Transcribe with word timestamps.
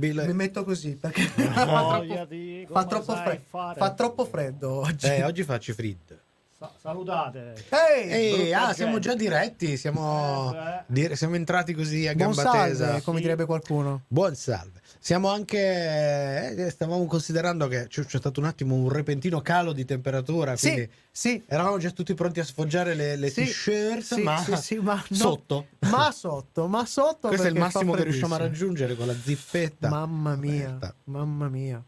possibile. 0.00 0.26
Mi 0.26 0.32
metto 0.32 0.64
così 0.64 0.96
perché 0.96 1.22
fa, 1.36 1.64
troppo, 2.02 2.24
di 2.26 2.66
fa 2.70 2.84
troppo 2.84 3.14
fre- 3.16 3.42
fa 3.48 3.94
troppo 3.94 4.24
freddo 4.24 4.70
oggi. 4.80 5.06
Eh, 5.06 5.24
oggi 5.24 5.42
faccio 5.44 5.72
frid. 5.74 6.18
Sa- 6.58 6.72
salutate. 6.78 7.54
Ehi, 7.70 8.36
brutta 8.50 8.68
ah, 8.68 8.72
siamo 8.74 8.98
già 8.98 9.14
diretti, 9.14 9.76
siamo, 9.78 10.54
Eh, 10.92 11.16
siamo 11.16 11.34
entrati 11.36 11.72
così 11.72 12.06
a 12.06 12.14
buon 12.14 12.32
gamba 12.32 12.42
salve, 12.42 12.68
tesa. 12.68 13.00
come 13.02 13.16
Sì. 13.16 13.22
direbbe 13.22 13.46
qualcuno. 13.46 14.02
Buon 14.08 14.34
salve. 14.34 14.79
Siamo 15.02 15.28
anche, 15.30 16.54
eh, 16.66 16.70
stavamo 16.70 17.06
considerando 17.06 17.66
che 17.68 17.86
c'è, 17.88 18.04
c'è 18.04 18.18
stato 18.18 18.38
un 18.38 18.44
attimo 18.44 18.74
un 18.74 18.90
repentino 18.90 19.40
calo 19.40 19.72
di 19.72 19.86
temperatura, 19.86 20.54
quindi 20.58 20.82
Sì, 21.10 21.38
sì. 21.38 21.44
eravamo 21.46 21.78
già 21.78 21.90
tutti 21.90 22.12
pronti 22.12 22.38
a 22.38 22.44
sfoggiare 22.44 22.92
le, 22.94 23.16
le 23.16 23.30
Sì, 23.30 23.44
t-shirt, 23.46 24.02
sì, 24.02 24.22
ma, 24.22 24.36
sì, 24.36 24.56
sì, 24.56 24.74
ma 24.76 24.94
no. 25.08 25.16
sotto. 25.16 25.68
Ma 25.88 26.12
sotto, 26.12 26.68
ma 26.68 26.84
sotto. 26.84 27.28
Questo 27.28 27.46
è 27.46 27.50
il 27.50 27.56
massimo 27.56 27.94
che 27.94 28.02
riusciamo 28.04 28.34
a 28.34 28.38
raggiungere 28.38 28.94
con 28.94 29.06
la 29.06 29.14
zippetta. 29.14 29.88
Mamma 29.88 30.36
mia, 30.36 30.66
aperta. 30.66 30.94
mamma 31.04 31.48
mia. 31.48 31.82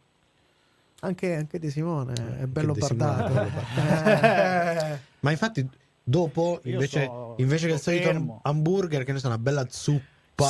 Anche, 1.00 1.34
anche 1.34 1.58
De 1.58 1.68
Simone 1.70 2.38
è 2.40 2.46
bello 2.46 2.72
De 2.72 2.80
Simone 2.80 3.24
è 3.24 3.28
bello 3.28 3.50
Eh, 3.76 4.98
Ma 5.20 5.30
infatti, 5.30 5.68
dopo, 6.02 6.60
invece, 6.64 7.02
sto- 7.04 7.34
invece 7.38 7.66
che 7.66 7.74
il 7.74 7.80
solito 7.80 8.08
fermo. 8.08 8.40
hamburger, 8.42 9.04
che 9.04 9.12
ne 9.12 9.18
so, 9.18 9.26
una 9.26 9.36
bella 9.38 9.66
zuppa, 9.68 10.06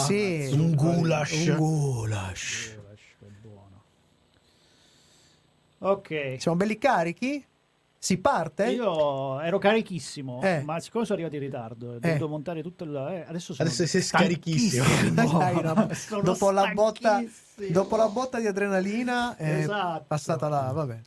sì, 0.07 0.49
un 0.53 0.75
goulash. 0.75 1.47
Un 1.49 1.57
goulash. 1.57 2.79
Che 3.19 3.27
buono. 3.41 3.83
Ok. 5.79 6.37
Siamo 6.39 6.57
belli 6.57 6.79
carichi? 6.79 7.45
Si 7.99 8.19
parte? 8.19 8.69
Io 8.73 9.39
ero 9.41 9.59
carichissimo, 9.59 10.41
Eh. 10.43 10.63
ma 10.65 10.81
siccome 10.81 11.05
sono 11.05 11.19
arrivato 11.19 11.37
in 11.37 11.49
ritardo, 11.49 11.93
ho 11.95 11.99
dovuto 12.01 12.27
montare 12.29 12.61
tutto 12.61 12.83
il. 12.83 12.97
eh, 12.97 13.25
adesso 13.29 13.55
sono 13.55 13.69
Adesso 13.69 13.87
sei 13.87 14.03
scarichissimo. 14.03 14.83
Sono 15.95 16.23
dopo, 16.23 16.51
la 16.51 16.73
botta, 16.75 17.23
dopo 17.71 17.95
la 17.97 18.09
botta 18.09 18.41
di 18.41 18.49
adrenalina 18.49 19.37
è 19.37 19.59
Esatto. 19.59 20.05
passata 20.09 20.49
là, 20.49 20.73
vabbè. 20.73 21.01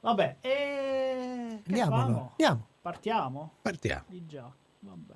Vabbè, 0.00 0.36
e... 0.40 1.62
Andiamo, 1.68 1.94
andiamo. 2.34 2.66
Partiamo? 2.80 3.52
Partiamo. 3.62 4.02
Di 4.08 4.26
già, 4.26 4.50
vabbè. 4.80 5.12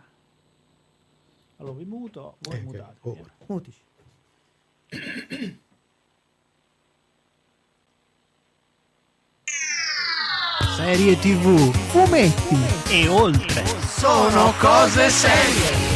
Allora 1.58 1.76
vi 1.78 1.84
muto, 1.84 2.36
voi 2.40 2.58
Eh, 2.58 2.62
mutate. 2.62 2.98
ora. 3.00 3.32
Mutici. 3.46 3.80
Serie 10.76 11.16
TV, 11.18 11.72
fumetti, 11.88 12.56
E 12.90 13.08
oltre. 13.08 13.64
sono 13.86 14.52
cose 14.58 15.08
serie. 15.08 15.95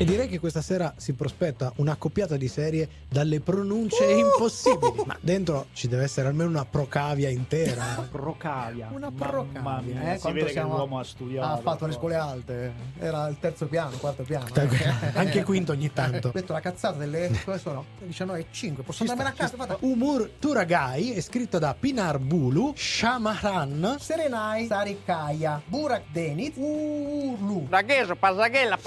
E 0.00 0.04
direi 0.06 0.28
che 0.28 0.38
questa 0.38 0.62
sera 0.62 0.94
si 0.96 1.12
prospetta 1.12 1.74
una 1.76 1.94
coppiata 1.96 2.38
di 2.38 2.48
serie 2.48 2.88
dalle 3.06 3.40
pronunce 3.40 4.10
impossibili. 4.10 5.02
Ma 5.04 5.14
dentro 5.20 5.66
ci 5.74 5.88
deve 5.88 6.04
essere 6.04 6.26
almeno 6.26 6.48
una 6.48 6.64
procavia 6.64 7.28
intera. 7.28 8.08
Procavia. 8.10 8.88
Una 8.92 9.10
Mamma 9.10 9.26
procavia, 9.26 10.00
mia, 10.00 10.14
eh, 10.14 10.18
si 10.18 10.32
vede 10.32 10.52
siamo- 10.52 10.70
che 10.70 10.76
l'uomo 10.76 10.98
ha 11.00 11.04
studiato. 11.04 11.52
Ha 11.52 11.56
fatto 11.58 11.84
le 11.84 11.92
scuole 11.92 12.14
alte, 12.14 12.72
era 12.98 13.28
il 13.28 13.36
terzo 13.38 13.66
piano, 13.66 13.94
quarto 13.98 14.22
piano. 14.22 14.46
Anche 15.12 15.44
quinto 15.44 15.72
ogni 15.72 15.92
tanto. 15.92 16.28
Ho 16.28 16.32
detto 16.32 16.54
la 16.54 16.60
cazzata 16.60 16.96
delle 16.96 17.30
come 17.44 17.58
sono 17.58 17.84
19 18.02 18.38
e 18.38 18.46
5, 18.50 18.82
posso 18.82 19.02
andarmene 19.02 19.28
a 19.28 19.32
casa? 19.32 19.56
Vada. 19.56 19.76
Umur 19.80 20.30
Turagai 20.38 21.12
è 21.12 21.20
scritto 21.20 21.58
da 21.58 21.76
Pinar 21.78 22.18
Bulu, 22.18 22.72
Shamaran, 22.74 23.96
Serenai, 24.00 24.64
Sarikaya, 24.66 25.60
Burak 25.66 26.04
Denit, 26.10 26.56
Ulu. 26.56 27.66
Ragheso, 27.68 28.16
Pasaghella, 28.16 28.78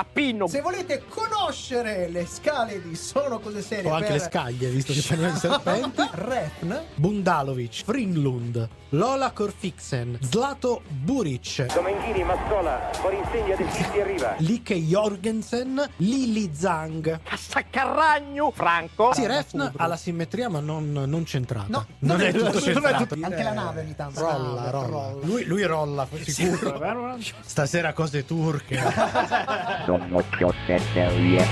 Parrasanna, 0.00 0.08
Appino. 0.10 0.46
Se 0.48 0.60
volete 0.60 1.02
conoscere 1.08 2.08
le 2.08 2.26
scale 2.26 2.80
di 2.82 2.94
Sono 2.96 3.38
Cose 3.38 3.62
Serie 3.62 3.90
o 3.90 3.94
anche 3.94 4.06
per 4.08 4.16
le 4.16 4.20
scaglie, 4.22 4.68
visto 4.70 4.92
che 4.92 5.02
parliamo 5.06 5.32
di 5.32 5.38
serpenti. 5.40 6.08
Refn, 6.12 6.80
Bundalovic, 6.94 7.82
Fringlund, 7.84 8.68
Lola 8.90 9.30
Korfixen, 9.32 10.18
Zlato 10.22 10.82
Buric, 10.88 11.72
Domenghini, 11.72 12.24
Mascola, 12.24 12.90
Forinsegna 12.92 13.54
del 13.56 13.70
City 13.72 14.00
arriva. 14.00 14.34
Like 14.38 14.74
Jorgensen, 14.74 15.88
Lili 15.96 16.50
Zhang. 16.54 17.20
Saccarragno, 17.36 18.50
Franco. 18.50 19.12
Sì, 19.14 19.26
Refn 19.26 19.72
ha 19.76 19.86
la 19.86 19.96
simmetria 19.96 20.48
ma 20.48 20.60
non, 20.60 20.92
non 20.92 21.24
centrata. 21.24 21.66
No, 21.68 21.86
non, 22.00 22.16
non 22.16 22.20
è 22.26 22.28
è 22.28 22.32
tutto 22.32 22.50
tutto- 22.50 22.58
non 22.58 22.58
è 22.58 22.72
centrato. 22.72 23.06
tutto- 23.06 23.24
anche 23.26 23.42
la 23.42 23.52
nave 23.52 23.80
ogni 23.82 23.94
tanto. 23.94 24.20
Rolla, 24.20 24.60
Nave, 24.60 24.70
rolla. 24.70 24.86
rolla. 24.86 25.24
Lui, 25.26 25.44
lui 25.44 25.62
rolla, 25.64 26.06
sicuro. 26.24 27.16
Stasera 27.44 27.92
cose 27.92 28.24
turche. 28.24 28.78
Sono 29.90 30.24
cose 30.38 30.78
serie. 30.92 31.44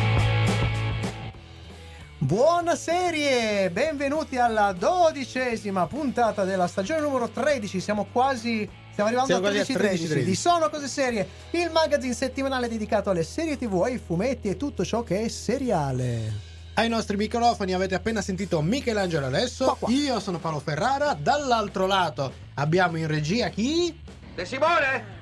Buona 2.18 2.76
serie! 2.76 3.68
Benvenuti 3.70 4.36
alla 4.36 4.70
dodicesima 4.70 5.88
puntata 5.88 6.44
della 6.44 6.68
stagione 6.68 7.00
numero 7.00 7.30
13. 7.30 7.80
Siamo 7.80 8.06
quasi. 8.12 8.58
Stiamo 8.92 9.08
arrivando 9.08 9.32
Siamo 9.32 9.48
a 9.48 9.50
quasi 9.50 9.72
a 9.72 9.76
13, 9.76 10.06
13, 10.06 10.24
di 10.24 10.36
Sono 10.36 10.70
Cose 10.70 10.86
Serie, 10.86 11.28
il 11.50 11.68
magazine 11.72 12.14
settimanale 12.14 12.68
dedicato 12.68 13.10
alle 13.10 13.24
serie 13.24 13.58
TV, 13.58 13.82
ai 13.82 13.98
fumetti 13.98 14.46
e 14.46 14.56
tutto 14.56 14.84
ciò 14.84 15.02
che 15.02 15.22
è 15.22 15.28
seriale. 15.28 16.32
Ai 16.74 16.88
nostri 16.88 17.16
microfoni 17.16 17.72
avete 17.72 17.96
appena 17.96 18.22
sentito 18.22 18.62
Michelangelo 18.62 19.26
adesso. 19.26 19.64
Qua, 19.64 19.76
qua. 19.80 19.90
Io 19.90 20.20
sono 20.20 20.38
Paolo 20.38 20.60
Ferrara. 20.60 21.12
Dall'altro 21.20 21.86
lato 21.86 22.32
abbiamo 22.54 22.98
in 22.98 23.08
regia 23.08 23.48
chi? 23.48 23.98
De 24.32 24.44
Simone? 24.44 25.17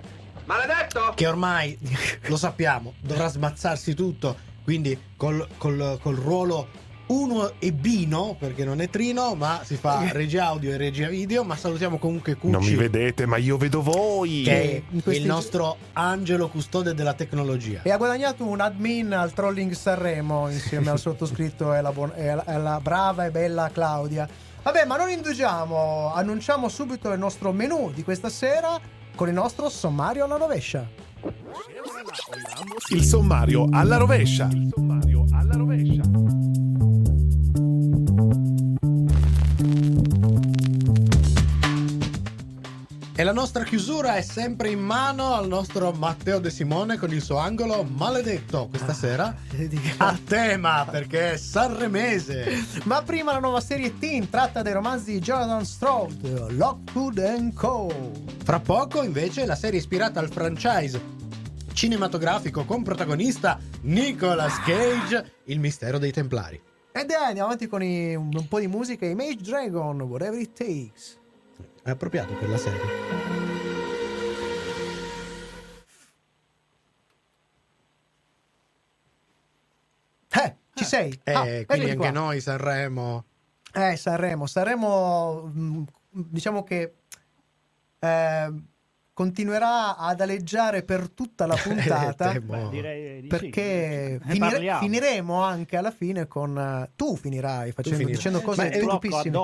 Maledetto? 0.47 1.13
Che 1.15 1.27
ormai 1.27 1.77
lo 2.27 2.37
sappiamo, 2.37 2.95
dovrà 3.01 3.29
smazzarsi 3.29 3.95
tutto. 3.95 4.37
Quindi 4.65 4.99
col, 5.17 5.47
col- 5.59 5.99
col 6.03 6.15
ruolo 6.17 6.85
uno 7.09 7.53
e 7.61 7.73
bino, 7.73 8.35
perché 8.37 8.65
non 8.65 8.81
è 8.81 8.91
trino, 8.91 9.37
ma 9.37 9.61
si 9.63 9.77
fa 9.77 10.09
regia 10.11 10.47
audio 10.47 10.73
e 10.73 10.77
regia 10.77 11.09
video. 11.09 11.45
Ma 11.45 11.55
salutiamo 11.57 11.99
comunque 11.99 12.35
Cucci. 12.35 12.51
Non 12.53 12.65
mi 12.65 12.75
vedete, 12.75 13.27
ma 13.27 13.37
io 13.37 13.57
vedo 13.57 13.81
voi. 13.83 14.43
Che 14.43 14.77
è 14.93 15.01
questi 15.03 15.21
il 15.23 15.27
nostro 15.27 15.77
angelo 15.93 16.49
custode 16.49 16.95
della 16.95 17.15
tecnologia. 17.15 17.81
E 17.85 17.91
ha 17.93 17.97
guadagnato 17.97 18.45
un 18.45 18.61
admin 18.61 19.13
al 19.13 19.33
Trolling 19.33 19.73
Sanremo 19.73 20.49
insieme 20.49 20.91
al 20.91 20.99
sottoscritto 20.99 21.73
e 21.75 21.77
alla, 21.79 21.93
buon- 21.93 22.13
e 22.17 22.29
alla- 22.29 22.45
e 22.45 22.53
alla 22.55 22.81
brava 22.81 23.25
e 23.27 23.31
bella 23.31 23.71
Claudia. 23.73 24.29
Vabbè, 24.63 24.85
ma 24.85 24.97
non 24.97 25.09
indugiamo, 25.11 26.13
annunciamo 26.13 26.69
subito 26.69 27.13
il 27.13 27.19
nostro 27.21 27.53
menù 27.53 27.93
di 27.95 28.03
questa 28.03 28.29
sera 28.29 28.81
con 29.17 29.29
il 29.29 29.35
nostro 29.35 29.69
sommario 29.71 30.25
alla 30.25 30.37
rovescia. 30.37 30.87
Il 32.91 33.03
sommario 33.03 33.67
alla 33.71 33.97
rovescia. 33.97 34.49
Il 34.53 34.71
sommario 34.73 35.25
alla 35.33 35.57
rovescia. 35.57 36.03
E 43.19 43.25
la 43.25 43.33
nostra 43.33 43.65
chiusura 43.65 44.17
è 44.17 44.21
sempre 44.21 44.69
in 44.69 44.79
mano 44.79 45.33
al 45.33 45.49
nostro 45.49 45.91
Matteo 45.93 46.39
De 46.39 46.51
Simone 46.51 46.99
con 46.99 47.11
il 47.15 47.23
suo 47.23 47.39
angolo 47.39 47.83
maledetto. 47.83 48.67
Questa 48.69 48.93
sera 48.93 49.35
a 49.97 50.19
tema 50.23 50.87
perché 50.91 51.33
è 51.33 51.37
sanremese. 51.39 52.45
Ma 52.85 53.01
prima 53.03 53.33
la 53.33 53.39
nuova 53.39 53.61
serie 53.63 53.99
Teen 53.99 54.29
tratta 54.29 54.61
dai 54.61 54.75
romanzi 54.75 55.13
di 55.13 55.21
Jonathan 55.21 55.65
Stroud, 55.65 56.51
Lockwood 56.53 57.19
and 57.19 57.55
Co. 57.55 57.91
Fra 58.45 58.61
poco 58.61 59.03
invece 59.03 59.47
la 59.47 59.57
serie 59.57 59.79
ispirata 59.79 60.21
al 60.21 60.31
franchise 60.31 61.15
cinematografico 61.73 62.67
con 62.67 62.83
protagonista 62.83 63.59
Nicolas 63.83 64.61
Cage, 64.61 65.33
Il 65.45 65.59
mistero 65.59 65.97
dei 65.97 66.13
Templari. 66.13 66.61
E 66.93 67.05
dai, 67.07 67.25
andiamo 67.29 67.47
avanti 67.49 67.67
con 67.67 67.83
i- 67.83 68.15
un 68.15 68.47
po' 68.49 68.61
di 68.61 68.67
musica. 68.67 69.07
Image 69.07 69.43
Dragon, 69.43 70.01
Whatever 70.03 70.39
It 70.39 70.53
Takes. 70.53 71.19
È 71.87 71.91
appropriato 71.91 72.35
per 72.35 72.49
la 72.49 72.59
serie. 72.59 72.81
Eh, 80.31 80.57
ci 80.75 80.85
sei? 80.85 81.19
Eh, 81.25 81.33
Ah, 81.33 81.43
quindi 81.65 81.91
anche 81.91 81.97
qua. 81.97 82.11
noi 82.11 82.41
Sanremo. 82.41 83.25
Eh, 83.73 83.97
Sanremo. 83.97 84.47
Sanremo, 84.47 85.43
mh, 85.53 85.85
diciamo 86.11 86.63
che 86.65 86.95
eh, 87.99 88.53
continuerà 89.17 89.97
ad 89.97 90.21
aleggiare 90.21 90.83
per 90.83 91.09
tutta 91.09 91.47
la 91.47 91.57
puntata. 91.63 92.33
Eh. 92.33 92.41
Beh, 92.43 92.69
direi 92.69 93.21
di 93.23 93.29
Perché 93.29 94.21
sì. 94.23 94.31
Finire- 94.33 94.77
finiremo 94.79 95.43
anche 95.43 95.79
alla 95.79 95.91
fine 95.91 96.27
con 96.27 96.59
eh, 96.59 96.91
tu 96.97 97.17
finirai 97.17 97.73
facendo, 97.73 97.97
finirai. 97.97 98.15
dicendo 98.17 98.39
Ma 98.41 98.45
cose 98.45 98.69
è- 98.69 98.79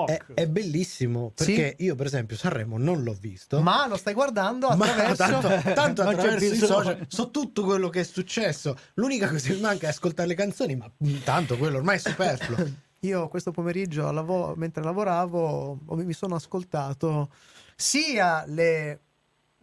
È, 0.05 0.21
è 0.35 0.47
bellissimo 0.47 1.31
perché 1.33 1.75
io, 1.79 1.95
per 1.95 2.05
esempio, 2.05 2.37
Sanremo 2.37 2.77
non 2.77 3.01
l'ho 3.01 3.17
visto. 3.19 3.61
ma 3.61 3.87
lo 3.87 3.97
stai 3.97 4.13
guardando 4.13 4.67
Ma 4.75 4.85
attraverso 4.85 5.15
tanto, 5.15 5.47
tanto 5.73 6.03
c'è 6.03 6.09
attraverso 6.11 6.53
i 6.53 6.57
social 6.57 7.05
so 7.07 7.31
tutto 7.31 7.63
quello 7.63 7.89
che 7.89 8.01
è 8.01 8.03
successo. 8.03 8.77
L'unica 8.93 9.27
cosa 9.27 9.47
che 9.47 9.55
mi 9.55 9.61
manca 9.61 9.87
è 9.87 9.89
ascoltare 9.89 10.27
le 10.27 10.35
canzoni, 10.35 10.75
ma 10.75 10.87
tanto 11.23 11.57
quello 11.57 11.77
ormai 11.77 11.95
è 11.95 11.99
superfluo. 11.99 12.71
Io 13.03 13.27
questo 13.27 13.49
pomeriggio, 13.49 14.07
al 14.07 14.13
lavo- 14.13 14.53
mentre 14.55 14.83
lavoravo, 14.83 15.79
mi 15.95 16.13
sono 16.13 16.35
ascoltato 16.35 17.31
sia 17.75 18.43
le... 18.45 18.99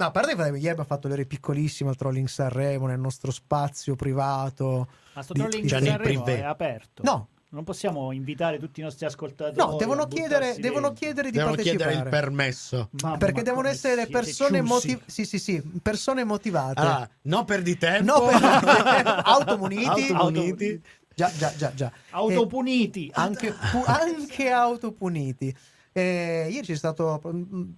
No, 0.00 0.06
a 0.06 0.10
parte 0.12 0.34
che 0.34 0.40
ieri 0.42 0.56
abbiamo 0.68 0.84
fatto 0.84 1.08
l'ere 1.08 1.26
piccolissima 1.26 1.90
al 1.90 1.96
Trolling 1.96 2.26
Sanremo 2.26 2.86
nel 2.86 2.98
nostro 2.98 3.30
spazio 3.30 3.96
privato. 3.96 4.88
Ma 5.12 5.22
sto 5.22 5.34
di- 5.34 5.40
trolling 5.40 5.66
Gianni 5.66 5.86
Sanremo 5.88 6.24
è 6.24 6.40
aperto. 6.40 7.02
No. 7.04 7.28
Non 7.50 7.64
possiamo 7.64 8.10
invitare 8.12 8.58
tutti 8.58 8.78
i 8.80 8.82
nostri 8.82 9.04
ascoltatori. 9.06 9.56
No, 9.58 9.76
devono 9.76 10.06
chiedere, 10.06 10.54
devono 10.58 10.92
chiedere 10.92 11.30
di 11.30 11.36
Devono 11.36 11.56
partecipare. 11.56 11.90
chiedere 11.90 12.04
il 12.04 12.08
permesso. 12.22 12.88
Mamma, 13.02 13.16
perché 13.18 13.42
devono 13.42 13.66
essere 13.68 14.06
persone, 14.06 14.58
ciusi. 14.60 14.72
motiv- 14.72 15.02
sì, 15.06 15.24
sì, 15.26 15.38
sì, 15.40 15.60
persone 15.82 16.22
motivate. 16.24 16.80
Allora, 16.80 17.10
no 17.22 17.44
perdi 17.44 17.76
tempo. 17.76 18.20
No, 18.20 18.26
per- 18.26 19.20
automuniti. 19.26 20.12
Automuniti. 20.12 20.80
Già, 21.14 21.30
già, 21.36 21.52
già, 21.56 21.74
già. 21.74 21.92
Autopuniti. 22.10 23.08
Eh, 23.08 23.12
anche, 23.16 23.52
pu- 23.52 23.82
anche 23.84 24.48
autopuniti. 24.50 25.54
Eh, 25.92 26.46
ieri 26.50 26.64
c'è 26.66 26.76
stato, 26.76 27.20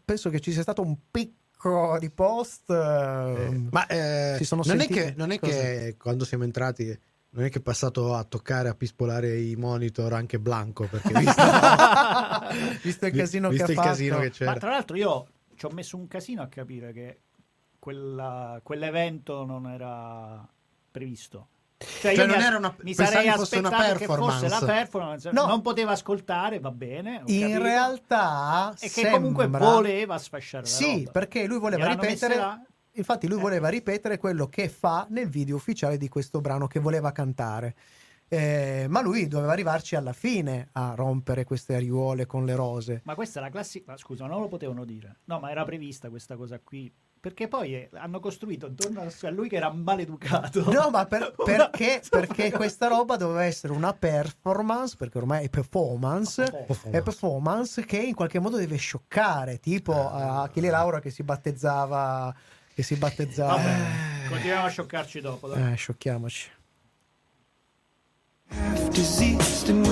penso 0.05 0.29
che 0.29 0.39
ci 0.41 0.53
sia 0.53 0.61
stato 0.63 0.83
un 0.83 0.95
picco 1.63 1.99
di 1.99 2.11
post. 2.11 2.71
eh, 2.71 3.67
Ma 3.71 3.87
eh, 3.87 4.35
Si 4.39 4.45
sono 4.45 4.63
non, 4.65 4.77
è 4.77 4.79
sentiti 4.81 4.99
che, 5.01 5.15
non 5.17 5.31
è 5.31 5.39
che 5.39 5.97
quando 5.99 6.25
siamo 6.25 6.45
entrati, 6.45 6.99
non 7.31 7.45
è 7.45 7.51
che 7.51 7.59
è 7.59 7.63
passato 7.63 8.15
a 8.15 8.25
toccare, 8.25 8.69
a 8.69 8.75
pispolare 8.75 9.39
i 9.39 9.55
monitor 9.57 10.13
anche 10.13 10.39
Blanco, 10.39 10.87
perché 10.87 11.13
visto, 11.19 11.43
visto 12.83 13.07
il 13.07 13.13
casino 13.13 13.49
visto 13.49 13.67
che 13.67 13.73
il 13.73 13.79
ha 13.79 13.83
fatto. 13.83 13.89
casino 13.95 14.19
che 14.19 14.25
Ma 14.27 14.31
c'era. 14.31 14.55
tra 14.55 14.71
l'altro 14.71 14.97
io 14.97 15.27
ci 15.55 15.65
ho 15.67 15.71
messo 15.71 15.97
un 15.97 16.09
casino 16.09 16.43
a 16.43 16.49
capire 16.49 16.93
che 16.93 17.21
quella- 17.79 18.61
quell'evento 18.63 19.45
non 19.45 19.67
era 19.69 20.47
previsto. 20.91 21.47
Cioè, 21.83 22.15
Cioè, 22.15 22.25
io 22.25 22.27
non 22.27 22.37
mi, 22.39 22.43
era 22.45 22.57
una- 22.57 22.75
mi 22.81 22.95
sarei 22.95 23.29
aspettato 23.29 23.95
che 23.99 24.07
fosse 24.07 24.49
la 24.49 24.61
performance. 24.65 25.31
No. 25.33 25.47
Non 25.47 25.61
poteva 25.61 25.93
ascoltare, 25.93 26.59
va 26.61 26.71
bene. 26.71 27.23
In 27.27 27.41
capito. 27.41 27.63
realtà, 27.63 28.75
E 28.81 28.89
che 28.89 29.11
comunque 29.11 29.47
voleva 29.47 30.19
sfasciare 30.19 30.65
la 30.65 30.69
Sì, 30.71 31.09
perché 31.11 31.47
lui 31.47 31.59
voleva 31.59 31.87
ripetere. 31.89 32.67
Infatti, 32.95 33.27
lui 33.27 33.39
Eh. 33.39 33.41
voleva 33.43 33.69
ripetere 33.69 34.19
quello 34.19 34.49
che 34.49 34.69
fa 34.69 35.07
nel 35.11 35.29
video 35.29 35.57
ufficiale 35.57 35.97
di 35.97 36.09
questo 36.09 36.41
brano 36.41 36.67
che 36.67 36.79
voleva 36.79 37.11
cantare. 37.13 37.75
Eh, 38.29 38.87
ma 38.89 39.03
lui 39.03 39.29
doveva 39.29 39.53
arrivarci 39.53 39.95
alla 39.95 40.13
fine 40.15 40.69
a 40.73 40.95
rompere 40.95 41.45
queste 41.45 41.75
aiuole 41.75 42.25
con 42.27 42.45
le 42.47 42.55
rose. 42.55 43.01
Ma 43.05 43.15
questa 43.15 43.41
è 43.41 43.43
la 43.43 43.51
classica. 43.51 43.97
Scusa, 43.99 44.27
non 44.27 44.41
lo 44.41 44.49
potevano 44.49 44.85
dire. 44.85 45.21
No, 45.25 45.39
ma 45.39 45.51
era 45.51 45.65
prevista 45.65 46.09
questa 46.09 46.35
cosa 46.37 46.59
qui. 46.59 46.91
Perché 47.23 47.47
poi 47.47 47.77
eh, 47.77 47.89
hanno 47.93 48.19
costruito 48.19 48.67
intorno 48.67 49.01
a 49.03 49.31
lui 49.31 49.49
che 49.49 49.55
era 49.55 49.71
maleducato. 49.71 50.69
No, 50.73 50.91
ma 50.91 51.07
per- 51.07 51.33
perché, 51.45 52.03
perché 52.11 52.51
questa 52.51 52.89
roba 52.89 53.15
doveva 53.17 53.45
essere 53.45 53.73
una 53.73 53.93
performance, 53.93 54.97
perché 54.99 55.19
ormai 55.19 55.45
è 55.45 55.49
performance, 55.49 56.67
è 56.91 57.01
performance 57.01 57.85
che 57.85 57.99
in 57.99 58.17
qualche 58.17 58.41
modo 58.41 58.57
deve 58.57 58.75
scioccare, 58.75 59.61
tipo 59.61 59.93
a 59.93 60.43
Achille 60.43 60.69
Laura 60.69 60.99
che 60.99 61.11
si 61.11 61.23
battezzava, 61.23 62.35
che 62.75 62.83
si 62.83 62.97
battezzava. 62.97 63.55
Vabbè, 63.55 64.29
continuiamo 64.29 64.67
a 64.67 64.69
scioccarci 64.69 65.21
dopo. 65.21 65.47
dai. 65.47 65.75
Eh, 65.75 65.77
sciocchiamoci. 65.77 66.51
deceased, 68.91 69.71
and 69.71 69.83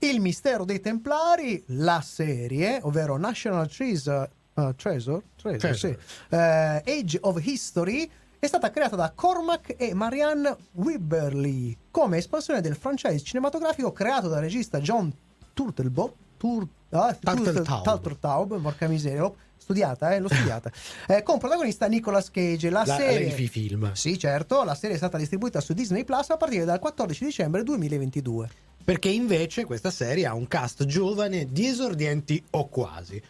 Il 0.00 0.20
mistero 0.20 0.64
dei 0.64 0.80
Templari, 0.80 1.62
la 1.68 2.00
serie, 2.00 2.78
ovvero 2.82 3.16
National 3.16 3.68
Treasure, 3.68 4.30
uh, 4.54 4.74
Treasure, 4.74 5.22
Treasure, 5.36 5.58
Treasure. 5.58 5.98
sì, 6.00 6.34
eh, 6.34 6.82
Age 7.00 7.18
of 7.22 7.44
History, 7.44 8.08
è 8.38 8.46
stata 8.46 8.70
creata 8.70 8.94
da 8.94 9.10
Cormac 9.12 9.74
e 9.76 9.94
Marianne 9.94 10.56
Wibberley 10.74 11.76
come 11.90 12.18
espansione 12.18 12.60
del 12.60 12.76
franchise 12.76 13.24
cinematografico 13.24 13.90
creato 13.92 14.28
dal 14.28 14.40
regista 14.40 14.78
John 14.80 15.12
Turtlebob. 15.52 16.12
Tur- 16.36 16.68
ah, 16.90 17.12
Turtle- 17.18 17.62
Turtletaub. 17.82 18.60
Porca 18.60 18.86
miseria, 18.86 19.28
studiata, 19.56 20.14
eh, 20.14 20.20
l'ho 20.20 20.28
studiata. 20.28 20.70
Eh, 21.08 21.24
con 21.24 21.38
protagonista 21.38 21.88
Nicolas 21.88 22.30
Cage. 22.30 22.70
La, 22.70 22.84
La- 22.86 22.94
serie... 22.94 23.34
i 23.34 23.48
film. 23.48 23.92
Sì, 23.94 24.16
certo, 24.16 24.62
la 24.62 24.76
serie 24.76 24.94
è 24.94 24.98
stata 24.98 25.18
distribuita 25.18 25.60
su 25.60 25.72
Disney 25.72 26.04
Plus 26.04 26.30
a 26.30 26.36
partire 26.36 26.64
dal 26.64 26.78
14 26.78 27.24
dicembre 27.24 27.64
2022. 27.64 28.50
Perché 28.88 29.10
invece 29.10 29.66
questa 29.66 29.90
serie 29.90 30.24
ha 30.24 30.32
un 30.32 30.48
cast 30.48 30.86
giovane 30.86 31.52
di 31.52 31.66
esordienti 31.66 32.42
o 32.52 32.68
quasi. 32.70 33.20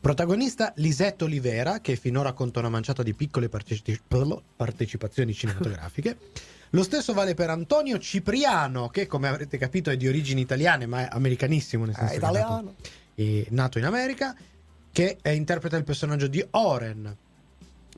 Protagonista 0.00 0.72
Lisette 0.76 1.24
Olivera, 1.24 1.80
che 1.80 1.96
finora 1.96 2.32
conta 2.32 2.60
una 2.60 2.68
manciata 2.68 3.02
di 3.02 3.14
piccole 3.14 3.48
parteci- 3.48 4.00
partecipazioni 4.54 5.34
cinematografiche. 5.34 6.16
Lo 6.70 6.84
stesso 6.84 7.14
vale 7.14 7.34
per 7.34 7.50
Antonio 7.50 7.98
Cipriano, 7.98 8.90
che 8.90 9.08
come 9.08 9.26
avrete 9.26 9.58
capito 9.58 9.90
è 9.90 9.96
di 9.96 10.06
origini 10.06 10.40
italiane, 10.40 10.86
ma 10.86 11.02
è 11.02 11.08
americanissimo, 11.10 11.84
nel 11.84 11.96
senso 11.96 12.12
È 12.12 12.16
è 12.16 12.20
nato, 12.20 12.36
italiano. 12.36 12.74
è 13.16 13.46
nato 13.48 13.78
in 13.78 13.86
America, 13.86 14.36
che 14.92 15.18
interpreta 15.24 15.76
il 15.76 15.82
personaggio 15.82 16.28
di 16.28 16.46
Oren. 16.50 17.16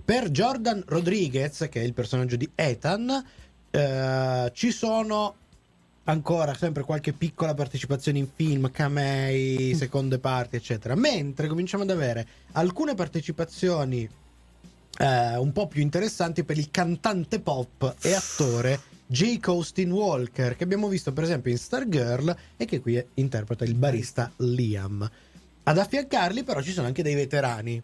Per 0.03 0.31
Jordan 0.31 0.83
Rodriguez, 0.87 1.69
che 1.71 1.83
è 1.83 1.85
il 1.85 1.93
personaggio 1.93 2.37
di 2.37 2.49
Ethan, 2.55 3.23
eh, 3.71 4.51
ci 4.55 4.71
sono 4.71 5.35
ancora 6.11 6.55
sempre 6.55 6.83
qualche 6.83 7.13
piccola 7.13 7.55
partecipazione 7.55 8.19
in 8.19 8.29
film, 8.33 8.71
camei, 8.71 9.75
seconde 9.75 10.19
parti, 10.19 10.57
eccetera. 10.57 10.95
Mentre 10.95 11.47
cominciamo 11.47 11.85
ad 11.85 11.91
avere 11.91 12.27
alcune 12.53 12.95
partecipazioni 12.95 14.09
eh, 14.99 15.37
un 15.37 15.53
po' 15.53 15.67
più 15.67 15.81
interessanti 15.81 16.45
per 16.45 16.59
il 16.59 16.71
cantante 16.71 17.41
pop 17.41 17.97
e 18.03 18.13
attore 18.13 18.81
Jake 19.07 19.51
Austin 19.51 19.91
Walker, 19.91 20.57
che 20.57 20.65
abbiamo 20.65 20.89
visto 20.89 21.13
per 21.13 21.25
esempio 21.25 21.51
in 21.51 21.59
Stargirl 21.59 22.37
e 22.57 22.65
che 22.65 22.81
qui 22.81 23.03
interpreta 23.15 23.65
il 23.65 23.75
barista 23.75 24.31
Liam. 24.37 25.09
Ad 25.63 25.79
affiancarli 25.79 26.45
però 26.45 26.61
ci 26.61 26.73
sono 26.73 26.87
anche 26.87 27.03
dei 27.03 27.15
veterani. 27.15 27.83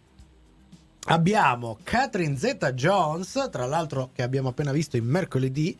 Abbiamo 1.08 1.78
Catherine 1.82 2.36
Zeta 2.36 2.72
Jones, 2.72 3.48
tra 3.50 3.64
l'altro 3.64 4.10
che 4.12 4.22
abbiamo 4.22 4.48
appena 4.48 4.72
visto 4.72 4.96
in 4.96 5.04
mercoledì, 5.04 5.78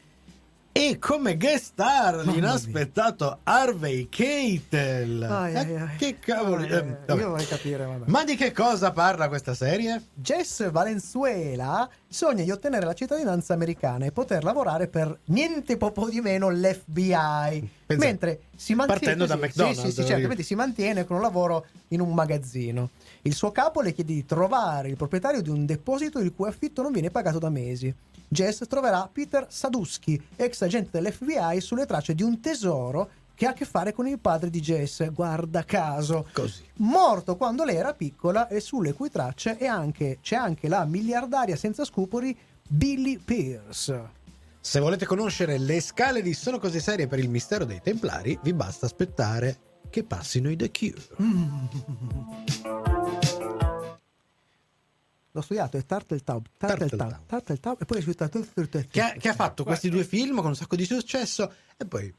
e 0.76 0.99
come 0.99 1.38
guest 1.38 1.64
star 1.64 2.16
Mamma 2.16 2.33
l'inaspettato 2.33 3.38
Harvey 3.45 4.11
Keitel. 4.11 5.23
Ai, 5.23 5.54
Eh, 5.54 5.59
ai, 5.59 5.76
ai. 5.76 5.97
Che 5.97 6.18
cavolo. 6.18 6.62
Eh, 6.64 6.83
vabbè. 7.06 7.18
Io 7.18 7.30
vorrei 7.30 7.47
capire, 7.47 7.87
vabbè. 7.87 8.04
Ma 8.11 8.25
di 8.25 8.37
che 8.37 8.52
cosa 8.52 8.90
parla 8.90 9.28
questa 9.28 9.54
serie? 9.54 10.02
Jess 10.12 10.71
Valenzuela 10.71 11.88
sogna 12.06 12.42
di 12.45 12.50
ottenere 12.50 12.85
la 12.85 12.92
cittadinanza 12.92 13.54
americana 13.54 14.04
e 14.04 14.12
poter 14.12 14.45
lavorare 14.45 14.87
per 14.88 15.18
niente 15.26 15.78
po' 15.78 16.09
di 16.11 16.21
meno 16.21 16.50
l'FBI. 16.50 17.71
Pensa- 17.87 18.04
mentre 18.04 18.40
si 18.54 18.75
mantiene 18.75 19.00
partendo 19.00 19.26
da 19.26 19.35
sì, 19.35 19.40
McDonald's, 19.40 19.80
Sì, 19.80 19.87
sì, 19.92 20.00
sì, 20.02 20.06
certamente 20.06 20.42
si 20.42 20.54
mantiene 20.54 21.06
con 21.06 21.16
un 21.16 21.23
lavoro 21.23 21.66
in 21.88 22.00
un 22.00 22.12
magazzino. 22.12 22.90
Il 23.26 23.35
suo 23.35 23.50
capo 23.50 23.80
le 23.80 23.92
chiede 23.92 24.12
di 24.12 24.25
trovare 24.25 24.88
il 24.88 24.97
proprietario 24.97 25.42
di 25.42 25.50
un 25.50 25.66
deposito 25.66 26.21
il 26.21 26.33
cui 26.33 26.47
affitto 26.47 26.83
non 26.83 26.92
viene 26.92 27.11
pagato 27.11 27.40
da 27.40 27.50
mesi. 27.50 27.92
Jess 28.28 28.64
troverà 28.68 29.09
Peter 29.12 29.47
Sadusky, 29.50 30.21
ex 30.37 30.62
agente 30.62 30.90
dell'FBI, 30.92 31.61
sulle 31.61 31.87
tracce 31.87 32.14
di 32.14 32.23
un 32.23 32.38
tesoro 32.38 33.11
che 33.35 33.47
ha 33.47 33.50
a 33.50 33.52
che 33.52 33.64
fare 33.64 33.92
con 33.92 34.06
il 34.06 34.21
padre 34.21 34.49
di 34.49 34.61
Jess, 34.61 35.11
guarda 35.11 35.64
caso 35.64 36.28
Così. 36.33 36.62
morto 36.75 37.37
quando 37.37 37.64
lei 37.64 37.75
era 37.76 37.95
piccola 37.95 38.47
e 38.47 38.61
sulle 38.61 38.92
cui 38.92 39.11
tracce 39.11 39.56
è 39.56 39.66
anche- 39.66 40.18
c'è 40.23 40.37
anche 40.37 40.68
la 40.68 40.85
miliardaria 40.85 41.56
senza 41.56 41.85
scrupoli 41.85 42.37
Billy 42.68 43.18
Pierce. 43.18 44.14
Se 44.61 44.78
volete 44.78 45.04
conoscere 45.04 45.59
le 45.59 45.80
scale 45.80 46.23
di 46.23 46.33
Sono 46.33 46.59
cose 46.61 46.78
serie 46.78 47.09
per 47.09 47.18
il 47.18 47.28
mistero 47.28 47.64
dei 47.64 47.80
Templari, 47.83 48.38
vi 48.42 48.52
basta 48.54 48.87
aspettare 48.87 49.59
che 49.90 50.02
passino 50.02 50.50
i 50.50 50.56
The 50.56 50.71
Cure. 50.71 51.02
L'ho 55.37 55.43
studiato, 55.43 55.76
è 55.76 55.85
Turtletaub, 55.85 56.47
Turtletaub, 56.57 57.26
Turtletaub. 57.26 57.83
E 57.83 57.85
poi 57.85 57.99
è 57.99 58.00
scritto 58.00 58.26
Turtletaub. 58.26 58.87
Che 58.87 59.00
ha, 59.02 59.11
che 59.12 59.28
ha 59.28 59.35
fatto 59.35 59.64
questi 59.64 59.90
due 59.90 60.02
film 60.02 60.37
con 60.37 60.47
un 60.47 60.57
sacco 60.57 60.76
di 60.76 60.87
successo 60.87 61.52
e 61.76 61.85
poi... 61.85 62.11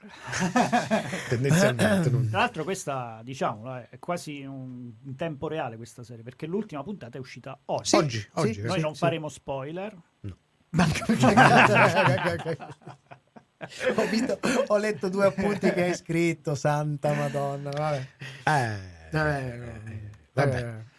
Tendenzialmente 1.28 2.10
non... 2.10 2.28
Tra 2.28 2.40
l'altro, 2.40 2.64
questa, 2.64 3.20
diciamo, 3.22 3.72
è 3.88 4.00
quasi 4.00 4.44
un, 4.44 4.90
in 5.04 5.14
tempo 5.14 5.46
reale 5.46 5.76
questa 5.76 6.02
serie, 6.02 6.24
perché 6.24 6.46
l'ultima 6.46 6.82
puntata 6.82 7.18
è 7.18 7.20
uscita 7.20 7.56
oggi. 7.66 7.94
Oggi, 7.94 8.28
oggi, 8.32 8.54
sì, 8.54 8.60
eh. 8.60 8.64
Noi 8.64 8.78
sì, 8.78 8.82
non 8.82 8.94
sì. 8.94 8.98
faremo 8.98 9.28
spoiler, 9.28 9.96
No. 10.20 10.36
Manca 10.70 11.04
perché- 11.06 12.58
ho, 13.94 14.06
visto- 14.08 14.40
ho 14.66 14.76
letto 14.76 15.08
due 15.08 15.26
appunti 15.26 15.70
che 15.72 15.84
hai 15.84 15.94
scritto, 15.94 16.56
santa 16.56 17.12
madonna. 17.12 17.70
Vabbè. 17.70 18.06
Eh, 18.42 18.96
Vabbè, 19.12 19.58
vabbè. 19.58 20.10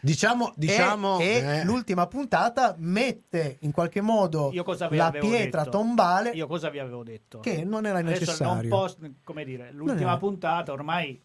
Diciamo, 0.02 0.54
diciamo 0.56 1.20
e, 1.20 1.26
e 1.26 1.58
eh, 1.58 1.64
l'ultima 1.66 2.08
puntata 2.08 2.74
mette 2.78 3.58
in 3.62 3.72
qualche 3.72 4.00
modo 4.00 4.50
Io 4.54 4.64
cosa 4.64 4.88
vi 4.88 4.96
la 4.96 5.08
avevo 5.08 5.28
pietra 5.28 5.64
detto? 5.64 5.78
tombale 5.78 6.30
Io 6.30 6.48
cosa 6.48 6.70
vi 6.70 6.80
avevo 6.80 7.04
detto? 7.04 7.40
che 7.40 7.66
non 7.66 7.86
era 7.86 8.00
Adesso 8.00 8.20
necessario. 8.20 8.54
non 8.54 8.68
posso, 8.70 8.98
come 9.24 9.44
dire, 9.44 9.72
l'ultima 9.74 10.18
puntata 10.18 10.72
ormai 10.72 11.22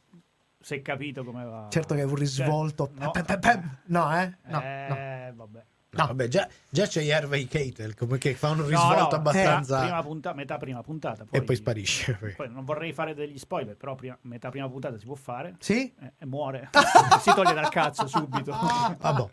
si 0.60 0.74
è 0.76 0.82
capito 0.82 1.24
come 1.24 1.44
va. 1.44 1.66
Certo 1.70 1.94
che 1.94 2.00
è 2.00 2.04
un 2.04 2.14
risvolto. 2.14 2.90
Cioè, 2.94 3.04
no. 3.04 3.10
Pem, 3.10 3.24
pem, 3.24 3.38
pem. 3.38 3.78
No, 3.86 4.18
eh? 4.18 4.36
No, 4.46 4.58
no. 4.58 4.64
eh, 4.64 5.32
vabbè. 5.34 5.64
No, 5.96 6.06
vabbè, 6.06 6.28
già, 6.28 6.48
già 6.68 6.86
c'è 6.86 7.10
Harvey 7.10 7.46
Keitel 7.46 7.94
come 7.94 8.18
che 8.18 8.34
fa 8.34 8.50
un 8.50 8.58
No, 8.58 8.66
risvolto 8.66 9.10
no, 9.10 9.16
abbastanza 9.16 9.80
prima 9.80 10.02
punta- 10.02 10.32
metà 10.34 10.56
prima 10.58 10.82
puntata. 10.82 11.24
e 11.30 11.42
poi 11.42 11.56
sparisce. 11.56 12.18
Poi 12.36 12.48
non 12.50 12.64
vorrei 12.64 12.92
fare 12.92 13.14
degli 13.14 13.38
spoiler, 13.38 13.76
però 13.76 13.94
prima- 13.94 14.18
metà 14.22 14.50
prima 14.50 14.68
puntata 14.68 14.96
si 14.98 15.04
può 15.06 15.14
fare. 15.14 15.56
Sì? 15.58 15.92
eh, 16.00 16.12
E 16.18 16.26
muore. 16.26 16.70
si 17.20 17.32
toglie 17.34 17.54
dal 17.54 17.68
cazzo 17.68 18.06
subito. 18.06 18.52
Vabbè. 18.52 19.30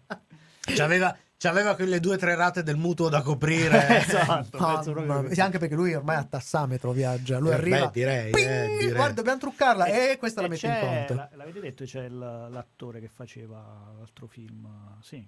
C'aveva, 0.75 1.15
c'aveva 1.37 1.73
quelle 1.75 1.99
due 1.99 2.15
o 2.15 2.17
tre 2.17 2.35
rate 2.35 2.61
del 2.63 2.75
mutuo 2.77 3.09
da 3.09 3.21
coprire. 3.23 3.97
esatto. 4.05 4.57
Mamma 4.59 5.27
anche 5.37 5.57
perché 5.57 5.73
lui 5.75 5.93
ormai 5.95 6.17
a 6.17 6.23
tassametro 6.23 6.91
viaggia. 6.91 7.39
Lui 7.39 7.49
Eh, 7.49 7.53
arriva. 7.55 7.85
beh, 7.87 7.89
direi, 7.91 8.29
Ping! 8.31 8.47
eh, 8.47 8.67
direi. 8.79 8.93
Guarda, 8.93 9.13
dobbiamo 9.15 9.39
truccarla. 9.39 9.85
E, 9.85 10.17
questa 10.19 10.41
la 10.41 10.47
e 10.47 10.49
metto 10.51 10.65
in 10.67 10.71
c'è- 10.73 10.79
conto. 10.79 11.13
la- 11.15 11.29
l'avete 11.33 11.59
detto? 11.59 11.83
C'è 11.85 12.07
l'attore 12.09 12.99
che 12.99 13.07
faceva 13.09 13.91
l'altro 13.97 14.27
film. 14.27 14.67
Sì. 15.01 15.27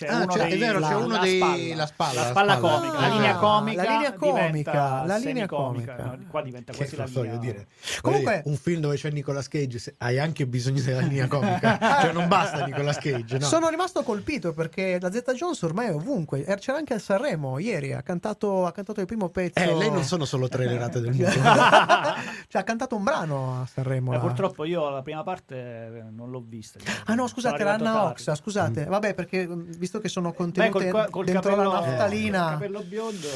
C'è 0.00 0.06
Ah, 0.06 0.16
uno 0.22 0.26
c'è- 0.32 0.42
dei, 0.48 0.52
è 0.52 0.58
vero, 0.58 0.80
c'è 0.80 0.88
la- 0.88 0.96
uno 0.96 1.06
la 1.08 1.18
dei- 1.18 1.36
spalla. 1.36 1.74
la 1.76 1.86
spalla, 1.86 2.12
La 2.14 2.20
la 2.22 2.30
spalla 2.30 2.56
spalla. 2.56 2.76
comica. 2.78 3.00
La 3.00 3.06
Ah, 3.06 3.08
linea 3.10 3.34
comica. 3.36 3.82
la 3.84 3.90
linea 3.90 4.12
comica, 4.14 4.48
diventa 4.50 5.04
la 5.04 5.16
linea 5.18 5.46
comica. 5.46 5.96
No, 5.96 6.18
qua 6.30 6.42
diventa 6.42 6.72
Che 6.72 6.78
quasi 6.78 6.96
la 6.96 7.04
linea. 7.04 7.36
dire. 7.36 7.66
Comunque- 8.00 8.32
dire, 8.36 8.42
un 8.46 8.56
film 8.56 8.80
dove 8.80 8.96
c'è 8.96 9.10
Nicolas 9.10 9.48
Cage 9.48 9.94
hai 9.98 10.18
anche 10.18 10.46
bisogno 10.46 10.80
della 10.80 11.00
linea 11.00 11.26
comica 11.26 11.78
cioè 12.00 12.12
non 12.12 12.28
basta 12.28 12.64
Nicolas 12.64 12.96
Cage 12.96 13.38
no? 13.38 13.44
Sono 13.46 13.68
rimasto 13.68 14.02
colpito 14.02 14.54
perché 14.54 14.98
la 15.00 15.10
Z 15.12 15.22
Jones 15.34 15.60
ormai 15.62 15.88
è 15.88 15.94
ovunque. 15.94 16.42
C'era 16.58 16.78
anche 16.78 16.94
a 16.94 16.98
Sanremo 16.98 17.58
ieri. 17.58 17.92
Ha 17.92 18.02
cantato, 18.02 18.64
ha 18.66 18.72
cantato 18.72 19.00
il 19.00 19.06
primo 19.06 19.28
pezzo. 19.28 19.58
eh, 19.62 19.74
lei 19.76 19.90
non 19.90 20.04
sono 20.04 20.24
solo 20.24 20.48
tre 20.48 20.64
le 20.66 20.78
rate 20.78 21.00
del 21.00 21.10
mutuo 21.12 21.28
cioè, 22.48 22.60
ha 22.60 22.64
cantato 22.64 22.96
un 22.96 23.02
brano 23.04 23.60
a 23.62 23.66
Sanremo. 23.66 24.14
Eh, 24.14 24.18
purtroppo 24.18 24.64
io 24.64 24.88
la 24.88 25.02
prima 25.02 25.22
parte 25.22 25.56
eh, 25.56 26.02
non 26.10 26.30
l'ho 26.30 26.42
vista. 26.46 26.78
Ah 27.06 27.14
no, 27.14 27.26
scusate, 27.26 27.56
era 27.60 27.72
Sono 27.72 27.74
arrivato 27.74 27.84
Anna 27.90 28.06
tardi. 28.06 28.20
Oxa, 28.20 28.34
scusate. 28.34 28.84
Vabbè, 28.84 29.14
perché 29.14 29.46
mh, 29.46 29.78
visto 29.90 29.98
che 29.98 30.08
sono 30.08 30.30
Beh, 30.30 30.36
contenute 30.36 30.90
col, 30.90 31.10
col 31.10 31.24
dentro 31.24 31.50
capello, 31.50 31.70
la 31.72 31.78
col 31.80 31.88
naftalina. 31.88 32.48
capello 32.50 32.82
biondo. 32.82 33.28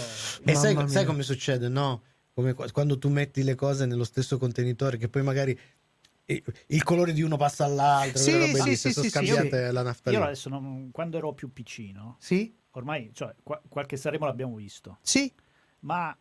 e 0.45 0.55
sai, 0.55 0.89
sai 0.89 1.05
come 1.05 1.23
succede 1.25 1.69
no? 1.69 2.03
come 2.33 2.53
qua- 2.55 2.71
quando 2.71 2.99
tu 2.99 3.09
metti 3.11 3.43
le 3.43 3.55
cose 3.57 3.87
nello 3.87 4.05
stesso 4.05 4.39
contenitore 4.39 4.97
che 4.97 5.09
poi 5.09 5.23
magari 5.23 5.59
il 6.27 6.83
colore 6.85 7.13
di 7.13 7.23
uno 7.23 7.37
passa 7.37 7.65
all'altro 7.65 8.19
Sì, 8.23 8.33
robe 8.33 8.59
sì, 8.61 8.69
lì, 8.71 8.77
sì, 8.77 8.89
se 8.89 8.91
sono 8.93 9.05
sì, 9.05 9.11
sì, 9.11 9.25
scambiate 9.25 9.61
la 9.73 9.81
Io 9.81 9.85
naftalina 9.87 10.25
adesso, 10.25 10.49
non- 10.49 10.91
quando 10.93 11.17
ero 11.19 11.33
più 11.33 11.53
piccino, 11.53 12.17
Sì? 12.21 12.57
ormai 12.71 13.11
cioè, 13.13 13.35
qua- 13.43 13.61
qualche 13.69 13.97
Sanremo 13.97 14.27
l'abbiamo 14.27 14.55
visto, 14.57 14.99
Sì. 15.03 15.31
ma 15.81 16.17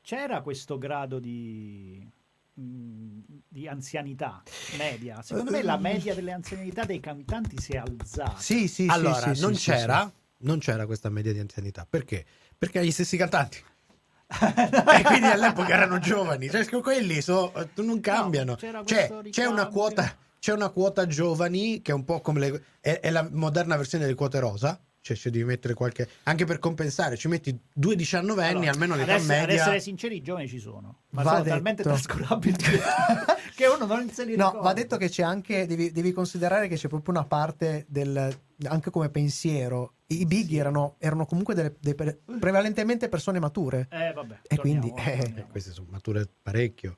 c'era 0.00 0.40
questo 0.42 0.76
grado 0.78 1.18
di, 1.18 2.06
di 2.60 3.68
anzianità 3.68 4.42
media. 4.76 5.22
Secondo 5.22 5.50
me 5.50 5.62
la 5.62 5.76
media 5.76 6.14
delle 6.14 6.32
anzianità 6.32 6.84
dei 6.84 7.00
cantanti 7.00 7.60
si 7.60 7.72
è 7.72 7.76
alzata. 7.76 8.36
Sì, 8.38 8.66
sì, 8.66 8.84
sì, 8.84 8.86
allora 8.88 9.34
sì, 9.34 9.40
non 9.40 9.54
sì, 9.54 9.60
sì, 9.60 9.70
c'era 9.70 10.12
non 10.40 10.58
c'era 10.58 10.86
questa 10.86 11.08
media 11.08 11.32
di 11.32 11.38
anzianità. 11.38 11.86
Perché? 11.88 12.24
perché 12.58 12.84
gli 12.84 12.90
stessi 12.90 13.16
cantanti. 13.16 13.62
E 14.98 15.02
quindi 15.04 15.26
all'epoca 15.26 15.72
erano 15.72 15.98
giovani. 15.98 16.50
Cioè 16.50 16.66
quelli 16.80 17.22
so- 17.22 17.52
non 17.76 18.00
cambiano. 18.00 18.56
c'era 18.56 18.84
Cioè, 18.84 19.10
c'è 19.30 19.46
una 19.46 19.68
quota 19.68 20.16
c'è 20.38 20.52
una 20.52 20.68
quota 20.68 21.06
giovani 21.06 21.82
che 21.82 21.90
è 21.90 21.94
un 21.94 22.04
po' 22.04 22.20
come 22.20 22.38
le, 22.40 22.62
è, 22.80 23.00
è 23.00 23.10
la 23.10 23.28
moderna 23.30 23.76
versione 23.76 24.04
delle 24.04 24.16
quote 24.16 24.38
rosa 24.38 24.80
cioè 25.08 25.16
ci 25.16 25.30
devi 25.30 25.44
mettere 25.44 25.72
qualche 25.74 26.06
anche 26.24 26.44
per 26.44 26.58
compensare 26.58 27.16
ci 27.16 27.28
metti 27.28 27.58
due 27.72 27.96
diciannovenni 27.96 28.50
Allora, 28.66 28.70
almeno 28.72 28.92
ad 28.94 28.98
l'età 29.00 29.14
essere, 29.14 29.34
ad 29.38 29.46
media 29.46 29.62
essere 29.62 29.80
sinceri, 29.80 30.16
i 30.16 30.22
giovani 30.22 30.48
ci 30.48 30.58
sono, 30.58 31.02
ma 31.10 31.22
Va 31.22 31.30
sono 31.30 31.42
detto. 31.42 31.54
talmente 31.54 31.82
trascurabili 31.82 32.56
che, 33.56 33.66
uno 33.66 33.86
non 33.86 34.10
se 34.10 34.24
li 34.24 34.36
No, 34.36 34.46
ricorda. 34.46 34.66
va 34.68 34.72
detto 34.74 34.96
che 34.98 35.08
c'è 35.08 35.22
anche, 35.22 35.66
devi, 35.66 35.90
devi 35.92 36.12
considerare 36.12 36.68
che 36.68 36.76
c'è 36.76 36.88
proprio 36.88 37.14
una 37.14 37.24
parte 37.24 37.86
del, 37.88 38.36
anche 38.64 38.90
come 38.90 39.08
pensiero. 39.08 39.94
I 40.08 40.24
big 40.26 40.52
erano, 40.54 40.96
erano 40.98 41.24
comunque 41.26 41.54
delle, 41.54 41.74
dei 41.80 41.94
pre- 41.94 42.20
prevalentemente 42.38 43.08
persone 43.08 43.38
mature. 43.40 43.88
Eh, 43.90 44.12
vabbè, 44.12 44.40
E 44.46 44.56
torniamo, 44.56 44.80
quindi, 44.90 45.00
eh, 45.10 45.18
torniamo. 45.18 45.48
queste 45.50 45.70
sono 45.72 45.86
mature 45.90 46.28
parecchio 46.42 46.96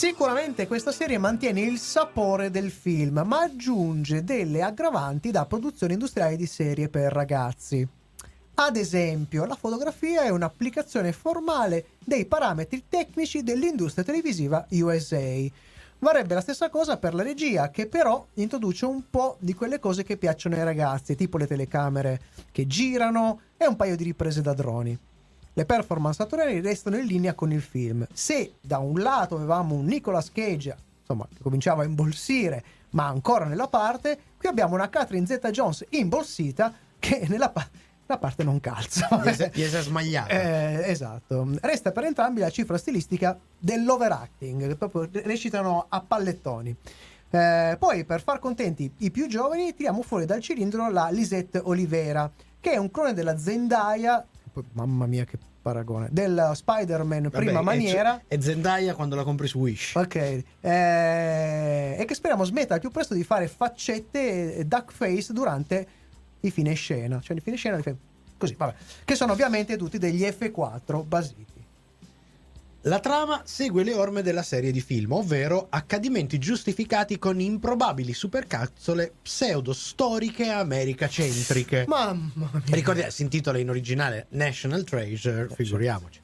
Sicuramente 0.00 0.66
questa 0.66 0.92
serie 0.92 1.18
mantiene 1.18 1.60
il 1.60 1.78
sapore 1.78 2.48
del 2.48 2.70
film, 2.70 3.22
ma 3.26 3.42
aggiunge 3.42 4.24
delle 4.24 4.62
aggravanti 4.62 5.30
da 5.30 5.44
produzione 5.44 5.92
industriale 5.92 6.36
di 6.36 6.46
serie 6.46 6.88
per 6.88 7.12
ragazzi. 7.12 7.86
Ad 8.54 8.76
esempio, 8.76 9.44
la 9.44 9.56
fotografia 9.56 10.22
è 10.22 10.30
un'applicazione 10.30 11.12
formale 11.12 11.88
dei 12.02 12.24
parametri 12.24 12.84
tecnici 12.88 13.42
dell'industria 13.42 14.02
televisiva 14.02 14.66
USA. 14.70 15.46
Varrebbe 15.98 16.32
la 16.32 16.40
stessa 16.40 16.70
cosa 16.70 16.96
per 16.96 17.12
la 17.12 17.22
regia, 17.22 17.68
che 17.68 17.86
però 17.86 18.26
introduce 18.36 18.86
un 18.86 19.02
po' 19.10 19.36
di 19.38 19.52
quelle 19.52 19.78
cose 19.78 20.02
che 20.02 20.16
piacciono 20.16 20.54
ai 20.54 20.64
ragazzi, 20.64 21.14
tipo 21.14 21.36
le 21.36 21.46
telecamere 21.46 22.22
che 22.52 22.66
girano 22.66 23.40
e 23.58 23.66
un 23.66 23.76
paio 23.76 23.96
di 23.96 24.04
riprese 24.04 24.40
da 24.40 24.54
droni. 24.54 24.98
Le 25.52 25.64
performance 25.64 26.22
attoriali 26.22 26.60
restano 26.60 26.96
in 26.96 27.06
linea 27.06 27.34
con 27.34 27.52
il 27.52 27.60
film. 27.60 28.06
Se 28.12 28.54
da 28.60 28.78
un 28.78 29.00
lato 29.00 29.34
avevamo 29.36 29.74
un 29.74 29.84
Nicolas 29.84 30.30
Cage, 30.32 30.76
insomma, 31.00 31.26
che 31.28 31.42
cominciava 31.42 31.82
a 31.82 31.86
imbolsire, 31.86 32.62
ma 32.90 33.06
ancora 33.06 33.44
nella 33.46 33.68
parte, 33.68 34.18
qui 34.38 34.48
abbiamo 34.48 34.74
una 34.74 34.88
Catherine 34.88 35.26
Zeta 35.26 35.50
Jones 35.50 35.84
imbolsita 35.90 36.72
che 36.98 37.26
nella 37.28 37.50
pa- 37.50 37.68
la 38.06 38.18
parte 38.18 38.42
non 38.44 38.60
calza. 38.60 39.08
gli 39.24 39.32
si 39.32 39.42
è- 39.42 39.50
gli 39.52 39.62
si 39.64 39.76
è 39.76 39.82
smagliata 39.82 40.28
Eh, 40.30 40.90
esatto. 40.90 41.48
Resta 41.60 41.92
per 41.92 42.04
entrambi 42.04 42.40
la 42.40 42.50
cifra 42.50 42.78
stilistica 42.78 43.38
dell'overacting, 43.58 44.66
che 44.68 44.76
proprio 44.76 45.08
recitano 45.24 45.86
a 45.88 46.00
pallettoni. 46.00 46.74
Eh, 47.32 47.76
poi, 47.78 48.04
per 48.04 48.22
far 48.22 48.38
contenti 48.40 48.92
i 48.98 49.10
più 49.10 49.28
giovani, 49.28 49.74
tiriamo 49.74 50.02
fuori 50.02 50.26
dal 50.26 50.40
cilindro 50.40 50.90
la 50.90 51.08
Lisette 51.10 51.60
Olivera, 51.62 52.28
che 52.60 52.72
è 52.72 52.76
un 52.76 52.90
clone 52.90 53.14
della 53.14 53.38
Zendaya. 53.38 54.24
Mamma 54.72 55.06
mia, 55.06 55.24
che 55.24 55.38
paragone! 55.60 56.08
Del 56.10 56.50
Spider-Man 56.54 57.22
Vabbè, 57.22 57.36
prima 57.36 57.62
maniera. 57.62 58.22
e 58.26 58.40
Zendaya 58.40 58.94
quando 58.94 59.16
la 59.16 59.24
compri 59.24 59.46
su 59.46 59.58
Wish 59.58 59.94
Ok, 59.94 60.14
eh, 60.14 61.96
e 61.98 62.04
che 62.06 62.14
speriamo 62.14 62.44
smetta 62.44 62.74
al 62.74 62.80
più 62.80 62.90
presto 62.90 63.14
di 63.14 63.24
fare 63.24 63.48
faccette 63.48 64.56
e 64.56 64.64
duck 64.64 64.92
face 64.92 65.32
durante 65.32 65.86
i 66.40 66.50
fine 66.50 66.72
scena, 66.74 67.20
cioè 67.20 67.36
i 67.36 67.40
fine 67.40 67.56
scena, 67.56 67.76
li 67.76 67.96
così, 68.38 68.54
vabbè, 68.56 68.74
che 69.04 69.14
sono 69.14 69.32
ovviamente 69.32 69.76
tutti 69.76 69.98
degli 69.98 70.22
F4 70.22 71.04
basiti. 71.06 71.49
La 72.84 72.98
trama 72.98 73.42
segue 73.44 73.84
le 73.84 73.92
orme 73.92 74.22
della 74.22 74.42
serie 74.42 74.72
di 74.72 74.80
film, 74.80 75.12
ovvero 75.12 75.66
accadimenti 75.68 76.38
giustificati 76.38 77.18
con 77.18 77.38
improbabili 77.38 78.14
supercazzole 78.14 79.12
pseudo-storiche 79.20 80.48
americacentriche. 80.48 81.84
Mamma 81.86 82.30
mia. 82.34 82.50
Ricordiamo, 82.70 83.10
si 83.10 83.20
intitola 83.20 83.58
in 83.58 83.68
originale 83.68 84.28
National 84.30 84.84
Treasure, 84.84 85.48
figuriamoci. 85.54 86.20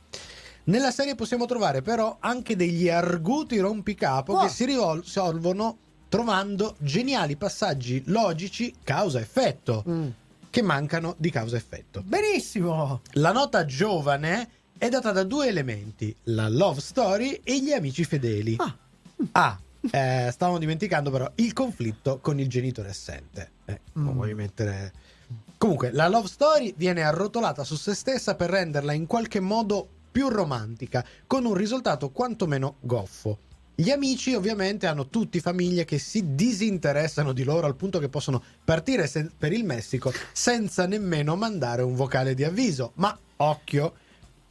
Nella 0.65 0.91
serie 0.93 1.15
possiamo 1.15 1.45
trovare 1.45 1.83
però 1.83 2.17
anche 2.21 2.57
degli 2.57 2.89
arguti 2.89 3.59
rompicapo 3.59 4.33
Wow. 4.33 4.43
che 4.45 4.49
si 4.49 4.65
risolvono 4.65 5.77
trovando 6.09 6.77
geniali 6.79 7.37
passaggi 7.37 8.03
logici 8.07 8.73
causa-effetto, 8.83 9.85
Mm. 9.87 10.09
che 10.49 10.63
mancano 10.63 11.15
di 11.19 11.31
causa-effetto. 11.31 12.03
Benissimo. 12.03 13.03
La 13.13 13.33
nota 13.33 13.67
giovane 13.67 14.49
è 14.79 14.89
data 14.89 15.13
da 15.13 15.23
due 15.25 15.47
elementi, 15.49 16.15
la 16.25 16.49
love 16.49 16.81
story 16.81 17.41
e 17.43 17.61
gli 17.61 17.73
amici 17.73 18.05
fedeli. 18.05 18.57
Ah. 18.59 18.77
Ah, 19.33 19.59
eh, 19.91 20.29
stavamo 20.31 20.59
dimenticando 20.59 21.11
però 21.11 21.31
il 21.37 21.53
conflitto 21.53 22.19
con 22.21 22.39
il 22.39 22.49
genitore 22.49 22.91
assente. 22.91 23.51
Eh, 23.65 23.81
non 23.95 24.13
Mm. 24.13 24.17
vuoi 24.17 24.35
mettere... 24.35 24.93
Comunque, 25.59 25.91
la 25.93 26.07
love 26.09 26.29
story 26.29 26.75
viene 26.77 27.03
arrotolata 27.03 27.65
su 27.65 27.77
se 27.77 27.95
stessa 27.95 28.35
per 28.35 28.51
renderla 28.51 28.93
in 28.93 29.07
qualche 29.07 29.41
modo 29.41 29.89
più 30.13 30.29
romantica, 30.29 31.05
con 31.27 31.47
un 31.47 31.55
risultato 31.55 32.11
quantomeno 32.11 32.77
goffo. 32.81 33.39
Gli 33.75 33.91
amici 33.91 34.35
ovviamente 34.35 34.87
hanno 34.87 35.09
tutti 35.09 35.41
famiglie 35.41 35.85
che 35.85 35.99
si 35.99 36.35
disinteressano 36.35 37.33
di 37.33 37.43
loro 37.45 37.67
al 37.67 37.75
punto 37.75 37.99
che 37.99 38.09
possono 38.09 38.43
partire 38.65 39.07
se- 39.07 39.31
per 39.37 39.53
il 39.53 39.65
Messico 39.65 40.13
senza 40.33 40.87
nemmeno 40.87 41.37
mandare 41.37 41.83
un 41.83 41.95
vocale 41.95 42.35
di 42.35 42.45
avviso. 42.45 42.93
Ma 42.95 43.19
occhio, 43.37 43.95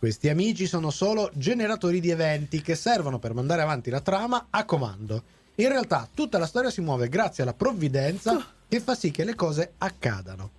questi 0.06 0.30
amici 0.30 0.68
sono 0.68 0.92
solo 0.92 1.32
generatori 1.34 2.00
di 2.00 2.12
eventi 2.12 2.62
che 2.62 2.76
servono 2.76 3.18
per 3.18 3.34
mandare 3.34 3.64
avanti 3.64 3.90
la 3.90 4.02
trama 4.02 4.50
a 4.52 4.64
comando. 4.64 5.24
In 5.56 5.68
realtà 5.68 6.08
tutta 6.14 6.38
la 6.38 6.46
storia 6.46 6.70
si 6.70 6.80
muove 6.80 7.10
grazie 7.10 7.42
alla 7.42 7.56
provvidenza 7.56 8.46
che 8.68 8.82
fa 8.82 8.94
sì 8.94 9.10
che 9.10 9.24
le 9.24 9.34
cose 9.34 9.74
accadano. 9.80 10.52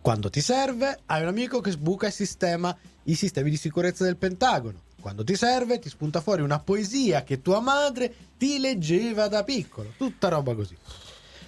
Quando 0.00 0.30
ti 0.30 0.40
serve, 0.40 1.00
hai 1.04 1.20
un 1.20 1.28
amico 1.28 1.60
che 1.60 1.72
sbuca 1.72 2.06
e 2.06 2.10
sistema 2.10 2.74
i 3.02 3.14
sistemi 3.14 3.50
di 3.50 3.58
sicurezza 3.58 4.04
del 4.04 4.16
Pentagono. 4.16 4.80
Quando 5.02 5.22
ti 5.22 5.36
serve, 5.36 5.78
ti 5.78 5.90
spunta 5.90 6.22
fuori 6.22 6.40
una 6.40 6.58
poesia 6.58 7.24
che 7.24 7.42
tua 7.42 7.60
madre 7.60 8.14
ti 8.38 8.58
leggeva 8.58 9.28
da 9.28 9.44
piccolo. 9.44 9.92
Tutta 9.98 10.28
roba 10.28 10.54
così. 10.54 10.74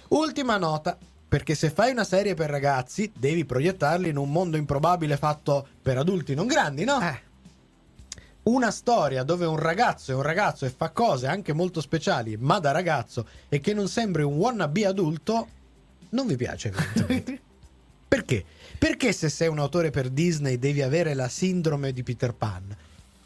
Ultima 0.09 0.57
nota, 0.57 0.95
perché 1.35 1.53
se 1.53 1.69
fai 1.69 1.91
una 1.91 2.05
serie 2.05 2.33
per 2.33 2.49
ragazzi, 2.49 3.11
devi 3.13 3.43
proiettarli 3.43 4.07
in 4.07 4.15
un 4.15 4.31
mondo 4.31 4.55
improbabile 4.55 5.17
fatto 5.17 5.67
per 5.81 5.97
adulti 5.97 6.33
non 6.33 6.47
grandi, 6.47 6.85
no? 6.85 7.01
Eh. 7.01 7.19
Una 8.43 8.71
storia 8.71 9.21
dove 9.23 9.45
un 9.45 9.57
ragazzo 9.57 10.13
è 10.13 10.15
un 10.15 10.21
ragazzo 10.21 10.65
e 10.65 10.69
fa 10.69 10.91
cose 10.91 11.27
anche 11.27 11.51
molto 11.51 11.81
speciali, 11.81 12.37
ma 12.37 12.59
da 12.59 12.71
ragazzo, 12.71 13.27
e 13.49 13.59
che 13.59 13.73
non 13.73 13.89
sembri 13.89 14.23
un 14.23 14.37
wannabe 14.37 14.85
adulto, 14.85 15.47
non 16.11 16.25
vi 16.25 16.37
piace 16.37 16.69
evidentemente. 16.69 17.41
Perché? 18.07 18.45
Perché 18.77 19.11
se 19.11 19.27
sei 19.27 19.49
un 19.49 19.59
autore 19.59 19.89
per 19.89 20.11
Disney 20.11 20.57
devi 20.57 20.83
avere 20.83 21.13
la 21.15 21.27
sindrome 21.27 21.91
di 21.91 22.03
Peter 22.03 22.33
Pan? 22.33 22.73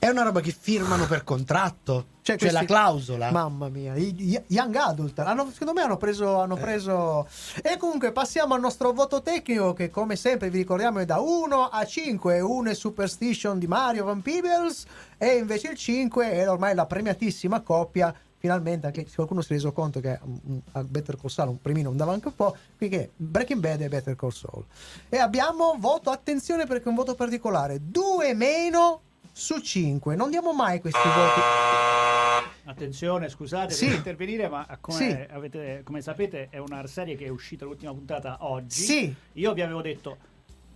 È 0.01 0.07
una 0.07 0.23
roba 0.23 0.39
che 0.39 0.55
firmano 0.57 1.05
per 1.07 1.25
contratto? 1.25 2.05
Cioè, 2.21 2.37
questi- 2.37 2.55
la 2.57 2.63
clausola? 2.63 3.31
Mamma 3.31 3.67
mia, 3.67 3.95
i- 3.95 4.41
Young 4.47 4.73
Adult. 4.75 5.19
Hanno- 5.19 5.49
secondo 5.51 5.73
me 5.73 5.81
hanno 5.81 5.97
preso, 5.97 6.39
hanno 6.39 6.55
preso. 6.55 7.27
E 7.61 7.75
comunque 7.75 8.13
passiamo 8.13 8.53
al 8.53 8.61
nostro 8.61 8.93
voto 8.93 9.21
tecnico, 9.21 9.73
che 9.73 9.89
come 9.89 10.15
sempre 10.15 10.49
vi 10.49 10.59
ricordiamo 10.59 10.99
è 10.99 11.05
da 11.05 11.19
1 11.19 11.65
a 11.65 11.85
5. 11.85 12.39
1 12.39 12.69
è 12.69 12.73
Superstition 12.75 13.59
di 13.59 13.67
Mario 13.67 14.05
Van 14.05 14.21
Peebles, 14.21 14.85
e 15.17 15.35
invece 15.35 15.71
il 15.71 15.77
5 15.77 16.31
è 16.31 16.49
ormai 16.49 16.73
la 16.75 16.85
premiatissima 16.85 17.59
coppia. 17.59 18.15
Finalmente, 18.37 18.85
anche 18.87 19.05
se 19.05 19.15
qualcuno 19.15 19.41
si 19.41 19.49
è 19.51 19.55
reso 19.55 19.73
conto 19.73 19.99
che 19.99 20.17
mm, 20.25 20.57
a 20.71 20.83
Better 20.85 21.17
Call 21.17 21.29
Saul 21.29 21.49
un 21.49 21.61
premino 21.61 21.89
andava 21.89 22.13
anche 22.13 22.29
un 22.29 22.35
po', 22.35 22.55
qui 22.77 22.87
che 22.87 23.11
Breaking 23.17 23.59
Bad 23.59 23.81
e 23.81 23.89
Better 23.89 24.15
Call 24.15 24.29
Saul. 24.29 24.63
E 25.09 25.17
abbiamo 25.17 25.75
voto, 25.77 26.09
attenzione 26.09 26.65
perché 26.65 26.85
è 26.85 26.87
un 26.87 26.95
voto 26.95 27.15
particolare, 27.15 27.79
2 27.81 28.33
meno 28.33 29.01
su 29.39 29.60
5. 29.60 30.15
Non 30.15 30.29
diamo 30.29 30.53
mai 30.53 30.79
questi 30.81 31.00
voti. 31.08 31.39
Attenzione, 32.65 33.29
scusate 33.29 33.74
Sì. 33.74 33.88
per 33.88 33.96
intervenire, 33.96 34.48
ma 34.48 34.67
come, 34.79 34.98
Sì. 34.98 35.34
avete- 35.34 35.81
come 35.84 36.01
sapete 36.01 36.48
è 36.51 36.58
una 36.60 36.86
serie 36.86 37.15
che 37.15 37.25
è 37.25 37.29
uscita 37.29 37.65
l'ultima 37.65 37.91
puntata 37.93 38.38
oggi. 38.41 38.81
Sì. 38.81 39.15
Io 39.34 39.53
vi 39.53 39.62
avevo 39.62 39.81
detto, 39.81 40.17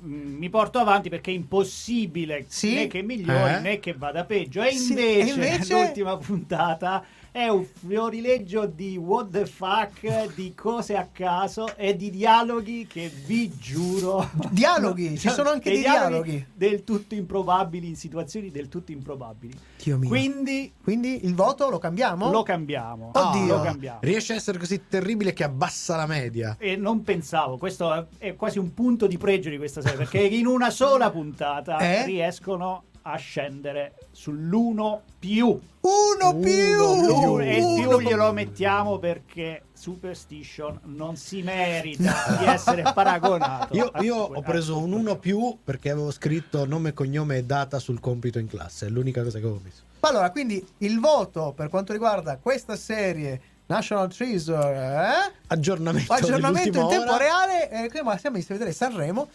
mm, 0.04 0.38
mi 0.38 0.50
porto 0.50 0.80
avanti 0.80 1.10
perché 1.10 1.30
è 1.30 1.36
impossibile 1.36 2.46
Sì. 2.48 2.74
né 2.74 2.88
che 2.88 3.04
migliori 3.04 3.54
Eh? 3.56 3.60
né 3.60 3.80
che 3.80 3.94
vada 3.94 4.24
peggio. 4.26 4.64
E 4.64 4.72
Sì, 4.72 4.90
invece, 4.92 5.30
e 5.30 5.34
invece- 5.34 5.74
l'ultima 5.94 6.18
puntata 6.18 7.04
è 7.34 7.48
un 7.48 7.66
fiorileggio 7.66 8.68
di 8.68 8.96
what 8.96 9.32
the 9.32 9.48
fuck, 9.48 10.36
di 10.36 10.54
cose 10.54 10.96
a 10.96 11.08
caso 11.12 11.76
e 11.76 11.96
di 11.96 12.12
dialoghi 12.12 12.86
che 12.86 13.12
vi 13.26 13.50
giuro... 13.58 14.30
Dialoghi, 14.52 15.18
ci 15.18 15.30
sono 15.30 15.50
anche 15.50 15.72
dei 15.72 15.82
dei 15.82 15.90
dialoghi. 15.90 16.46
del 16.54 16.84
tutto 16.84 17.16
improbabili 17.16 17.88
in 17.88 17.96
situazioni 17.96 18.52
del 18.52 18.70
tutto 18.70 18.92
improbabili. 18.92 19.58
Dio 19.82 19.98
mio. 19.98 20.10
Quindi 20.10 20.72
Quindi 20.84 21.26
il 21.26 21.34
voto 21.34 21.72
lo 21.72 21.80
cambiamo? 21.80 22.30
lo 22.30 22.44
cambiamo. 22.44 23.10
Oddio. 23.16 23.56
Lo 23.58 23.62
cambiamo. 23.64 23.98
Riesce 24.02 24.34
a 24.34 24.36
essere 24.36 24.60
così 24.60 24.84
terribile 24.88 25.34
che 25.34 25.44
abbassa 25.44 25.96
la 25.96 26.06
media. 26.06 26.56
E 26.60 26.76
non 26.76 27.02
pensavo, 27.02 27.58
questo 27.58 27.92
è- 27.92 28.06
è 28.20 28.36
quasi 28.36 28.60
un 28.60 28.76
punto 28.76 29.08
di 29.08 29.18
pregio 29.18 29.50
di 29.50 29.58
questa 29.58 29.82
serie, 29.82 29.98
perché 29.98 30.20
in 30.20 30.46
una 30.46 30.70
sola 30.70 31.10
puntata 31.10 31.80
Eh? 31.80 32.06
riescono 32.06 32.84
a 33.04 33.16
scendere 33.18 33.96
sull'uno 34.12 35.02
più. 35.20 35.48
Uno 35.48 36.40
più! 36.40 36.78
L'uno- 36.78 37.40
e 37.40 37.58
il 37.58 37.82
più 37.88 38.00
glielo 38.00 38.32
mettiamo 38.32 38.98
perché 38.98 39.64
Superstition 39.74 40.80
non 40.86 41.16
si 41.18 41.42
merita 41.42 42.38
di 42.40 42.46
essere 42.48 42.84
paragonato. 42.94 43.76
Io, 43.76 43.92
io 44.00 44.16
ho 44.16 44.42
preso 44.42 44.78
un 44.78 44.86
tutto 44.86 44.98
1 45.00 45.10
ciò. 45.10 45.18
più 45.18 45.58
perché 45.64 45.90
avevo 45.90 46.12
scritto 46.12 46.66
nome, 46.66 46.94
cognome 46.94 47.38
e 47.38 47.44
data 47.44 47.80
sul 47.80 48.00
compito 48.00 48.40
in 48.40 48.48
classe. 48.48 48.86
È 48.86 48.90
l'unica 48.90 49.22
cosa 49.24 49.40
che 49.40 49.46
avevo 49.46 49.62
messo. 49.64 49.82
Allora, 50.02 50.32
quindi 50.32 50.66
il 50.80 51.00
voto 51.00 51.54
per 51.56 51.70
quanto 51.70 51.92
riguarda 51.94 52.38
questa 52.38 52.76
serie 52.76 53.42
National 53.66 54.14
Treasure, 54.14 54.76
eh? 54.76 55.34
Aggiornamento, 55.48 56.12
aggiornamento 56.14 56.80
in 56.80 56.88
tempo 56.88 57.10
ora. 57.14 57.18
reale, 57.18 57.70
eh, 57.70 57.90
che 57.90 58.04
ma 58.04 58.18
siamo 58.18 58.38
a 58.38 58.42
vedere 58.48 58.72
Sanremo. 58.72 59.30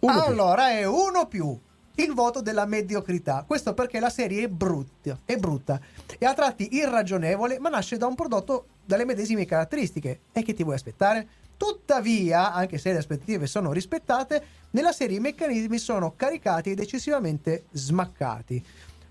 Uno 0.00 0.12
più. 0.12 0.30
allora 0.30 0.70
è 0.70 0.84
uno 0.84 1.26
più. 1.26 1.58
Il 2.00 2.14
voto 2.14 2.40
della 2.40 2.64
mediocrità. 2.64 3.44
Questo 3.46 3.74
perché 3.74 4.00
la 4.00 4.08
serie 4.08 4.44
è 4.44 4.48
brutta, 4.48 5.18
è 5.26 5.36
brutta 5.36 5.78
e 6.18 6.24
a 6.24 6.32
tratti 6.32 6.74
irragionevole, 6.76 7.58
ma 7.58 7.68
nasce 7.68 7.98
da 7.98 8.06
un 8.06 8.14
prodotto 8.14 8.68
dalle 8.86 9.04
medesime 9.04 9.44
caratteristiche. 9.44 10.20
E 10.32 10.42
che 10.42 10.54
ti 10.54 10.62
vuoi 10.62 10.76
aspettare? 10.76 11.28
Tuttavia, 11.58 12.54
anche 12.54 12.78
se 12.78 12.92
le 12.92 12.98
aspettative 13.00 13.46
sono 13.46 13.70
rispettate, 13.70 14.42
nella 14.70 14.92
serie 14.92 15.18
i 15.18 15.20
meccanismi 15.20 15.76
sono 15.76 16.14
caricati 16.16 16.70
ed 16.70 16.80
eccessivamente 16.80 17.66
smaccati. 17.72 18.64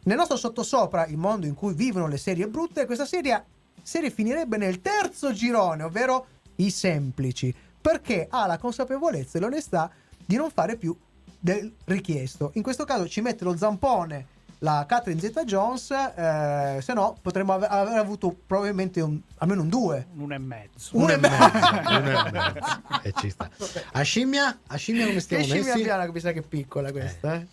Nel 0.06 0.18
nostro 0.18 0.38
sottosopra, 0.38 1.06
il 1.06 1.18
mondo 1.18 1.46
in 1.46 1.54
cui 1.54 1.76
vivono 1.76 2.08
le 2.08 2.18
serie 2.18 2.48
brutte, 2.48 2.88
questa 2.88 3.06
serie, 3.06 3.46
serie 3.84 4.10
finirebbe 4.10 4.58
nel 4.58 4.82
terzo 4.82 5.32
girone, 5.32 5.84
ovvero 5.84 6.26
i 6.56 6.72
semplici, 6.72 7.54
perché 7.80 8.26
ha 8.28 8.48
la 8.48 8.58
consapevolezza 8.58 9.38
e 9.38 9.42
l'onestà 9.42 9.92
di 10.26 10.38
non 10.38 10.50
fare 10.50 10.76
più 10.76 10.98
del 11.40 11.74
richiesto. 11.86 12.52
In 12.56 12.64
questo 12.64 12.84
caso 12.86 13.08
ci 13.08 13.22
mette 13.22 13.44
lo 13.44 13.56
zampone 13.58 14.38
la 14.62 14.86
Catherine 14.86 15.22
Zeta 15.22 15.46
Jones, 15.46 15.90
eh, 15.92 16.80
se 16.82 16.92
no 16.94 17.16
potremmo 17.22 17.54
ave- 17.54 17.68
aver 17.68 17.98
avuto 17.98 18.36
probabilmente 18.46 19.00
un- 19.00 19.18
almeno 19.38 19.62
un 19.62 19.70
2. 19.70 20.08
Un 20.16 20.20
uno 20.22 20.34
e 20.34 20.38
mezzo. 20.38 20.90
Uno 20.98 21.06
Uno 21.06 21.14
e 21.14 21.16
e 21.16 21.18
mezzo, 21.18 21.40
uno 21.98 22.10
e 22.28 22.32
mezzo. 22.32 22.82
E 23.04 23.14
ci 23.18 23.30
sta. 23.30 23.50
A 23.94 24.02
scimmia? 24.02 24.60
A 24.68 24.76
scimmia 24.76 25.04
come 25.04 25.14
Che 25.16 25.22
stiamo 25.22 25.44
scimmia 25.46 25.64
messi? 25.74 25.82
piana 25.84 26.06
che 26.06 26.12
mi 26.12 26.20
sa 26.20 26.32
che 26.34 26.40
è 26.40 26.44
piccola 26.44 26.92
questa, 26.92 27.36
eh? 27.36 27.48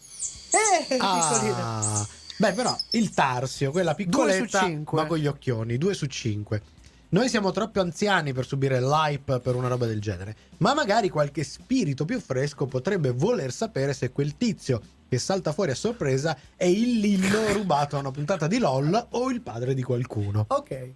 Eh. 0.88 0.96
Ah, 1.00 2.04
beh, 2.38 2.52
però 2.54 2.76
il 2.92 3.10
Tarsio, 3.10 3.70
quella 3.70 3.94
piccoletta, 3.94 4.38
Due 4.38 4.48
su 4.48 4.66
cinque. 4.66 5.00
ma 5.00 5.06
con 5.06 5.18
gli 5.18 5.26
occhioni, 5.28 5.78
2 5.78 5.94
su 5.94 6.06
5. 6.06 6.62
Noi 7.08 7.28
siamo 7.28 7.52
troppo 7.52 7.80
anziani 7.80 8.32
per 8.32 8.44
subire 8.46 8.80
l'hype 8.80 9.38
per 9.38 9.54
una 9.54 9.68
roba 9.68 9.86
del 9.86 10.00
genere, 10.00 10.34
ma 10.58 10.74
magari 10.74 11.08
qualche 11.08 11.44
spirito 11.44 12.04
più 12.04 12.18
fresco 12.20 12.66
potrebbe 12.66 13.12
voler 13.12 13.52
sapere 13.52 13.94
se 13.94 14.10
quel 14.10 14.36
tizio 14.36 14.80
che 15.08 15.18
salta 15.18 15.52
fuori 15.52 15.70
a 15.70 15.76
sorpresa 15.76 16.36
è 16.56 16.64
il 16.64 16.98
Lillo 16.98 17.52
rubato 17.52 17.94
a 17.96 18.00
una 18.00 18.10
puntata 18.10 18.48
di 18.48 18.58
LOL 18.58 19.06
o 19.10 19.30
il 19.30 19.40
padre 19.40 19.72
di 19.74 19.84
qualcuno. 19.84 20.46
Ok. 20.48 20.90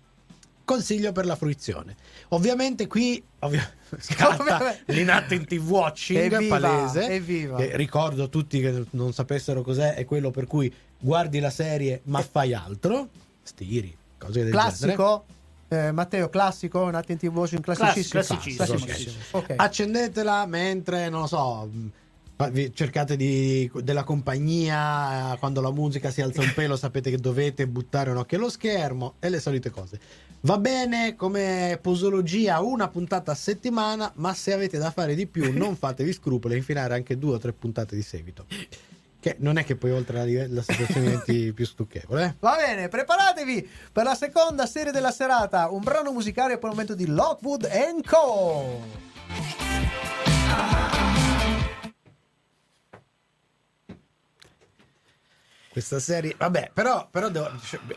Consiglio 0.64 1.12
per 1.12 1.26
la 1.26 1.36
fruizione. 1.36 1.94
Ovviamente 2.30 2.88
qui 2.88 3.22
ovvia- 3.40 3.70
scatta 3.98 4.76
l'inattentive 4.86 5.64
watching 5.64 6.32
Evviva, 6.32 6.58
palese. 6.58 7.08
evviva. 7.08 7.56
Che 7.56 7.76
ricordo 7.76 8.24
a 8.24 8.26
tutti 8.26 8.60
che 8.60 8.84
non 8.90 9.12
sapessero 9.12 9.62
cos'è, 9.62 9.94
è 9.94 10.04
quello 10.04 10.32
per 10.32 10.48
cui 10.48 10.72
guardi 10.98 11.38
la 11.38 11.50
serie 11.50 12.00
ma 12.04 12.20
fai 12.20 12.52
altro. 12.52 13.08
Stiri, 13.42 13.96
cose 14.18 14.42
del 14.42 14.50
genere. 14.50 14.68
Classico? 14.68 15.24
Eh, 15.72 15.92
Matteo, 15.92 16.28
classico? 16.28 16.80
Un 16.80 16.96
attentive 16.96 17.32
watching 17.38 17.62
classicissimo. 17.62 18.22
classicissimo, 18.22 18.66
Classicissimo. 18.66 19.22
sì, 19.22 19.36
Ok. 19.36 19.54
Accendetela 19.56 20.44
mentre, 20.46 21.08
non 21.08 21.20
lo 21.20 21.26
so, 21.28 21.70
cercate 22.72 23.16
di, 23.16 23.70
della 23.76 24.02
compagnia, 24.02 25.34
eh, 25.34 25.38
quando 25.38 25.60
la 25.60 25.70
musica 25.70 26.10
si 26.10 26.22
alza 26.22 26.40
un 26.40 26.52
pelo 26.54 26.76
sapete 26.76 27.10
che 27.10 27.18
dovete 27.18 27.68
buttare 27.68 28.10
un 28.10 28.16
occhio 28.16 28.38
allo 28.38 28.48
schermo 28.50 29.14
e 29.20 29.28
le 29.28 29.38
solite 29.38 29.70
cose. 29.70 30.00
Va 30.42 30.56
bene 30.58 31.14
come 31.16 31.78
posologia 31.82 32.60
una 32.62 32.88
puntata 32.88 33.30
a 33.32 33.34
settimana, 33.36 34.10
ma 34.16 34.32
se 34.34 34.52
avete 34.54 34.78
da 34.78 34.90
fare 34.90 35.14
di 35.14 35.26
più 35.26 35.56
non 35.56 35.76
fatevi 35.76 36.12
scrupoli 36.12 36.54
a 36.54 36.56
infilare 36.56 36.94
anche 36.94 37.16
due 37.18 37.34
o 37.34 37.38
tre 37.38 37.52
puntate 37.52 37.94
di 37.94 38.02
seguito. 38.02 38.46
Che 39.20 39.36
non 39.40 39.58
è 39.58 39.64
che 39.64 39.76
poi 39.76 39.90
oltre 39.90 40.16
la, 40.24 40.46
la 40.48 40.62
situazione 40.62 41.02
diventi 41.02 41.52
più 41.54 41.66
stucchevole. 41.66 42.24
eh. 42.24 42.34
Va 42.40 42.56
bene, 42.56 42.88
preparatevi 42.88 43.68
per 43.92 44.04
la 44.04 44.14
seconda 44.14 44.64
serie 44.66 44.92
della 44.92 45.10
serata, 45.12 45.68
un 45.68 45.80
brano 45.82 46.10
musicale 46.10 46.54
per 46.54 46.64
il 46.64 46.70
momento 46.70 46.94
di 46.94 47.06
Lockwood 47.06 47.68
Co. 48.06 48.80
Questa 55.70 56.00
serie, 56.00 56.34
vabbè, 56.36 56.72
però, 56.74 57.08
però 57.10 57.28
devo- 57.28 57.50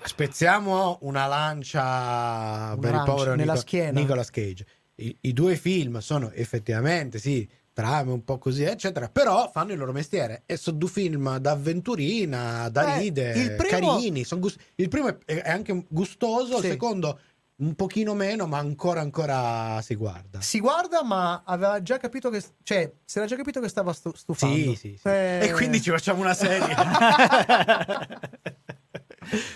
spezziamo 0.03 0.99
una 1.01 1.25
lancia 1.25 2.77
per 2.79 2.93
il 2.93 3.01
povero 3.03 3.31
nella 3.33 3.53
Nico- 3.53 3.65
schiena. 3.65 3.99
Nicolas 3.99 4.29
Cage. 4.29 4.65
I, 4.95 5.17
I 5.21 5.33
due 5.33 5.55
film 5.55 5.97
sono 5.97 6.29
effettivamente, 6.31 7.17
sì, 7.17 7.49
trame 7.73 8.11
un 8.11 8.23
po' 8.23 8.37
così, 8.37 8.63
eccetera, 8.63 9.09
però 9.09 9.49
fanno 9.51 9.71
il 9.71 9.79
loro 9.79 9.91
mestiere 9.91 10.43
e 10.45 10.57
sono 10.57 10.77
due 10.77 10.89
film 10.89 11.37
d'avventurina, 11.37 12.69
da 12.69 12.95
Eh, 12.95 12.99
ride, 12.99 13.31
il 13.31 13.55
primo- 13.55 13.95
carini. 13.95 14.23
son 14.23 14.39
gus- 14.39 14.55
il 14.75 14.87
primo 14.89 15.07
è, 15.07 15.15
è 15.41 15.49
anche 15.49 15.83
gustoso, 15.89 16.59
Sì. 16.59 16.65
il 16.65 16.71
secondo 16.71 17.19
un 17.55 17.75
pochino 17.75 18.13
meno, 18.13 18.45
ma 18.47 18.57
ancora 18.57 18.99
ancora 19.01 19.79
si 19.81 19.95
guarda. 19.95 20.41
Si 20.41 20.59
guarda, 20.59 21.03
ma 21.03 21.43
aveva 21.45 21.81
già 21.81 21.97
capito 21.97 22.29
che. 22.29 22.43
cioè, 22.63 22.91
si 23.05 23.17
era 23.19 23.27
già 23.27 23.35
capito 23.35 23.59
che 23.61 23.69
stava 23.69 23.93
stu- 23.93 24.15
stufando. 24.15 24.55
Sì, 24.55 24.75
sì, 24.75 24.97
sì. 25.01 25.07
Eh, 25.07 25.39
E 25.47 25.51
quindi 25.53 25.81
ci 25.81 25.89
facciamo 25.91 26.21
una 26.21 26.33
serie. 26.33 26.75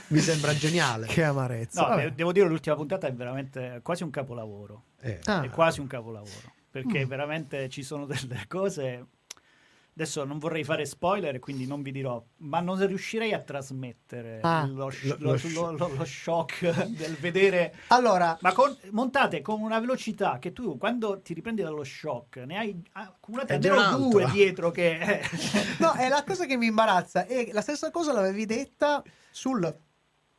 Mi 0.07 0.19
sembra 0.19 0.55
geniale. 0.55 1.07
Che 1.07 1.23
amarezza. 1.23 1.81
No, 1.81 1.87
Vabbè. 1.89 2.11
devo 2.13 2.31
dire 2.31 2.47
l'ultima 2.47 2.75
puntata 2.75 3.07
è 3.07 3.13
veramente 3.13 3.79
quasi 3.83 4.03
un 4.03 4.09
capolavoro. 4.09 4.83
Eh, 5.01 5.19
Ah. 5.25 5.41
È 5.43 5.49
quasi 5.49 5.79
un 5.81 5.87
capolavoro. 5.87 6.53
Perché 6.83 7.05
Mm. 7.05 7.09
veramente 7.09 7.69
ci 7.69 7.81
sono 7.83 8.05
delle 8.05 8.45
cose. 8.47 9.05
Adesso 9.97 10.23
non 10.25 10.37
vorrei 10.37 10.63
fare 10.63 10.85
spoiler, 10.85 11.39
quindi 11.39 11.65
non 11.65 11.81
vi 11.81 11.91
dirò, 11.91 12.23
ma 12.41 12.59
non 12.59 12.85
riuscirei 12.85 13.33
a 13.33 13.39
trasmettere 13.41 14.37
Ah. 14.43 14.63
lo, 14.67 14.91
sh- 14.91 15.05
Lo- 15.05 15.15
lo- 15.17 15.31
lo 15.31 15.37
sh- 15.39 15.53
lo- 15.55 15.71
lo- 15.71 15.91
lo 15.95 16.05
shock 16.05 16.69
del 16.95 17.15
vedere. 17.15 17.73
Allora, 17.87 18.37
Ma 18.41 18.53
con- 18.53 18.77
montate 18.91 19.41
con 19.41 19.59
una 19.59 19.79
velocità 19.79 20.37
che 20.37 20.53
tu, 20.53 20.77
quando 20.77 21.19
ti 21.21 21.33
riprendi 21.33 21.63
dallo 21.63 21.83
shock, 21.83 22.37
ne 22.45 22.57
hai 22.59 22.79
accumulate 22.91 23.55
almeno 23.55 23.97
due 24.09 24.29
dietro 24.29 24.69
che. 24.69 24.99
eh. 25.01 25.21
no, 25.79 25.93
è 25.93 26.07
la 26.09 26.23
cosa 26.23 26.45
che 26.45 26.57
mi 26.57 26.67
imbarazza. 26.67 27.25
E 27.25 27.49
la 27.51 27.61
stessa 27.61 27.89
cosa 27.89 28.13
l'avevi 28.13 28.45
detta 28.45 29.01
sul 29.31 29.75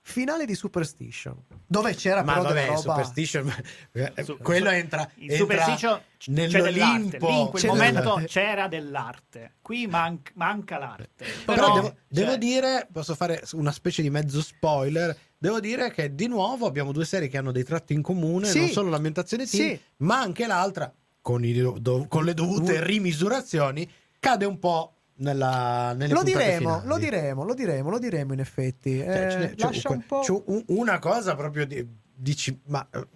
finale 0.09 0.47
di 0.47 0.55
Superstition, 0.55 1.37
dove 1.67 1.95
c'era 1.95 2.23
Ma 2.25 2.33
però 2.33 2.45
vabbè, 2.45 2.55
della 2.55 2.67
roba... 2.75 2.81
Superstition, 2.81 3.55
eh, 3.93 4.13
Su- 4.25 4.39
quello 4.39 4.71
entra, 4.71 5.09
in 5.17 5.31
entra 5.31 5.37
Superstition 5.37 6.01
c- 6.17 6.33
c'è 6.33 6.33
dell'arte. 6.33 6.71
nell'Olimpo. 6.71 7.29
Lì 7.29 7.41
in 7.41 7.49
quel 7.51 7.63
C'è 7.63 7.69
momento 7.69 8.01
dell'arte. 8.01 8.27
c'era 8.27 8.69
dell'arte. 8.69 9.53
Qui 9.61 9.87
man- 9.87 10.21
manca 10.35 10.79
l'arte. 10.79 11.27
Però, 11.45 11.55
Però, 11.61 11.75
devo, 11.75 11.95
devo 12.09 12.29
cioè, 12.31 12.39
dire, 12.39 12.89
posso 12.91 13.15
fare 13.15 13.43
una 13.53 13.71
specie 13.73 14.01
di 14.03 14.09
mezzo 14.11 14.41
spoiler. 14.41 15.17
Devo 15.37 15.61
dire 15.61 15.91
che 15.93 16.15
di 16.15 16.27
nuovo 16.27 16.67
abbiamo 16.67 16.91
due 16.93 17.05
serie 17.05 17.29
che 17.29 17.37
hanno 17.37 17.53
dei 17.53 17.65
tratti 17.65 17.93
in 17.93 18.03
comune, 18.03 18.47
Sì. 18.47 18.59
non 18.61 18.69
solo 18.71 18.89
l'ambientazione 18.91 19.47
teen, 19.47 19.69
Sì. 19.77 19.81
ma 19.99 20.19
anche 20.21 20.47
l'altra, 20.47 20.93
con, 21.21 21.45
i 21.45 21.53
do- 21.53 22.07
con 22.09 22.25
le 22.25 22.33
dovute 22.35 22.83
rimisurazioni, 22.83 23.89
cade 24.19 24.47
un 24.47 24.59
po' 24.59 24.95
nella, 25.19 25.93
nelle 25.95 26.13
Lo 26.13 26.23
diremo, 26.23 26.81
finali. 26.81 26.87
lo 26.89 26.99
diremo, 26.99 27.45
lo 27.45 27.55
diremo, 27.55 27.91
lo 27.91 27.99
diremo 27.99 28.33
in 28.33 28.41
effetti. 28.41 28.99
Cioè, 28.99 29.09
Eh, 29.09 29.55
c'è 29.55 29.65
lascia 29.67 29.91
un 29.91 30.05
po'... 30.07 30.23
un- 30.47 30.65
una 30.69 30.99
cosa 30.99 31.35
proprio 31.37 31.67
di, 31.67 31.87
dici, 32.15 32.61
ma 32.67 32.87
eh, 32.91 33.07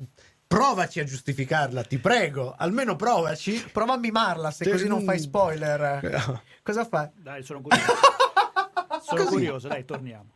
provaci 0.47 1.01
a 1.01 1.05
giustificarla, 1.05 1.83
ti 1.85 1.99
prego, 1.99 2.55
almeno 2.57 2.95
provaci. 2.97 3.65
Prova 3.73 3.95
a 3.95 3.99
mimarla 3.99 4.51
se 4.51 4.65
Cioè, 4.65 4.73
così 4.75 4.87
non 4.89 5.03
fai 5.03 5.19
spoiler. 5.19 6.43
Cosa 6.63 6.85
fai? 6.85 7.09
Dai, 7.17 7.43
sono 7.43 7.61
curioso. 7.61 7.85
sono 9.03 9.23
Così. 9.25 9.33
curioso, 9.35 9.69
dai, 9.69 9.85
torniamo. 9.85 10.31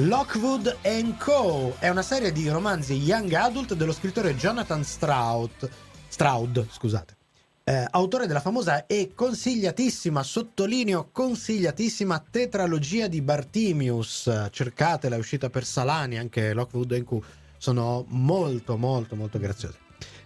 Lockwood 0.00 0.76
Co. 1.18 1.74
è 1.80 1.88
una 1.88 2.02
serie 2.02 2.30
di 2.30 2.48
romanzi 2.48 2.94
young 2.94 3.32
adult 3.32 3.74
dello 3.74 3.92
scrittore 3.92 4.36
Jonathan 4.36 4.84
Stroud, 4.84 5.68
Stroud, 6.06 6.68
scusate. 6.70 7.16
eh, 7.64 7.84
autore 7.90 8.28
della 8.28 8.40
famosa 8.40 8.86
e 8.86 9.10
consigliatissima, 9.14 10.22
sottolineo 10.22 11.08
consigliatissima 11.10 12.24
tetralogia 12.30 13.08
di 13.08 13.20
Bartimius. 13.20 14.48
Cercatela, 14.50 15.16
è 15.16 15.18
uscita 15.18 15.50
per 15.50 15.64
Salani, 15.64 16.16
anche 16.16 16.52
Lockwood 16.52 17.02
Co. 17.02 17.22
Sono 17.58 18.04
molto, 18.08 18.76
molto, 18.76 19.16
molto 19.16 19.38
graziose. 19.38 19.78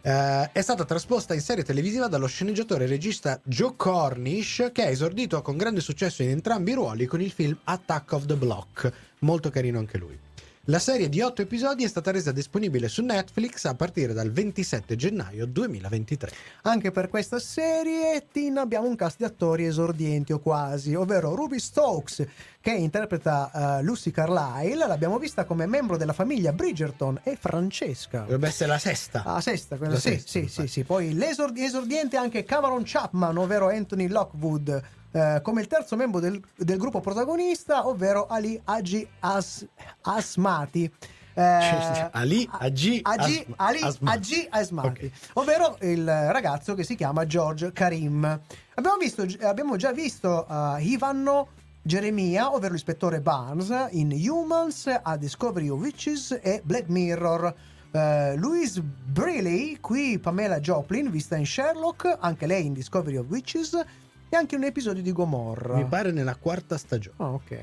Eh, 0.03 0.53
è 0.53 0.61
stata 0.61 0.85
trasposta 0.85 1.33
in 1.33 1.41
serie 1.41 1.65
televisiva 1.65 2.09
dallo 2.09 2.27
sceneggiatore 2.27 2.85
e 2.85 2.89
regista 2.89 3.41
Joe 3.43 3.73
Cornish, 3.75 4.71
che 4.73 4.83
ha 4.83 4.89
esordito 4.89 5.41
con 5.41 5.57
grande 5.57 5.81
successo 5.81 6.23
in 6.23 6.29
entrambi 6.29 6.73
i 6.73 6.75
ruoli 6.75 7.07
con 7.07 7.21
il 7.21 7.31
film 7.33 7.59
Attack 7.65 8.13
of 8.13 8.27
the 8.27 8.37
Block, 8.37 8.93
molto 9.23 9.51
carino 9.51 9.79
anche 9.79 9.99
lui. 9.99 10.19
La 10.67 10.79
serie 10.79 11.09
di 11.09 11.21
otto 11.21 11.43
episodi 11.43 11.83
è 11.83 11.89
stata 11.89 12.13
resa 12.13 12.31
disponibile 12.31 12.87
su 12.87 13.03
Netflix 13.03 13.65
a 13.65 13.75
partire 13.75 14.13
dal 14.13 14.31
27 14.31 14.95
gennaio 14.95 15.45
2023. 15.45 16.31
Anche 16.63 16.93
per 16.93 17.09
questa 17.09 17.41
serie, 17.41 18.29
Teen, 18.31 18.59
abbiamo 18.59 18.87
un 18.87 18.95
cast 18.95 19.17
di 19.17 19.25
attori 19.25 19.67
esordienti 19.67 20.33
o 20.33 20.39
quasi, 20.39 20.95
ovvero 20.95 21.35
Ruby 21.35 21.59
Stokes, 21.59 22.25
che 22.61 22.71
interpreta 22.71 23.81
eh, 23.81 23.83
Lucy 23.83 24.13
Carlyle. 24.13 24.87
L'abbiamo 24.87 25.19
vista 25.19 25.47
come 25.47 25.67
membro 25.67 25.97
della 25.97 26.13
famiglia 26.13 26.53
Bridgerton 26.53 27.23
e 27.25 27.35
Francesca. 27.35 28.21
Dovrebbe 28.21 28.47
essere 28.47 28.71
la 28.71 28.79
sesta. 28.79 29.25
Ah, 29.25 29.41
sesta, 29.41 29.77
quella 29.77 29.95
La 29.95 29.99
sì, 29.99 30.11
sesta, 30.11 30.31
sì, 30.31 30.47
sì, 30.47 30.67
sì. 30.69 30.85
Poi 30.85 31.13
l'esordi- 31.13 31.65
esordiente 31.65 32.17
anche 32.17 32.45
Cameron 32.45 32.83
Chapman, 32.85 33.37
ovvero 33.37 33.69
Anthony 33.69 34.07
Lockwood, 34.07 34.81
eh, 35.12 35.40
come 35.42 35.61
il 35.61 35.66
terzo 35.66 35.94
membro 35.96 36.20
del, 36.20 36.40
del 36.57 36.79
gruppo 36.79 37.01
protagonista, 37.01 37.87
ovvero 37.87 38.27
Ali 38.27 38.61
Haji 38.64 39.07
As- 39.20 39.66
Asmati. 40.03 40.90
Eh, 41.35 41.40
Ali 42.12 42.48
Haji- 42.51 43.01
Asma- 43.03 43.55
Ali 43.57 43.81
Asmati. 43.81 44.05
Haji 44.16 44.46
Asmati, 44.51 45.05
Ok. 45.07 45.11
ovvero 45.35 45.77
il 45.81 46.05
ragazzo 46.07 46.75
che 46.75 46.85
si 46.85 46.94
chiama 46.94 47.25
George 47.27 47.72
Karim. 47.72 48.25
Abbiamo, 48.75 48.96
visto, 48.98 49.27
abbiamo 49.42 49.77
già 49.77 49.92
visto 49.92 50.46
uh, 50.48 50.77
Ivanno 50.79 51.48
Geremia, 51.83 52.53
ovvero 52.55 52.72
l'ispettore 52.75 53.20
Barnes, 53.20 53.88
in 53.92 54.11
Humans, 54.12 55.01
A 55.03 55.16
Discovery 55.16 55.68
of 55.68 55.81
Witches 55.81 56.38
e 56.42 56.61
Black 56.64 56.88
Mirror. 56.88 57.55
Uh, 57.92 58.37
Louise 58.37 58.81
Brealey, 58.81 59.79
qui 59.81 60.18
Pamela 60.18 60.61
Joplin, 60.61 61.11
vista 61.11 61.37
in 61.37 61.44
Sherlock, 61.44 62.16
anche 62.20 62.46
lei 62.46 62.64
in 62.64 62.72
Discovery 62.72 63.16
of 63.16 63.27
Witches, 63.29 63.79
e 64.33 64.37
anche 64.37 64.57
un 64.57 64.64
episodio 64.64 65.03
di 65.03 65.12
Gomorra. 65.12 65.77
Mi 65.77 65.85
pare 65.85 66.11
nella 66.11 66.37
quarta 66.37 66.79
stagione. 66.79 67.16
Ah, 67.18 67.33
ok. 67.33 67.59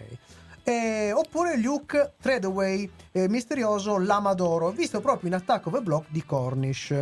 Eh, 0.61 1.11
oppure 1.11 1.57
Luke 1.57 2.13
Treadaway, 2.21 2.87
eh, 3.11 3.27
misterioso 3.27 3.97
Lama 3.97 4.35
d'Oro, 4.35 4.69
visto 4.69 5.01
proprio 5.01 5.29
in 5.29 5.35
Attack 5.35 5.65
of 5.65 5.73
the 5.73 5.81
Block 5.81 6.05
di 6.09 6.23
Cornish. 6.23 6.93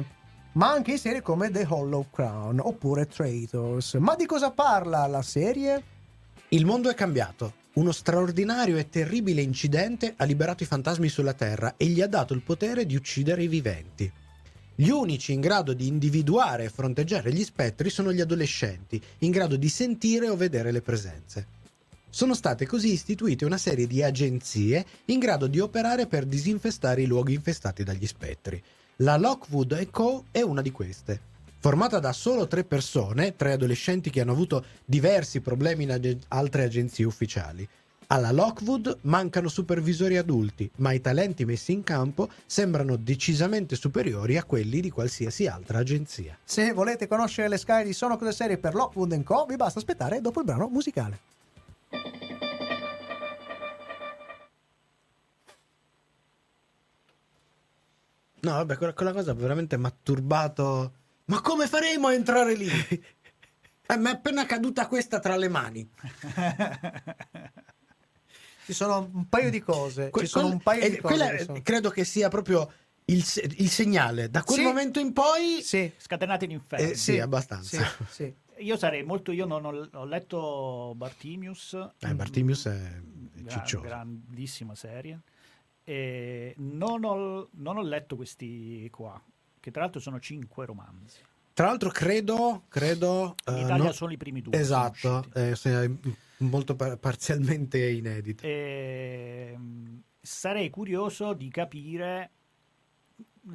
Ma 0.53 0.71
anche 0.71 0.91
in 0.91 0.97
serie 0.97 1.21
come 1.21 1.51
The 1.51 1.65
Hollow 1.67 2.05
Crown 2.09 2.61
oppure 2.61 3.07
Traitors. 3.07 3.95
Ma 3.95 4.15
di 4.15 4.25
cosa 4.25 4.51
parla 4.51 5.05
la 5.05 5.21
serie? 5.21 5.83
Il 6.49 6.65
mondo 6.65 6.89
è 6.89 6.93
cambiato. 6.93 7.55
Uno 7.73 7.91
straordinario 7.91 8.77
e 8.77 8.87
terribile 8.87 9.41
incidente 9.41 10.13
ha 10.15 10.23
liberato 10.23 10.63
i 10.63 10.65
fantasmi 10.65 11.09
sulla 11.09 11.33
Terra 11.33 11.73
e 11.75 11.87
gli 11.87 12.01
ha 12.01 12.07
dato 12.07 12.33
il 12.33 12.41
potere 12.41 12.85
di 12.85 12.95
uccidere 12.95 13.43
i 13.43 13.47
viventi. 13.49 14.09
Gli 14.79 14.89
unici 14.89 15.33
in 15.33 15.41
grado 15.41 15.73
di 15.73 15.87
individuare 15.87 16.65
e 16.65 16.69
fronteggiare 16.69 17.33
gli 17.33 17.43
spettri 17.43 17.89
sono 17.89 18.13
gli 18.13 18.21
adolescenti, 18.21 19.01
in 19.19 19.31
grado 19.31 19.55
di 19.55 19.69
sentire 19.69 20.29
o 20.29 20.35
vedere 20.35 20.71
le 20.71 20.81
presenze. 20.81 21.47
Sono 22.11 22.35
state 22.35 22.67
così 22.67 22.91
istituite 22.91 23.43
una 23.43 23.57
serie 23.57 23.87
di 23.87 24.03
agenzie 24.03 24.85
in 25.05 25.17
grado 25.17 25.47
di 25.47 25.59
operare 25.59 26.05
per 26.05 26.27
disinfestare 26.27 27.01
i 27.01 27.07
luoghi 27.07 27.33
infestati 27.33 27.83
dagli 27.83 28.05
spettri. 28.05 28.61
La 28.97 29.17
Lockwood 29.17 29.89
Co. 29.89 30.25
è 30.29 30.41
una 30.41 30.61
di 30.61 30.69
queste. 30.69 31.21
Formata 31.57 31.97
da 31.97 32.13
solo 32.13 32.45
tre 32.45 32.63
persone, 32.63 33.35
tre 33.35 33.53
adolescenti 33.53 34.11
che 34.11 34.21
hanno 34.21 34.33
avuto 34.33 34.63
diversi 34.85 35.39
problemi 35.39 35.85
in 35.85 35.91
ag- 35.93 36.19
altre 36.27 36.65
agenzie 36.65 37.03
ufficiali. 37.03 37.67
Alla 38.09 38.31
Lockwood 38.31 38.99
mancano 39.01 39.49
supervisori 39.49 40.15
adulti, 40.15 40.71
ma 40.77 40.93
i 40.93 41.01
talenti 41.01 41.43
messi 41.43 41.73
in 41.73 41.83
campo 41.83 42.29
sembrano 42.45 42.95
decisamente 42.95 43.75
superiori 43.75 44.37
a 44.37 44.45
quelli 44.45 44.79
di 44.79 44.89
qualsiasi 44.89 45.45
altra 45.45 45.79
agenzia. 45.79 46.37
Se 46.41 46.71
volete 46.71 47.07
conoscere 47.07 47.49
le 47.49 47.57
scale 47.57 47.83
di 47.83 47.91
Sono 47.91 48.15
Cose 48.15 48.31
Serie 48.31 48.57
per 48.57 48.75
Lockwood 48.75 49.23
Co, 49.23 49.45
vi 49.45 49.57
basta 49.57 49.79
aspettare 49.79 50.21
dopo 50.21 50.39
il 50.39 50.45
brano 50.45 50.69
musicale. 50.69 51.19
No, 58.39 58.51
vabbè, 58.51 58.77
quella, 58.77 58.93
quella 58.93 59.11
cosa 59.11 59.33
veramente 59.33 59.77
mi 59.77 59.85
ha 59.85 59.93
turbato. 60.01 60.93
Ma 61.25 61.41
come 61.41 61.67
faremo 61.67 62.07
a 62.07 62.13
entrare 62.13 62.55
lì? 62.55 62.69
Eh, 63.89 63.95
mi 63.95 64.07
è 64.07 64.09
appena 64.15 64.45
caduta 64.45 64.85
questa 64.87 65.21
tra 65.21 65.37
le 65.37 65.47
mani. 65.47 65.89
Ci 68.67 68.73
sono 68.73 69.09
un 69.13 69.29
paio 69.29 69.49
di 69.49 69.61
cose. 69.61 70.09
Que- 70.09 70.23
Ci 70.23 70.27
sono 70.27 70.43
quel- 70.47 70.55
un 70.57 70.61
paio 70.61 70.89
di 70.89 70.97
cose. 70.97 71.01
quella, 71.15 71.29
che 71.37 71.43
sono- 71.45 71.61
credo 71.63 71.89
che 71.89 72.03
sia 72.03 72.27
proprio 72.27 72.69
il, 73.05 73.23
il 73.59 73.69
segnale. 73.69 74.29
Da 74.29 74.43
quel 74.43 74.59
Sì. 74.59 74.65
momento 74.65 74.99
in 74.99 75.13
poi. 75.13 75.61
Sì, 75.63 75.89
Scatenati 75.95 76.43
in 76.43 76.51
inferno. 76.51 76.85
Eh, 76.89 76.95
sì, 76.95 77.17
abbastanza. 77.17 77.77
sì, 77.85 78.03
sì. 78.09 78.35
Io 78.63 78.75
sarei 78.75 79.03
molto. 79.03 79.31
Io 79.31 79.45
non 79.45 79.63
ho, 79.63 79.87
ho 79.93 80.03
letto 80.05 80.91
Bartimius. 80.97 81.77
Eh, 81.99 82.13
Bartimius 82.13 82.65
è 82.65 83.01
Gra- 83.35 83.51
ciccioso. 83.51 83.83
grandissima 83.85 84.75
serie. 84.75 85.21
E 85.85 86.53
non 86.57 87.05
ho, 87.05 87.47
non 87.51 87.77
ho 87.77 87.81
letto 87.83 88.17
questi 88.17 88.89
qua, 88.91 89.17
che 89.61 89.71
tra 89.71 89.83
l'altro 89.83 90.01
sono 90.01 90.19
cinque 90.19 90.65
romanzi. 90.65 91.21
Tra 91.53 91.67
l'altro, 91.67 91.89
credo. 91.91 92.65
credo 92.67 93.35
In 93.47 93.53
eh, 93.55 93.61
Italia 93.61 93.83
no- 93.85 93.91
sono 93.93 94.11
i 94.11 94.17
primi 94.17 94.41
due. 94.41 94.59
Esatto, 94.59 95.25
eh, 95.33 95.55
sì, 95.55 95.69
molto 96.39 96.75
par- 96.75 96.97
parzialmente 96.97 97.89
inedito. 97.89 98.45
Ehm, 98.45 100.01
sarei 100.21 100.69
curioso 100.69 101.33
di 101.33 101.49
capire 101.49 102.31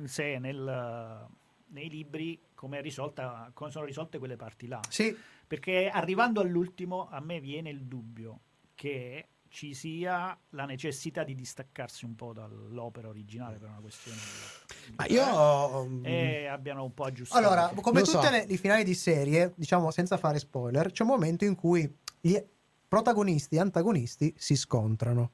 se 0.04 0.38
nel- 0.38 1.26
nei 1.68 1.88
libri 1.88 2.40
come, 2.54 2.78
è 2.78 2.82
risolta, 2.82 3.50
come 3.54 3.70
sono 3.70 3.84
risolte 3.84 4.18
quelle 4.18 4.36
parti 4.36 4.66
là. 4.66 4.80
Sì, 4.88 5.14
Perché 5.46 5.88
arrivando 5.90 6.40
all'ultimo 6.40 7.08
a 7.10 7.20
me 7.20 7.38
viene 7.38 7.68
il 7.68 7.84
dubbio 7.84 8.40
che 8.74 9.26
ci 9.48 9.74
sia 9.74 10.34
la 10.50 10.64
necessità 10.64 11.24
di 11.24 11.34
distaccarsi 11.34 12.06
un 12.06 12.14
po' 12.14 12.32
dall'opera 12.32 13.08
originale 13.08 13.58
per 13.58 13.68
una 13.68 13.80
questione 13.80 14.16
Ma 14.96 15.04
io. 15.08 15.84
mm, 15.84 16.06
e 16.06 16.46
abbiano 16.46 16.84
un 16.84 16.94
po' 16.94 17.04
aggiustato. 17.04 17.38
Allora, 17.46 17.68
come 17.82 17.98
Lo 18.00 18.06
so. 18.06 18.18
tutte 18.18 18.30
le 18.30 18.46
i 18.48 18.56
finali 18.56 18.82
di 18.82 18.94
serie, 18.94 19.52
diciamo 19.56 19.90
senza 19.90 20.16
fare 20.16 20.38
spoiler, 20.38 20.90
c'è 20.90 21.02
un 21.02 21.10
momento 21.10 21.44
in 21.44 21.54
cui 21.54 21.98
gli 22.18 22.42
protagonisti 22.92 23.56
e 23.56 23.60
antagonisti 23.60 24.34
si 24.36 24.54
scontrano. 24.54 25.30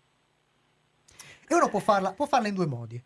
E 1.48 1.52
uno 1.56 1.68
può 1.68 1.80
farla, 1.80 2.12
può 2.12 2.24
farla 2.26 2.46
in 2.46 2.54
due 2.54 2.66
modi. 2.66 3.02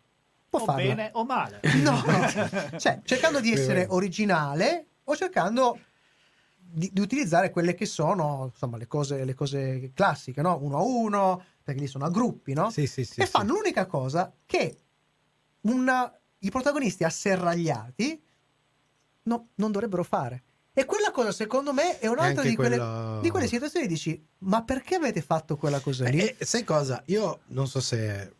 Può 0.47 0.61
o 0.61 0.63
farla. 0.63 0.83
bene 0.83 1.09
o 1.13 1.25
male. 1.25 1.59
No, 1.81 1.99
cioè 2.77 3.01
cercando 3.03 3.39
di 3.39 3.51
essere 3.51 3.87
originale 3.89 4.89
o 5.05 5.15
cercando 5.15 5.79
di, 6.55 6.87
di 6.93 7.01
utilizzare 7.01 7.49
quelle 7.49 7.73
che 7.73 7.87
sono 7.87 8.51
insomma 8.53 8.77
le 8.77 8.85
cose, 8.85 9.25
le 9.25 9.33
cose 9.33 9.89
classiche, 9.91 10.43
no? 10.43 10.59
Uno 10.61 10.77
a 10.77 10.83
uno, 10.83 11.43
perché 11.63 11.79
lì 11.79 11.87
sono 11.87 12.05
a 12.05 12.11
gruppi, 12.11 12.53
no? 12.53 12.69
Sì, 12.69 12.85
sì, 12.85 13.05
sì. 13.05 13.21
e 13.21 13.25
sì. 13.25 13.31
fanno 13.31 13.53
l'unica 13.53 13.87
cosa 13.87 14.31
che 14.45 14.77
una- 15.61 16.15
i 16.37 16.51
protagonisti 16.51 17.03
asserragliati 17.03 18.23
no- 19.23 19.47
non 19.55 19.71
dovrebbero 19.71 20.03
fare. 20.03 20.43
E 20.75 20.85
quella 20.85 21.11
cosa, 21.11 21.31
secondo 21.31 21.71
me, 21.71 21.99
è 21.99 22.07
un'altra 22.07 22.41
di 22.43 22.55
quelle, 22.55 22.77
quello- 22.77 23.19
di 23.21 23.29
quelle 23.29 23.47
situazioni. 23.47 23.85
Dici, 23.87 24.21
ma 24.39 24.63
perché 24.63 24.95
avete 24.95 25.21
fatto 25.21 25.55
quella 25.55 25.79
cosa 25.79 26.07
lì? 26.09 26.19
E 26.19 26.37
sai 26.45 26.63
cosa? 26.63 27.01
Io 27.07 27.41
non 27.47 27.67
so 27.67 27.79
se 27.79 28.33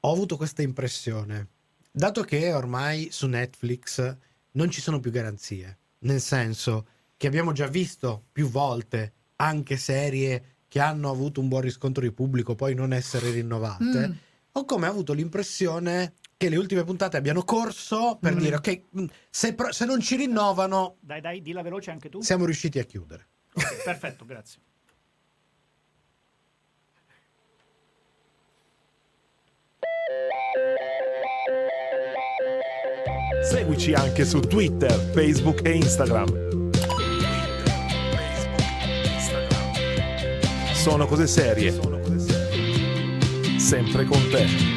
ho 0.00 0.12
avuto 0.12 0.36
questa 0.36 0.62
impressione. 0.62 1.48
Dato 1.90 2.22
che 2.22 2.52
ormai 2.54 3.08
su 3.10 3.26
Netflix 3.26 4.16
non 4.52 4.70
ci 4.70 4.80
sono 4.80 5.00
più 5.00 5.10
garanzie, 5.10 5.78
nel 6.00 6.20
senso 6.20 6.86
che 7.18 7.26
abbiamo 7.26 7.52
già 7.52 7.66
visto 7.66 8.24
più 8.32 8.48
volte 8.48 9.12
anche 9.36 9.76
serie 9.76 10.56
che 10.68 10.80
hanno 10.80 11.10
avuto 11.10 11.40
un 11.40 11.48
buon 11.48 11.60
riscontro 11.60 12.02
di 12.02 12.12
pubblico 12.12 12.54
poi 12.54 12.74
non 12.74 12.92
essere 12.94 13.30
rinnovate, 13.30 14.08
Mm. 14.08 14.12
ho 14.52 14.64
come 14.64 14.86
avuto 14.86 15.12
l'impressione 15.12 16.14
che 16.42 16.48
le 16.48 16.56
ultime 16.56 16.82
puntate 16.82 17.16
abbiano 17.16 17.44
corso 17.44 18.18
per 18.20 18.34
Mm. 18.34 18.38
dire 18.38 18.56
ok, 18.56 18.82
mm, 18.98 19.04
se, 19.30 19.54
pro- 19.54 19.70
se 19.70 19.84
non 19.84 20.00
ci 20.00 20.16
rinnovano 20.16 20.96
Dai, 20.98 21.20
dai, 21.20 21.40
dilla 21.40 21.62
veloce 21.62 21.92
anche 21.92 22.08
tu. 22.08 22.20
siamo 22.20 22.46
riusciti 22.46 22.80
a 22.80 22.82
chiudere. 22.84 23.28
Ok, 23.54 23.82
perfetto, 23.84 24.24
grazie. 24.24 24.60
Seguici 33.42 33.92
anche 33.92 34.24
su 34.24 34.40
Twitter, 34.40 34.92
Facebook 35.12 35.60
e 35.66 35.72
Instagram. 35.72 36.70
Sono 40.74 41.06
cose 41.06 41.26
serie. 41.26 41.72
Sempre 43.58 44.04
con 44.04 44.20
te. 44.30 44.71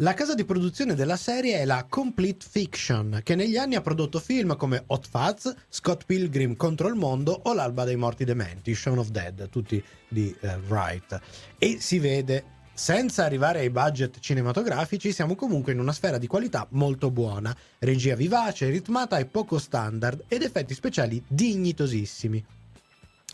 La 0.00 0.14
casa 0.14 0.34
di 0.34 0.44
produzione 0.44 0.94
della 0.94 1.16
serie 1.16 1.58
è 1.58 1.64
la 1.64 1.84
Complete 1.88 2.46
Fiction, 2.48 3.20
che 3.24 3.34
negli 3.34 3.56
anni 3.56 3.74
ha 3.74 3.80
prodotto 3.80 4.20
film 4.20 4.56
come 4.56 4.84
Hot 4.86 5.08
Fuzz, 5.08 5.52
Scott 5.68 6.04
Pilgrim 6.06 6.54
contro 6.54 6.86
il 6.86 6.94
mondo 6.94 7.32
o 7.32 7.52
L'alba 7.52 7.82
dei 7.82 7.96
morti 7.96 8.24
dementi, 8.24 8.76
Shaun 8.76 8.98
of 8.98 9.08
Dead, 9.08 9.48
tutti 9.48 9.82
di 10.06 10.32
eh, 10.38 10.54
Wright. 10.68 11.20
E 11.58 11.78
si 11.80 11.98
vede, 11.98 12.44
senza 12.72 13.24
arrivare 13.24 13.58
ai 13.58 13.70
budget 13.70 14.20
cinematografici, 14.20 15.10
siamo 15.10 15.34
comunque 15.34 15.72
in 15.72 15.80
una 15.80 15.92
sfera 15.92 16.16
di 16.16 16.28
qualità 16.28 16.64
molto 16.70 17.10
buona, 17.10 17.52
regia 17.80 18.14
vivace, 18.14 18.70
ritmata 18.70 19.18
e 19.18 19.26
poco 19.26 19.58
standard 19.58 20.26
ed 20.28 20.42
effetti 20.42 20.74
speciali 20.74 21.20
dignitosissimi. 21.26 22.44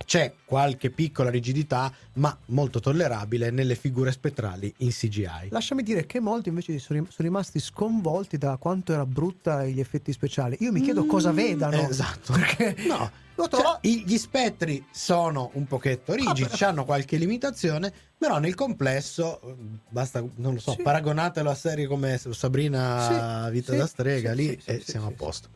C'è 0.04 0.34
qualche 0.44 0.90
piccola 0.90 1.30
rigidità, 1.30 1.92
ma 2.14 2.36
molto 2.46 2.80
tollerabile 2.80 3.50
nelle 3.50 3.76
figure 3.76 4.10
spettrali 4.10 4.72
in 4.78 4.90
CGI. 4.90 5.48
Lasciami 5.50 5.84
dire 5.84 6.04
che 6.04 6.18
molti 6.18 6.48
invece 6.48 6.76
sono 6.80 6.98
rim- 6.98 7.10
sono 7.10 7.28
rimasti 7.28 7.60
sconvolti 7.60 8.36
da 8.36 8.56
quanto 8.56 8.92
era 8.92 9.06
brutta 9.06 9.64
gli 9.64 9.78
effetti 9.78 10.12
speciali. 10.12 10.56
Io 10.60 10.72
mi 10.72 10.80
chiedo 10.80 11.06
cosa 11.06 11.30
vedano. 11.30 11.88
Esatto. 11.88 12.32
Perché 12.34 12.74
No, 13.36 13.48
cioè, 13.48 13.78
gli 13.82 14.16
spettri 14.16 14.84
sono 14.90 15.50
un 15.54 15.66
pochetto 15.66 16.12
rigidi, 16.12 16.62
hanno 16.64 16.84
qualche 16.84 17.16
limitazione, 17.16 17.92
però 18.18 18.38
nel 18.38 18.54
complesso 18.54 19.40
eh, 19.42 19.54
basta, 19.88 20.24
non 20.36 20.54
lo 20.54 20.60
so, 20.60 20.72
Sì. 20.72 20.82
paragonatelo 20.82 21.50
a 21.50 21.54
serie 21.54 21.86
come 21.86 22.18
Sabrina 22.18 23.46
Sì, 23.46 23.50
Vita 23.52 23.72
sì, 23.72 23.78
da 23.78 23.86
strega, 23.86 24.32
lì 24.32 24.60
e 24.64 24.80
sì, 24.80 24.90
siamo 24.90 25.06
a 25.06 25.12
posto. 25.12 25.48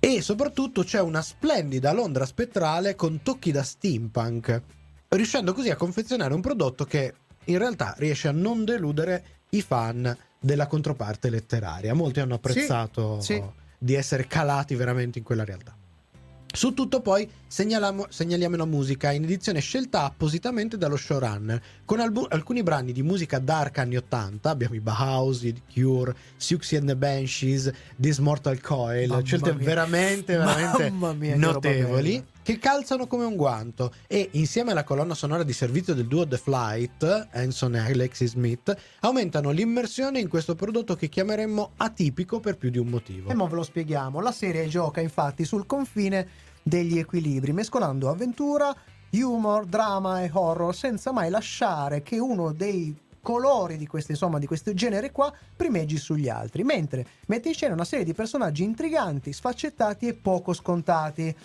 E 0.00 0.22
soprattutto 0.22 0.84
c'è 0.84 1.00
una 1.00 1.22
splendida 1.22 1.92
Londra 1.92 2.24
spettrale 2.24 2.94
con 2.94 3.22
tocchi 3.22 3.50
da 3.50 3.62
steampunk, 3.62 4.62
riuscendo 5.08 5.52
così 5.52 5.70
a 5.70 5.76
confezionare 5.76 6.34
un 6.34 6.40
prodotto 6.40 6.84
che 6.84 7.14
in 7.44 7.58
realtà 7.58 7.94
riesce 7.98 8.28
a 8.28 8.32
non 8.32 8.64
deludere 8.64 9.24
i 9.50 9.62
fan 9.62 10.16
della 10.38 10.66
controparte 10.66 11.30
letteraria. 11.30 11.94
Molti 11.94 12.20
hanno 12.20 12.34
apprezzato 12.34 13.20
sì. 13.20 13.42
di 13.78 13.94
essere 13.94 14.26
calati 14.26 14.74
veramente 14.74 15.18
in 15.18 15.24
quella 15.24 15.44
realtà. 15.44 15.77
Su 16.50 16.72
tutto 16.72 17.00
poi 17.02 17.28
segnaliamo, 17.46 18.06
una 18.54 18.64
musica 18.64 19.12
in 19.12 19.22
edizione 19.24 19.60
scelta 19.60 20.04
appositamente 20.04 20.78
dallo 20.78 20.96
showrunner, 20.96 21.62
con 21.84 22.00
albu- 22.00 22.26
alcuni 22.30 22.62
brani 22.62 22.92
di 22.92 23.02
musica 23.02 23.38
dark 23.38 23.78
anni 23.78 23.96
80, 23.96 24.48
abbiamo 24.48 24.74
i 24.74 24.80
Bauhaus, 24.80 25.42
i 25.42 25.54
Cure, 25.72 26.14
Siouxsie 26.36 26.78
and 26.78 26.88
the 26.88 26.96
Banshees, 26.96 27.70
This 28.00 28.18
Mortal 28.18 28.60
Coil, 28.60 29.08
Mamma 29.08 29.24
scelte 29.24 29.54
mia. 29.54 29.64
veramente, 29.64 30.36
veramente 30.36 30.90
mia, 31.18 31.36
notevoli. 31.36 32.24
Che 32.48 32.58
calzano 32.58 33.06
come 33.06 33.24
un 33.24 33.36
guanto 33.36 33.92
e 34.06 34.30
insieme 34.32 34.70
alla 34.70 34.82
colonna 34.82 35.12
sonora 35.12 35.42
di 35.42 35.52
servizio 35.52 35.92
del 35.92 36.06
duo 36.06 36.26
The 36.26 36.38
Flight, 36.38 37.28
Hanson 37.32 37.74
e 37.74 37.80
Alexis 37.80 38.30
Smith, 38.30 38.74
aumentano 39.00 39.50
l'immersione 39.50 40.18
in 40.18 40.30
questo 40.30 40.54
prodotto 40.54 40.96
che 40.96 41.10
chiameremmo 41.10 41.72
atipico 41.76 42.40
per 42.40 42.56
più 42.56 42.70
di 42.70 42.78
un 42.78 42.86
motivo. 42.86 43.28
E 43.28 43.34
mo 43.34 43.46
ve 43.48 43.56
lo 43.56 43.62
spieghiamo. 43.62 44.22
La 44.22 44.32
serie 44.32 44.66
gioca 44.66 45.02
infatti 45.02 45.44
sul 45.44 45.66
confine 45.66 46.26
degli 46.62 46.98
equilibri, 46.98 47.52
mescolando 47.52 48.08
avventura, 48.08 48.74
humor, 49.10 49.66
drama 49.66 50.22
e 50.22 50.30
horror, 50.32 50.74
senza 50.74 51.12
mai 51.12 51.28
lasciare 51.28 52.02
che 52.02 52.18
uno 52.18 52.54
dei 52.54 52.96
colori 53.28 53.76
di 53.76 53.86
questo, 53.86 54.12
insomma, 54.12 54.38
di 54.38 54.46
questo 54.46 54.72
genere 54.72 55.12
qua 55.12 55.30
primeggi 55.54 55.98
sugli 55.98 56.30
altri, 56.30 56.64
mentre 56.64 57.04
mette 57.26 57.48
in 57.48 57.54
scena 57.54 57.74
una 57.74 57.84
serie 57.84 58.06
di 58.06 58.14
personaggi 58.14 58.62
intriganti, 58.62 59.34
sfaccettati 59.34 60.06
e 60.06 60.14
poco 60.14 60.54
scontati. 60.54 61.36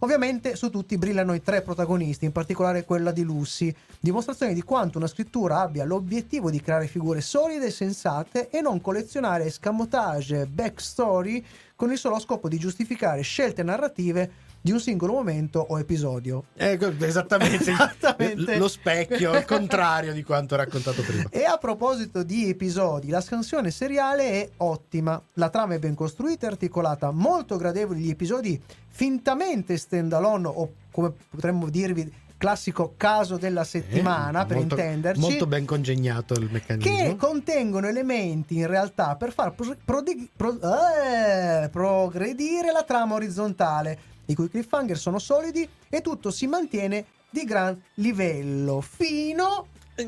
Ovviamente 0.00 0.54
su 0.54 0.68
tutti 0.68 0.98
brillano 0.98 1.32
i 1.32 1.40
tre 1.40 1.62
protagonisti, 1.62 2.26
in 2.26 2.32
particolare 2.32 2.84
quella 2.84 3.10
di 3.10 3.22
Lucy, 3.22 3.74
dimostrazione 3.98 4.52
di 4.52 4.60
quanto 4.60 4.98
una 4.98 5.06
scrittura 5.06 5.60
abbia 5.60 5.86
l'obiettivo 5.86 6.50
di 6.50 6.60
creare 6.60 6.88
figure 6.88 7.22
solide 7.22 7.68
e 7.68 7.70
sensate 7.70 8.50
e 8.50 8.60
non 8.60 8.82
collezionare 8.82 9.46
escamotage, 9.46 10.44
backstory 10.44 11.42
con 11.74 11.90
il 11.90 11.96
solo 11.96 12.18
scopo 12.18 12.50
di 12.50 12.58
giustificare 12.58 13.22
scelte 13.22 13.62
narrative 13.62 14.30
di 14.62 14.72
un 14.72 14.80
singolo 14.80 15.14
momento 15.14 15.58
o 15.68 15.78
episodio. 15.78 16.44
Ecco, 16.54 16.92
esattamente, 17.04 17.70
Esattamente. 17.72 18.56
lo 18.58 18.68
specchio, 18.68 19.34
il 19.34 19.44
contrario 19.44 20.12
di 20.12 20.22
quanto 20.22 20.54
raccontato 20.56 21.02
prima. 21.02 21.24
E 21.30 21.44
a 21.44 21.56
proposito 21.56 22.22
di 22.22 22.48
episodi, 22.48 23.08
la 23.08 23.20
scansione 23.22 23.70
seriale 23.70 24.30
è 24.30 24.48
ottima. 24.58 25.20
La 25.34 25.48
trama 25.48 25.74
è 25.74 25.78
ben 25.78 25.94
costruita 25.94 26.46
e 26.46 26.50
articolata, 26.50 27.10
molto 27.10 27.56
gradevoli 27.56 28.00
gli 28.00 28.10
episodi 28.10 28.60
fintamente 28.88 29.76
standalone 29.76 30.46
o 30.46 30.72
come 30.90 31.12
potremmo 31.30 31.68
dirvi 31.70 32.12
classico 32.36 32.94
caso 32.96 33.36
della 33.36 33.64
settimana 33.64 34.42
Eh, 34.42 34.46
per 34.46 34.56
molto- 34.56 34.74
intenderci. 34.76 35.20
Molto 35.20 35.46
ben 35.46 35.64
congegnato 35.66 36.32
il 36.34 36.48
meccanismo. 36.50 36.96
che 36.96 37.16
contengono 37.16 37.86
elementi 37.86 38.56
in 38.56 38.66
realtà 38.66 39.14
per 39.16 39.32
far 39.32 39.52
pro- 39.52 39.76
prodi- 39.84 40.28
pro- 40.34 40.58
eh, 40.58 41.68
progredire 41.70 42.72
la 42.72 42.82
trama 42.82 43.14
orizzontale, 43.14 43.98
i 44.30 44.34
cui 44.34 44.48
cliffhanger 44.48 44.96
sono 44.98 45.18
solidi 45.18 45.68
e 45.88 46.00
tutto 46.00 46.30
si 46.30 46.46
mantiene 46.46 47.04
di 47.30 47.44
gran 47.44 47.80
livello 47.94 48.80
fino 48.80 49.66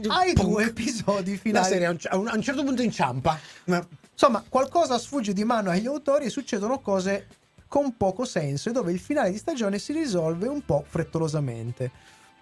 ai 0.09 0.33
Punk. 0.33 0.49
due 0.49 0.65
episodi 0.67 1.33
La 1.33 1.39
finali. 1.39 1.69
serie 1.69 1.87
a 1.87 1.91
un, 1.91 1.99
a 2.09 2.17
un- 2.17 2.29
a 2.29 2.35
un 2.35 2.43
certo 2.43 2.65
punto 2.65 2.83
inciampa. 2.83 3.39
Ma 3.67 3.87
Insomma, 4.13 4.45
qualcosa 4.49 4.99
sfugge 4.99 5.33
di 5.33 5.43
mano 5.43 5.71
agli 5.71 5.87
autori 5.87 6.27
e 6.27 6.31
succedono 6.31 6.79
cose 6.81 7.27
con 7.67 7.97
poco 7.97 8.25
senso 8.25 8.69
e 8.69 8.73
dove 8.73 8.93
il 8.93 9.01
finale 9.01 9.31
di 9.31 9.39
stagione 9.39 9.79
si 9.79 9.93
risolve 9.93 10.47
un 10.47 10.65
po' 10.65 10.85
frettolosamente. 10.87 11.91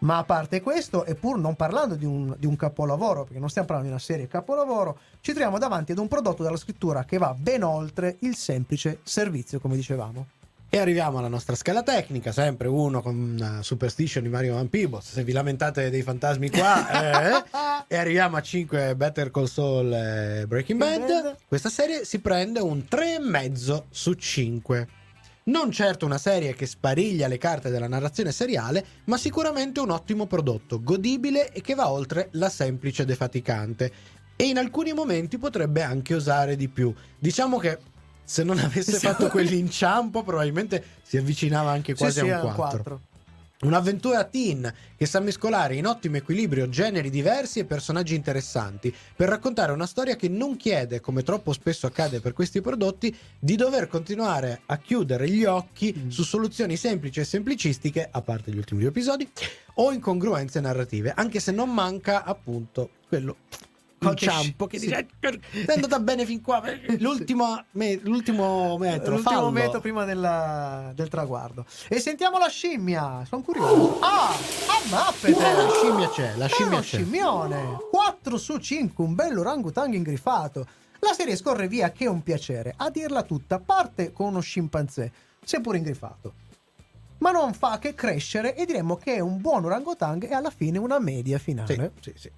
Ma 0.01 0.19
a 0.19 0.25
parte 0.25 0.61
questo, 0.61 1.05
e 1.05 1.15
pur 1.15 1.39
non 1.39 1.55
parlando 1.57 1.95
di 1.95 2.05
un, 2.05 2.35
di 2.39 2.47
un 2.47 2.57
capolavoro, 2.57 3.23
perché 3.25 3.39
non 3.39 3.49
stiamo 3.49 3.69
parlando 3.69 3.91
di 3.91 3.97
una 3.97 4.05
serie 4.05 4.27
capolavoro, 4.29 4.99
ci 5.21 5.31
troviamo 5.33 5.59
davanti 5.59 5.93
ad 5.93 5.99
un 5.99 6.09
prodotto 6.09 6.43
dalla 6.43 6.57
scrittura 6.57 7.05
che 7.05 7.19
va 7.19 7.35
ben 7.39 7.63
oltre 7.63 8.17
il 8.21 8.35
semplice 8.35 9.01
servizio, 9.05 9.61
come 9.61 9.77
dicevamo. 9.77 10.27
E 10.73 10.79
arriviamo 10.79 11.19
alla 11.19 11.27
nostra 11.27 11.57
scala 11.57 11.83
tecnica, 11.83 12.31
sempre 12.31 12.69
uno 12.69 13.03
con 13.03 13.19
una 13.19 13.61
superstition 13.61 14.23
di 14.23 14.29
Mario 14.29 14.55
Van 14.55 14.69
Peebles. 14.69 15.11
Se 15.11 15.25
vi 15.25 15.33
lamentate 15.33 15.91
dei 15.91 16.03
fantasmi 16.03 16.49
qua, 16.49 17.33
eh, 17.33 17.45
e 17.93 17.97
arriviamo 17.97 18.37
a 18.37 18.41
5 18.41 18.95
Better 18.95 19.33
Call 19.33 19.47
Saul 19.47 19.93
e 19.93 20.45
Breaking 20.47 20.79
Bad. 20.79 21.01
Bad. 21.01 21.37
Questa 21.49 21.69
serie 21.69 22.05
si 22.05 22.21
prende 22.21 22.61
un 22.61 22.85
3,5 22.89 23.83
su 23.91 24.13
5. 24.13 24.89
Non 25.43 25.73
certo 25.73 26.07
una 26.07 26.19
serie 26.19 26.55
che 26.55 26.67
spariglia 26.67 27.27
le 27.27 27.39
carte 27.39 27.71
della 27.71 27.89
narrazione 27.89 28.31
seriale, 28.31 28.85
ma 29.07 29.17
sicuramente 29.17 29.81
un 29.81 29.91
ottimo 29.91 30.29
prodotto, 30.29 30.81
godibile 30.81 31.51
e 31.51 31.63
che 31.63 31.75
va 31.75 31.91
oltre 31.91 32.29
la 32.35 32.49
semplice 32.49 33.05
defaticante. 33.05 33.93
E 34.37 34.45
in 34.45 34.57
alcuni 34.57 34.93
momenti 34.93 35.37
potrebbe 35.37 35.83
anche 35.83 36.15
osare 36.15 36.55
di 36.55 36.69
più. 36.69 36.95
Diciamo 37.19 37.59
che 37.59 37.79
se 38.31 38.45
non 38.45 38.61
avesse 38.61 38.97
Siamo- 38.97 39.17
fatto 39.17 39.29
quell'inciampo, 39.29 40.23
probabilmente 40.23 40.85
si 41.03 41.17
avvicinava 41.17 41.73
anche 41.73 41.95
Sì, 41.95 41.99
quasi 41.99 42.21
sì, 42.21 42.31
a 42.31 42.41
un 42.41 42.47
un 42.51 42.55
4. 42.55 42.55
quattro. 42.55 43.01
Un'avventura 43.63 44.23
teen 44.25 44.73
che 44.97 45.05
sa 45.05 45.19
mescolare 45.21 45.75
in 45.75 45.85
ottimo 45.85 46.17
equilibrio 46.17 46.69
generi 46.69 47.11
diversi 47.11 47.59
e 47.59 47.65
personaggi 47.65 48.15
interessanti 48.15 48.95
per 49.17 49.29
raccontare 49.29 49.73
una 49.73 49.85
storia 49.85 50.15
che 50.17 50.29
non 50.29 50.57
chiede, 50.57 51.01
come 51.01 51.23
troppo 51.25 51.53
spesso 51.53 51.87
accade 51.87 52.21
per 52.21 52.33
questi 52.33 52.61
prodotti, 52.63 53.15
di 53.39 53.57
dover 53.57 53.89
continuare 53.89 54.61
a 54.67 54.79
chiudere 54.79 55.29
gli 55.29 55.45
occhi 55.45 55.93
Mm. 55.95 56.09
su 56.09 56.23
soluzioni 56.23 56.77
semplici 56.77 57.19
e 57.21 57.25
semplicistiche, 57.25 58.09
a 58.11 58.23
parte 58.23 58.51
gli 58.53 58.57
ultimi 58.59 58.81
due 58.81 58.91
episodi, 58.91 59.29
o 59.75 59.93
incongruenze 59.93 60.61
narrative, 60.61 61.13
anche 61.15 61.41
se 61.41 61.51
non 61.51 61.71
manca 61.75 62.23
appunto 62.25 62.91
quello 63.09 63.37
Qualche 64.01 64.25
inciampo 64.25 64.67
che 64.67 64.79
sì. 64.79 64.87
dice 64.87 65.07
è 65.67 65.73
andata 65.75 66.01
bene 66.01 66.25
fin 66.25 66.41
qua 66.41 66.63
l'ultimo, 67.01 67.63
me- 67.73 67.99
l'ultimo 68.03 68.79
metro 68.79 69.17
L'ultimo 69.17 69.35
fallo. 69.37 69.51
metro 69.51 69.81
prima 69.81 70.05
della- 70.07 70.91
del 70.95 71.09
traguardo. 71.09 71.67
E 71.89 72.01
sentiamo 72.01 72.39
la 72.39 72.49
scimmia. 72.49 73.25
Sono 73.29 73.43
curioso. 73.43 73.99
Ah, 74.01 74.31
a 74.31 74.81
mappete. 74.89 75.39
Eh, 75.39 75.53
la 75.55 75.69
scimmia 75.71 76.09
c'è 76.09 76.35
la 76.37 76.47
È 76.47 76.49
scimmia 76.49 76.73
uno 76.73 76.81
c'è 76.81 76.87
scimmione. 76.97 77.77
4 77.91 78.39
su 78.39 78.57
5, 78.57 79.05
un 79.05 79.15
bello 79.15 79.41
orangutango 79.41 79.95
ingrifato. 79.97 80.67
La 81.01 81.13
serie 81.13 81.37
scorre 81.37 81.69
via 81.69 81.91
che 81.93 82.05
è 82.05 82.09
un 82.09 82.23
piacere. 82.23 82.73
A 82.79 82.89
dirla 82.89 83.23
tutta, 83.23 83.59
parte 83.59 84.13
con 84.13 84.29
uno 84.29 84.41
scimpanzé, 84.41 85.13
seppur 85.45 85.77
ingrifato. 85.77 86.33
Ma 87.19 87.33
non 87.33 87.53
fa 87.53 87.79
che 87.79 87.95
crescere 87.95 88.57
e 88.57 88.65
diremmo 88.65 88.97
che 88.97 89.17
è 89.17 89.21
un 89.21 89.43
buon 89.43 89.67
orangutang 89.67 90.27
e 90.27 90.33
alla 90.33 90.49
fine 90.51 90.79
una 90.79 90.99
media 90.99 91.39
finale. 91.39 91.93
sì, 92.01 92.13
sì, 92.13 92.19
sì. 92.19 92.31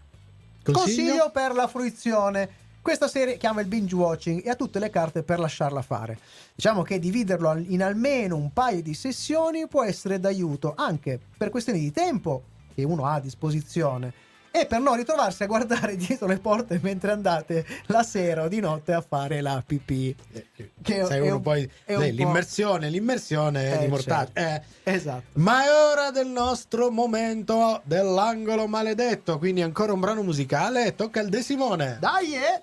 Consiglio? 0.71 1.31
per 1.33 1.55
la 1.55 1.67
fruizione. 1.67 2.61
Questa 2.83 3.07
serie 3.07 3.37
chiama 3.37 3.61
il 3.61 3.69
binge 3.69 3.95
watching 3.95 4.45
e 4.45 4.51
ha 4.51 4.57
tutte 4.57 4.79
le 4.79 4.91
carte 4.91 5.23
per 5.23 5.39
lasciarla 5.39 5.83
fare. 5.83 6.19
Diciamo 6.55 6.83
che 6.83 6.99
dividerlo 6.99 7.57
in 7.57 7.83
almeno 7.83 8.37
un 8.37 8.53
paio 8.53 8.83
di 8.83 8.95
sessioni 8.95 9.69
può 9.69 9.85
essere 9.85 10.19
d'aiuto 10.19 10.75
anche 10.77 11.21
per 11.37 11.51
questioni 11.51 11.79
di 11.79 11.93
tempo 11.93 12.43
che 12.75 12.83
uno 12.83 13.07
ha 13.07 13.15
a 13.15 13.21
disposizione 13.21 14.13
e 14.55 14.67
per 14.67 14.81
non 14.81 14.97
ritrovarsi 14.97 15.43
a 15.43 15.47
guardare 15.47 15.97
dietro 15.97 16.27
le 16.29 16.39
porte 16.39 16.79
mentre 16.83 17.11
andate 17.11 17.67
la 17.87 18.03
sera 18.03 18.45
o 18.45 18.49
di 18.49 18.61
notte 18.61 18.93
a 18.93 19.01
fare 19.01 19.41
la 19.41 19.63
pipì. 19.67 20.15
Che 20.83 21.05
Sai 21.05 21.17
è 21.17 21.21
uno 21.21 21.37
un- 21.37 21.41
poi 21.43 21.69
è 21.85 21.95
po'- 21.95 22.01
l'immersione, 22.01 22.89
l'immersione 22.91 23.73
Eh, 23.75 23.79
di 23.79 23.87
mortaggio. 23.89 24.31
certo. 24.35 24.67
Eh, 24.85 24.93
Esatto. 24.95 25.23
ma 25.41 25.65
è 25.65 25.69
ora 25.71 26.11
del 26.11 26.27
nostro 26.29 26.91
momento 26.91 27.81
dell'angolo 27.85 28.67
maledetto, 28.67 29.39
quindi 29.39 29.63
ancora 29.63 29.93
un 29.93 30.01
brano 30.01 30.23
musicale, 30.23 30.95
tocca 30.95 31.21
al 31.21 31.29
De 31.29 31.43
Simone. 31.43 31.97
Dai, 31.99 32.35
eh! 32.35 32.61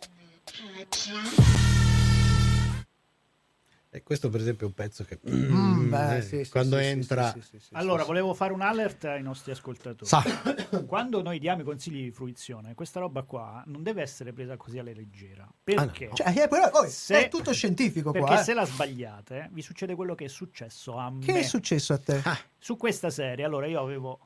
E 3.91 4.03
questo 4.03 4.29
per 4.29 4.39
esempio 4.39 4.67
è 4.67 4.69
un 4.69 4.75
pezzo 4.75 5.03
che 5.03 5.17
Mm, 5.27 5.89
beh, 5.89 6.17
eh, 6.17 6.21
sì, 6.21 6.43
sì, 6.45 6.51
quando 6.51 6.77
sì, 6.77 6.83
entra 6.83 7.31
sì, 7.31 7.41
sì, 7.41 7.47
sì, 7.57 7.59
sì, 7.59 7.69
Allora, 7.73 8.01
sì. 8.01 8.07
volevo 8.07 8.35
fare 8.35 8.53
un 8.53 8.61
alert 8.61 9.05
ai 9.05 9.23
nostri 9.23 9.51
ascoltatori. 9.51 10.05
sa. 10.07 10.21
Quando 10.85 11.23
noi 11.23 11.39
diamo 11.39 11.61
i 11.61 11.63
consigli 11.63 12.03
di 12.03 12.11
fruizione, 12.11 12.75
questa 12.75 12.99
roba 12.99 13.23
qua 13.23 13.63
non 13.65 13.81
deve 13.81 14.03
essere 14.03 14.31
presa 14.31 14.57
così 14.57 14.77
alla 14.77 14.91
leggera. 14.93 15.43
Ah, 15.43 15.53
Perché? 15.63 16.07
no. 16.09 16.13
Cioè, 16.13 16.37
eh, 16.37 16.47
però, 16.47 16.69
oh, 16.71 16.85
Se- 16.87 17.25
è 17.25 17.29
tutto 17.29 17.51
scientifico 17.51 18.11
Perché 18.11 18.27
qua. 18.27 18.39
eh. 18.39 18.43
se 18.43 18.53
la 18.53 18.65
sbagliate, 18.65 19.49
vi 19.53 19.61
succede 19.63 19.95
quello 19.95 20.13
che 20.13 20.25
è 20.25 20.29
successo 20.29 20.97
a 20.99 21.11
Che 21.19 21.31
me. 21.33 21.39
è 21.39 21.43
successo 21.43 21.93
a 21.93 21.97
te? 21.97 22.21
Ah, 22.25 22.37
Su 22.59 22.77
questa 22.77 23.09
serie, 23.09 23.43
allora 23.43 23.65
io 23.65 23.81
avevo 23.81 24.19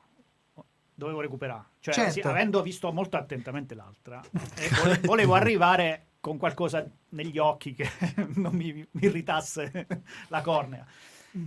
dovevo 0.96 1.20
recuperare, 1.22 1.64
cioè 1.80 1.94
Certo. 1.94 2.12
sì, 2.12 2.20
avendo 2.20 2.62
visto 2.62 2.92
molto 2.92 3.16
attentamente 3.16 3.74
l'altra, 3.74 4.20
e 4.54 4.68
vole- 4.78 5.00
volevo 5.02 5.34
arrivare 5.34 6.06
con 6.24 6.38
qualcosa 6.38 6.82
negli 7.10 7.36
occhi 7.36 7.74
che 7.74 7.86
non 8.36 8.54
mi, 8.54 8.72
mi 8.72 8.86
irritasse 9.04 9.86
la 10.28 10.40
cornea. 10.40 10.86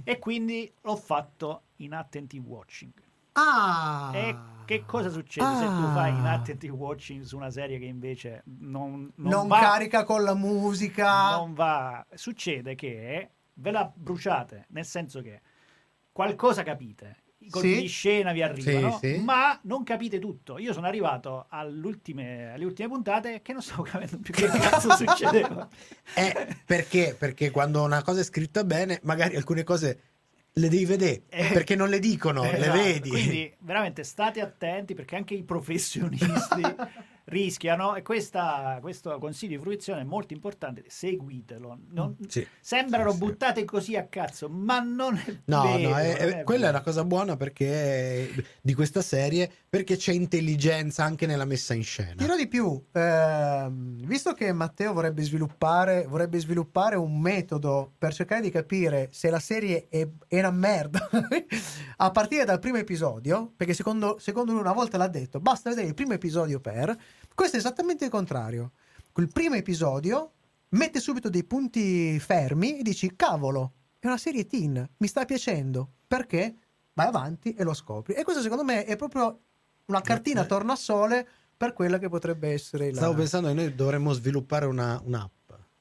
E 0.03 0.19
quindi 0.19 0.71
l'ho 0.81 0.95
fatto 0.95 1.63
in 1.77 1.93
attentive 1.93 2.45
watching. 2.47 2.91
Ah! 3.31 4.11
E 4.13 4.37
che 4.65 4.85
cosa 4.85 5.09
succede 5.09 5.55
se 5.55 5.65
tu 5.65 5.81
fai 5.93 6.11
in 6.11 6.25
Ah. 6.27 6.33
attentive 6.33 6.73
watching 6.75 7.23
su 7.23 7.37
una 7.37 7.49
serie 7.49 7.79
che 7.79 7.85
invece 7.85 8.43
non, 8.59 9.11
non 9.15 9.31
Non, 9.31 9.47
va, 9.47 9.59
carica 9.59 10.03
con 10.03 10.21
la 10.23 10.35
musica. 10.35 11.31
non 11.37 11.55
va? 11.55 12.05
Succede 12.13 12.75
che 12.75 13.29
ve 13.53 13.71
la 13.71 13.91
bruciate, 13.91 14.65
nel 14.69 14.85
senso 14.85 15.21
che 15.23 15.41
qualcosa 16.11 16.61
capite. 16.61 17.23
I 17.39 17.49
colpi 17.49 17.75
Sì. 17.75 17.81
di 17.81 17.87
scena 17.87 18.31
vi 18.31 18.41
arrivano, 18.41 18.97
Sì, 18.99 19.13
sì. 19.15 19.19
ma 19.21 19.59
non 19.63 19.83
capite 19.83 20.17
tutto. 20.19 20.57
Io 20.57 20.73
sono 20.73 20.87
arrivato 20.87 21.45
all'ultime- 21.49 22.51
alle 22.53 22.65
ultime 22.65 22.87
puntate 22.89 23.41
che 23.43 23.53
non 23.53 23.61
stavo 23.61 23.83
capendo 23.89 24.17
più 24.17 24.33
che 24.33 24.47
cazzo 24.47 24.95
succedeva. 24.95 25.67
Eh, 26.15 26.57
perché? 26.65 27.15
Perché 27.17 27.51
quando 27.51 27.83
una 27.83 28.01
cosa 28.01 28.21
è 28.21 28.23
scritta 28.23 28.63
bene, 28.63 28.99
magari 29.03 29.35
alcune 29.35 29.63
cose 29.63 29.99
le 30.53 30.69
devi 30.69 30.85
vedere, 30.85 31.21
Eh, 31.29 31.49
perché 31.53 31.75
non 31.75 31.89
le 31.89 31.99
dicono, 31.99 32.41
le 32.41 32.57
Esatto, 32.57 32.77
vedi. 32.81 33.09
Quindi 33.09 33.53
veramente 33.59 34.03
state 34.03 34.41
attenti 34.41 34.95
perché 34.95 35.15
anche 35.15 35.35
i 35.35 35.43
professionisti 35.43 36.25
rischiano 37.29 37.95
e 37.95 38.01
questa, 38.03 38.77
questo 38.81 39.17
consiglio 39.19 39.57
di 39.57 39.61
fruizione 39.61 40.01
è 40.01 40.03
molto 40.05 40.33
importante, 40.33 40.83
seguitelo. 40.87 41.77
Non- 41.91 42.15
Sì. 42.27 42.45
Sembrano 42.61 43.11
Sì, 43.11 43.17
sì. 43.17 43.23
buttate 43.23 43.65
così 43.65 43.95
a 43.97 44.05
cazzo, 44.05 44.47
ma 44.49 44.79
non 44.79 45.15
è 45.17 45.35
No, 45.45 45.61
vero, 45.63 45.89
no, 45.89 45.97
è- 45.97 46.19
non 46.25 46.29
è- 46.39 46.43
quella 46.43 46.67
è 46.67 46.69
una 46.69 46.81
cosa 46.81 47.03
buona 47.03 47.35
perché 47.35 48.29
di 48.61 48.73
questa 48.73 49.01
serie, 49.01 49.51
perché 49.69 49.97
c'è 49.97 50.13
intelligenza 50.13 51.03
anche 51.03 51.25
nella 51.25 51.45
messa 51.45 51.73
in 51.73 51.83
scena. 51.83 52.13
Dirò 52.15 52.35
di 52.37 52.47
più, 52.47 52.81
ehm, 52.93 54.05
visto 54.05 54.33
che 54.33 54.51
Matteo 54.53 54.93
vorrebbe 54.93 55.21
sviluppare, 55.23 56.05
vorrebbe 56.07 56.39
sviluppare 56.39 56.95
un 56.95 57.19
metodo 57.19 57.91
per 57.97 58.13
cercare 58.13 58.41
di 58.41 58.49
capire 58.51 59.09
se 59.11 59.29
la 59.29 59.39
serie 59.39 59.87
è, 59.89 60.07
è 60.27 60.39
una 60.39 60.51
merda 60.51 61.09
a 61.97 62.11
partire 62.11 62.45
dal 62.45 62.59
primo 62.59 62.77
episodio, 62.77 63.51
perché 63.55 63.73
secondo, 63.73 64.17
secondo 64.19 64.51
lui 64.53 64.61
una 64.61 64.73
volta 64.73 64.97
l'ha 64.97 65.07
detto, 65.07 65.39
basta 65.39 65.69
vedere 65.69 65.87
il 65.87 65.93
primo 65.93 66.13
episodio 66.13 66.59
per, 66.59 66.95
questo 67.33 67.55
è 67.55 67.59
esattamente 67.59 68.05
il 68.05 68.11
contrario. 68.11 68.71
Quel 69.11 69.31
primo 69.31 69.55
episodio 69.55 70.31
mette 70.69 70.99
subito 70.99 71.29
dei 71.29 71.43
punti 71.43 72.19
fermi 72.19 72.79
e 72.79 72.83
dici, 72.83 73.15
cavolo, 73.15 73.73
è 73.99 74.07
una 74.07 74.17
serie 74.17 74.45
teen, 74.45 74.87
mi 74.97 75.07
sta 75.07 75.25
piacendo, 75.25 75.89
perché? 76.07 76.55
Vai 76.93 77.07
avanti 77.07 77.53
e 77.53 77.63
lo 77.63 77.73
scopri. 77.73 78.13
E 78.13 78.23
questo 78.23 78.41
secondo 78.41 78.63
me 78.63 78.85
è 78.85 78.95
proprio 78.95 79.39
una 79.85 80.01
cartina 80.01 80.43
Eh. 80.43 80.47
tornasole 80.47 81.27
per 81.55 81.73
quella 81.73 81.97
che 81.97 82.09
potrebbe 82.09 82.51
essere 82.51 82.91
la... 82.91 82.97
Stavo 82.97 83.15
pensando 83.15 83.47
che 83.47 83.53
noi 83.53 83.73
dovremmo 83.73 84.13
sviluppare 84.13 84.65
una, 84.65 85.01
un'app, 85.03 85.31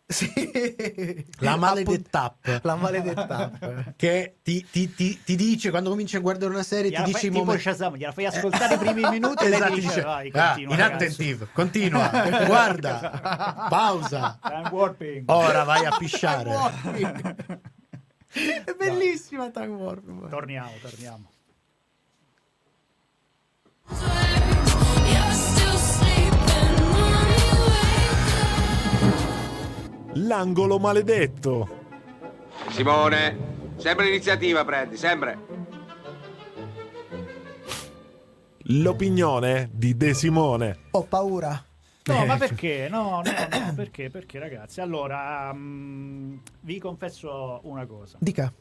Sì. 0.08 1.26
la 1.40 1.56
maledetta 1.56 2.22
app, 2.22 2.46
La 2.64 2.76
maledetta 2.76 3.36
app. 3.52 3.64
che 3.96 4.36
ti, 4.40 4.64
ti- 4.70 4.94
ti- 4.94 5.20
ti 5.24 5.34
dice 5.34 5.70
quando 5.70 5.90
cominci 5.90 6.14
a 6.14 6.20
guardare 6.20 6.52
una 6.52 6.62
serie, 6.62 6.90
Gliela 6.90 7.02
ti 7.06 7.10
fai- 7.10 7.20
dice 7.22 7.26
i 7.26 7.30
tipo 7.32 7.44
momenti... 7.44 7.62
Shazam, 7.62 7.96
gliela 7.96 8.12
fai 8.12 8.26
ascoltare 8.26 8.74
i 8.74 8.78
primi 8.78 9.02
minuti 9.08 9.44
e 9.44 9.48
Esatto, 9.52 9.74
dice, 9.74 9.86
dice, 9.88 10.00
vai, 10.02 10.30
"Ah, 10.32 10.46
continua, 10.50 10.74
in 10.74 10.80
ragazzo." 10.80 10.94
attentive, 11.04 11.48
continua, 11.52 12.08
guarda, 12.46 13.66
pausa, 13.68 14.38
Time 14.40 14.68
warping. 14.70 15.24
ora 15.30 15.64
vai 15.64 15.84
a 15.84 15.96
pisciare. 15.98 16.54
È 18.64 18.74
bellissima 18.78 19.50
Time 19.50 19.66
Warp. 19.74 20.28
Torniamo, 20.28 20.70
torniamo. 20.80 21.30
L'angolo 30.18 30.78
maledetto. 30.78 31.84
Simone, 32.70 33.74
sempre 33.76 34.06
l'iniziativa 34.06 34.64
prendi, 34.64 34.96
sempre. 34.96 35.38
L'opinione 38.68 39.68
di 39.72 39.96
De 39.96 40.14
Simone. 40.14 40.78
Ho 40.92 41.04
paura. 41.04 41.62
No, 42.04 42.22
Eh. 42.22 42.24
ma 42.24 42.36
perché? 42.36 42.88
No, 42.90 43.20
no, 43.22 43.58
no, 43.58 43.74
perché? 43.74 44.10
Perché 44.10 44.38
ragazzi, 44.38 44.80
allora 44.80 45.52
mm, 45.52 46.36
vi 46.60 46.78
confesso 46.78 47.60
una 47.64 47.84
cosa. 47.86 48.16
Dica. 48.20 48.52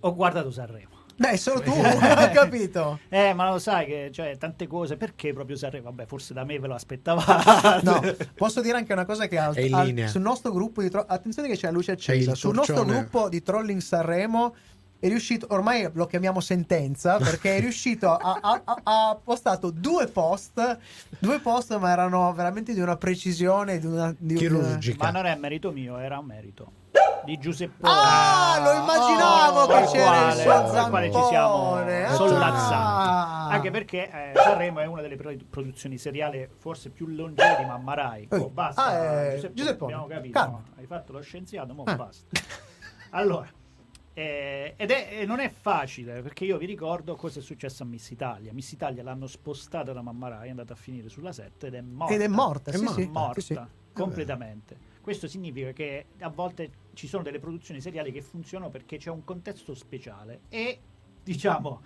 Ho 0.00 0.14
guardato 0.14 0.50
Sanremo. 0.50 0.91
Beh, 1.22 1.36
solo 1.36 1.60
tu, 1.60 1.70
ho 1.72 2.30
capito. 2.32 2.98
Eh, 3.08 3.32
ma 3.32 3.48
lo 3.50 3.58
sai 3.60 3.86
che 3.86 4.10
cioè 4.12 4.36
tante 4.36 4.66
cose, 4.66 4.96
perché 4.96 5.32
proprio 5.32 5.54
Sanremo? 5.56 5.84
Vabbè, 5.90 6.06
forse 6.06 6.34
da 6.34 6.44
me 6.44 6.58
ve 6.58 6.66
lo 6.66 6.74
aspettavate. 6.74 7.80
No, 7.84 8.00
posso 8.34 8.60
dire 8.60 8.76
anche 8.76 8.92
una 8.92 9.04
cosa 9.04 9.26
che 9.28 9.38
al- 9.38 9.54
È 9.54 9.60
in 9.60 9.74
al- 9.74 9.86
linea. 9.86 10.08
sul 10.08 10.20
nostro 10.22 10.50
gruppo 10.52 10.82
di 10.82 10.90
tro- 10.90 11.04
attenzione 11.06 11.48
che 11.48 11.54
c'è 11.56 11.66
la 11.66 11.72
luce 11.72 11.92
accesa. 11.92 12.34
Sul 12.34 12.54
nostro 12.54 12.84
gruppo 12.84 13.28
di 13.28 13.42
Trolling 13.42 13.80
Sanremo 13.80 14.54
è 14.98 15.08
riuscito, 15.08 15.46
ormai 15.50 15.88
lo 15.92 16.06
chiamiamo 16.06 16.40
sentenza, 16.40 17.16
perché 17.18 17.56
è 17.56 17.60
riuscito 17.60 18.10
a, 18.14 18.38
a- 18.40 18.60
a- 18.64 18.80
ha 18.82 19.18
postato 19.22 19.70
due 19.70 20.06
post, 20.06 20.78
due 21.18 21.40
post 21.40 21.76
ma 21.78 21.90
erano 21.90 22.32
veramente 22.32 22.72
di 22.74 22.80
una 22.80 22.96
precisione, 22.96 23.78
di 23.78 23.86
una, 23.86 24.14
di 24.16 24.34
Chirurgica. 24.34 25.04
Ma 25.04 25.10
non 25.10 25.26
è 25.26 25.34
merito 25.36 25.70
mio, 25.72 25.98
era 25.98 26.18
un 26.18 26.26
merito. 26.26 26.72
Di 27.24 27.38
Giuseppe. 27.38 27.86
Ah, 27.86 28.58
lo 28.62 28.72
immaginavo 28.82 29.66
che 29.66 29.72
col 29.72 29.90
c'era 29.90 30.32
il 30.32 30.42
quale- 30.42 30.42
suo 30.42 30.80
col 30.80 30.90
quale 30.90 31.06
ci 31.12 31.22
siamo 31.22 31.56
zampone. 31.76 32.04
Ah. 32.04 32.12
sollazzati. 32.14 33.54
Anche 33.54 33.70
perché 33.70 34.10
eh, 34.10 34.32
Sanremo 34.34 34.80
è 34.80 34.86
una 34.86 35.00
delle 35.02 35.16
pro- 35.16 35.34
produzioni 35.48 35.98
seriali 35.98 36.48
forse 36.58 36.90
più 36.90 37.06
longeve 37.06 37.56
di 37.58 37.64
Mamma 37.64 37.94
Rai. 37.94 38.26
Oh, 38.30 38.36
Eh. 38.36 38.48
basta, 38.50 38.84
Ah, 38.86 38.92
eh, 39.24 39.34
Giuseppe, 39.34 39.54
Giuseppone, 39.54 39.92
abbiamo 39.92 40.12
capito. 40.12 40.38
calma. 40.38 40.56
no? 40.58 40.64
Hai 40.76 40.86
fatto 40.86 41.12
lo 41.12 41.20
scienziato, 41.20 41.74
mo 41.74 41.84
Eh. 41.86 41.94
basta. 41.96 42.26
Allora, 43.10 43.48
eh, 44.14 44.74
ed 44.76 44.90
è, 44.90 45.24
non 45.24 45.38
è 45.40 45.48
facile 45.50 46.22
perché 46.22 46.44
io 46.44 46.56
vi 46.58 46.66
ricordo 46.66 47.14
cosa 47.14 47.38
è 47.38 47.42
successo 47.42 47.82
a 47.82 47.86
Miss 47.86 48.10
Italia. 48.10 48.52
Miss 48.52 48.72
Italia 48.72 49.02
l'hanno 49.02 49.26
spostata 49.26 49.92
da 49.92 50.02
Mamma 50.02 50.28
Rai, 50.28 50.46
è 50.48 50.50
andata 50.50 50.72
a 50.72 50.76
finire 50.76 51.08
sulla 51.08 51.32
7 51.32 51.68
ed 51.68 51.74
è 51.74 51.80
morta. 51.82 52.14
Ed 52.14 52.20
è 52.20 52.28
morta, 52.28 52.70
È 52.72 52.76
sì, 52.76 52.82
morta. 52.82 53.00
sì. 53.00 53.08
morta 53.12 53.40
sì, 53.40 53.54
sì. 53.54 53.60
completamente. 53.92 54.76
Questo 55.02 55.26
significa 55.28 55.72
che 55.72 56.06
a 56.20 56.28
volte 56.28 56.70
ci 56.94 57.06
sono 57.06 57.22
delle 57.22 57.38
produzioni 57.38 57.80
seriali 57.80 58.12
che 58.12 58.22
funzionano 58.22 58.70
perché 58.70 58.98
c'è 58.98 59.10
un 59.10 59.24
contesto 59.24 59.74
speciale 59.74 60.42
e 60.48 60.78
diciamo 61.22 61.82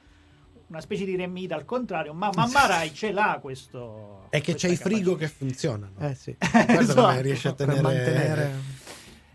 una 0.69 0.81
specie 0.81 1.05
di 1.05 1.15
remita 1.15 1.55
al 1.55 1.65
contrario, 1.65 2.13
ma 2.13 2.31
Mamma 2.35 2.67
Rai 2.67 2.93
ce 2.93 3.13
l'ha 3.13 3.39
questo. 3.41 4.27
È 4.31 4.41
che 4.41 4.55
c'è 4.55 4.69
i 4.69 4.77
frigo 4.77 5.13
capacità. 5.13 5.27
che 5.27 5.29
funzionano. 5.29 5.93
Eh 6.01 6.15
sì. 6.15 6.37
Guarda 6.39 6.81
Esatto. 6.81 7.01
come 7.03 7.23
riesce 7.23 7.49
a 7.49 7.53
tenere... 7.53 7.81
mantenere... 7.81 8.55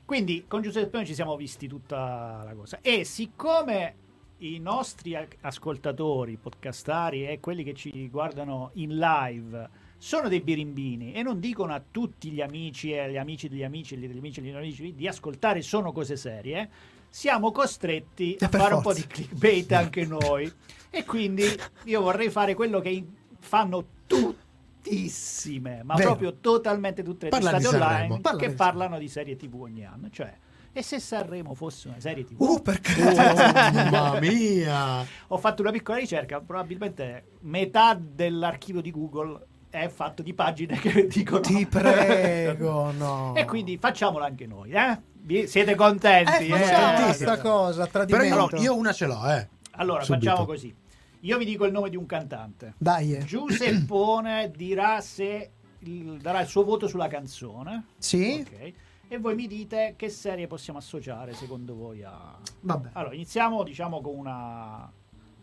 Quindi 0.04 0.44
con 0.46 0.62
Giuseppe 0.62 1.06
ci 1.06 1.14
siamo 1.14 1.38
visti 1.38 1.70
tutta 1.70 2.44
la 2.44 2.54
cosa. 2.54 2.80
E 2.82 3.06
siccome 3.06 3.96
i 4.40 4.60
nostri 4.60 5.16
ascoltatori, 5.40 6.36
podcastari 6.36 7.26
e 7.28 7.40
quelli 7.40 7.64
che 7.64 7.74
ci 7.74 8.10
guardano 8.10 8.72
in 8.74 8.98
live 8.98 9.70
sono 10.04 10.30
dei 10.30 10.42
birimbini 10.42 11.14
e 11.14 11.22
non 11.22 11.40
dicono 11.40 11.76
a 11.76 11.84
tutti 11.92 12.32
gli 12.32 12.42
amici 12.42 12.92
e 12.92 13.02
agli 13.02 13.18
amici 13.18 13.48
degli 13.48 13.62
amici 13.62 13.94
e 13.94 14.00
degli 14.00 14.18
amici 14.18 14.42
degli 14.42 14.56
amici 14.56 14.96
di 14.96 15.08
ascoltare 15.08 15.62
sono 15.62 15.92
cose 15.92 16.16
serie, 16.16 16.68
siamo 17.08 17.52
costretti 17.52 18.36
a 18.40 18.46
Eh, 18.48 18.50
per 18.50 18.60
fare 18.62 18.74
un 18.74 18.82
po' 18.82 18.90
forza. 18.94 19.06
di 19.06 19.14
clickbait 19.14 19.72
anche 19.74 20.04
noi. 20.08 20.52
E 20.90 21.06
quindi 21.06 21.44
io 21.84 22.02
vorrei 22.02 22.32
fare 22.32 22.56
quello 22.56 22.80
che 22.80 23.06
fanno 23.38 23.86
tuttissime, 24.08 25.84
ma 25.84 25.94
Vero. 25.94 26.08
proprio 26.08 26.36
totalmente 26.42 27.04
tutte 27.04 27.26
le 27.26 27.30
Parla 27.30 27.52
testate 27.52 27.76
online. 27.76 28.22
Parla 28.22 28.40
che 28.40 28.50
di 28.50 28.56
parlano 28.56 28.98
di 28.98 29.08
serie 29.08 29.36
TV 29.36 29.54
ogni 29.62 29.86
anno. 29.86 30.10
Cioè, 30.10 30.36
e 30.74 30.82
se 30.82 31.00
Sanremo 31.00 31.54
fosse 31.54 31.90
una 31.90 32.00
serie 32.00 32.24
TV? 32.24 32.42
Uh, 32.42 32.60
perché... 32.60 33.04
Oh, 33.04 33.14
mamma 33.14 34.20
mia! 34.20 35.06
Ho 35.30 35.38
fatto 35.38 35.62
una 35.62 35.72
piccola 35.72 36.00
ricerca, 36.00 36.42
probabilmente 36.42 37.26
metà 37.42 37.94
dell'archivio 37.94 38.82
di 38.82 38.90
Google 38.90 39.46
è 39.72 39.88
fatto 39.88 40.22
di 40.22 40.34
pagine 40.36 40.78
che 40.78 41.08
dicono 41.10 41.40
Ti 41.40 41.66
prego, 41.66 42.92
no. 42.92 43.34
e 43.36 43.46
quindi 43.46 43.78
facciamola 43.78 44.26
anche 44.26 44.46
noi, 44.46 44.72
eh? 44.72 45.02
Vi- 45.24 45.48
Siete 45.48 45.74
contenti? 45.76 46.48
Eh, 46.48 46.54
eh? 46.54 46.58
facciamo 46.58 46.98
Eh, 47.00 47.04
questa 47.06 47.40
cosa, 47.40 47.88
Però 47.88 48.06
tradimento. 48.06 48.56
io, 48.58 48.62
io 48.62 48.76
una 48.78 48.92
ce 48.92 49.06
l'ho, 49.08 49.26
eh. 49.30 49.48
Allora, 49.72 50.04
Subito. 50.04 50.26
facciamo 50.30 50.46
così. 50.46 50.76
Io 51.22 51.38
vi 51.38 51.46
dico 51.46 51.66
il 51.66 51.72
nome 51.72 51.90
di 51.90 51.96
un 51.96 52.06
cantante. 52.06 52.74
Dai. 52.78 53.16
eh. 53.16 53.24
Giuseppone 53.24 54.52
dirà 54.56 55.00
se 55.02 55.52
il- 55.80 56.18
darà 56.20 56.42
il 56.42 56.48
suo 56.48 56.64
voto 56.64 56.88
sulla 56.88 57.08
canzone. 57.08 57.86
Sì? 57.98 58.44
Ok. 58.46 58.74
E 59.08 59.18
voi 59.20 59.36
mi 59.36 59.46
dite 59.48 59.94
che 59.98 60.10
serie 60.10 60.48
possiamo 60.48 60.80
associare 60.80 61.34
secondo 61.34 61.76
voi 61.76 62.02
a... 62.04 62.36
Vabbè. 62.62 62.90
Allora, 62.94 63.14
iniziamo 63.14 63.62
diciamo 63.64 64.02
con 64.02 64.16
una 64.18 64.92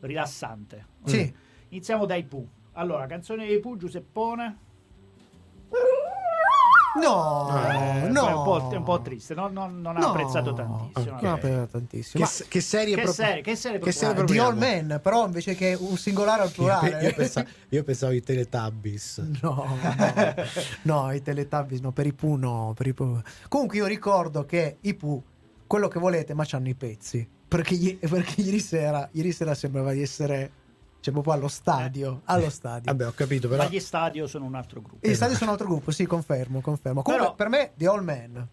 rilassante. 0.00 0.86
Sì. 1.04 1.32
Iniziamo 1.70 2.04
dai 2.06 2.24
Pooh. 2.24 2.48
Allora, 2.78 3.06
canzone 3.06 3.44
dei 3.46 3.58
Pooh, 3.58 3.76
Giuseppone. 3.76 4.58
No, 7.00 7.48
Eh, 7.70 8.08
no. 8.08 8.26
È 8.28 8.32
un 8.32 8.42
po', 8.44 8.70
è 8.72 8.76
un 8.76 8.82
po' 8.82 9.00
triste, 9.02 9.34
no? 9.34 9.48
non, 9.48 9.80
non 9.80 9.96
ha 9.96 10.00
No. 10.00 10.06
apprezzato 10.08 10.52
tantissimo. 10.52 11.14
Ok. 11.16 11.22
Non 11.22 11.32
ho 11.32 11.34
apprezzato 11.34 11.66
tantissimo. 11.68 12.24
Che, 12.24 12.44
che 12.48 12.60
serie 12.60 12.94
Che 12.96 13.02
proprio- 13.02 13.24
serie, 13.24 13.42
che 13.42 13.56
serie 13.56 13.78
che 13.78 13.92
serie? 13.92 14.14
Ma, 14.22 14.24
The 14.24 14.40
All? 14.40 14.56
Man, 14.56 15.00
però 15.02 15.24
invece 15.26 15.54
che 15.54 15.76
un 15.78 15.96
singolare 15.96 16.42
al 16.42 16.50
plurale. 16.54 16.88
Io, 16.90 16.98
io 17.08 17.14
pensavo, 17.14 17.48
io 17.68 17.84
pensavo 17.84 18.12
ai 18.12 18.20
Teletubbies. 18.22 19.18
No, 19.42 19.64
no, 19.82 20.34
no, 20.82 21.12
i 21.12 21.22
Teletubbies 21.22 21.80
no, 21.80 21.92
per 21.92 22.06
i 22.06 22.12
Pooh 22.12 22.36
no, 22.36 22.72
per 22.76 22.86
i 22.88 22.94
Pooh. 22.94 23.20
Comunque 23.48 23.76
io 23.76 23.86
ricordo 23.86 24.44
che 24.44 24.78
i 24.80 24.94
Pooh, 24.94 25.22
quello 25.66 25.88
che 25.88 25.98
volete, 26.00 26.34
ma 26.34 26.44
c'hanno 26.46 26.68
i 26.68 26.74
pezzi. 26.74 27.28
Perché, 27.46 27.74
i- 27.74 27.94
perché 27.96 28.40
ieri 28.40 28.60
sera, 28.60 29.08
ieri 29.12 29.30
sera 29.32 29.54
sembrava 29.54 29.92
di 29.92 30.02
essere, 30.02 30.50
cioè 31.00 31.12
proprio 31.12 31.32
allo 31.34 31.48
stadio, 31.48 32.22
allo 32.24 32.50
stadio. 32.50 32.82
Vabbè, 32.92 33.06
ho 33.06 33.12
capito, 33.12 33.48
però... 33.48 33.62
Ma 33.62 33.68
gli 33.68 33.78
stadio 33.80 34.26
sono 34.26 34.44
un 34.44 34.54
altro 34.54 34.80
gruppo. 34.82 35.06
Gli 35.08 35.14
stadi 35.14 35.34
sono 35.34 35.46
un 35.50 35.56
altro 35.56 35.68
gruppo, 35.68 35.90
sì, 35.90 36.06
confermo, 36.06 36.60
confermo. 36.60 37.02
Comunque 37.02 37.34
Però- 37.34 37.36
per 37.36 37.48
me 37.48 37.72
The 37.76 37.86
All 37.88 38.02
Man. 38.04 38.48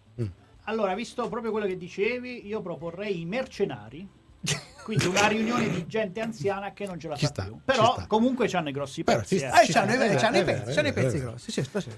Allora, 0.68 0.96
visto 0.96 1.28
proprio 1.30 1.52
quello 1.52 1.68
che 1.68 1.78
dicevi, 1.78 2.48
io 2.48 2.62
proporrei 2.62 3.22
i 3.22 3.26
mercenari. 3.26 4.08
Quindi 4.84 5.06
una 5.08 5.28
riunione 5.28 5.70
di 5.70 5.88
gente 5.88 6.22
anziana 6.22 6.72
che 6.74 6.86
non 6.86 7.00
ce 7.00 7.08
la 7.08 7.16
Ci 7.16 7.26
fa 7.26 7.32
sta, 7.32 7.44
più. 7.46 7.54
ci 7.54 7.60
Però 7.66 7.94
sta. 7.94 8.06
comunque 8.08 8.48
c'hanno 8.48 8.70
i 8.70 8.72
grossi 8.72 9.04
Però 9.04 9.20
pezzi. 9.20 9.40
ci 9.40 9.44
eh. 9.44 9.48
Eh, 9.48 9.72
c'hanno, 9.72 9.94
i- 9.94 9.98
vero, 9.98 10.20
c'hanno 10.20 10.38
i 10.38 10.44
pezzi, 10.44 10.74
c'hanno 10.74 10.88
i 10.88 10.94
pezzi 10.94 11.20
grossi. 11.20 11.52
Sì, 11.52 11.64
sì, 11.64 11.80
sì. 11.82 11.90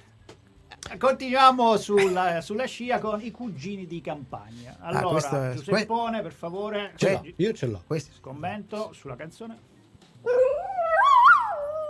Continuiamo 0.97 1.75
sulla, 1.77 2.39
sulla 2.41 2.65
scia 2.65 2.99
con 2.99 3.19
i 3.21 3.31
cugini 3.31 3.85
di 3.85 3.99
campagna. 3.99 4.77
Allora, 4.79 5.07
questo 5.07 5.41
è- 5.41 5.53
Giuseppone, 5.55 6.21
per 6.21 6.31
favore, 6.31 6.93
Ce 6.95 7.11
l'ho, 7.11 7.23
io 7.35 7.53
ce 7.53 7.65
l'ho. 7.65 7.83
Commento 8.21 8.93
sulla 8.93 9.15
canzone. 9.17 9.59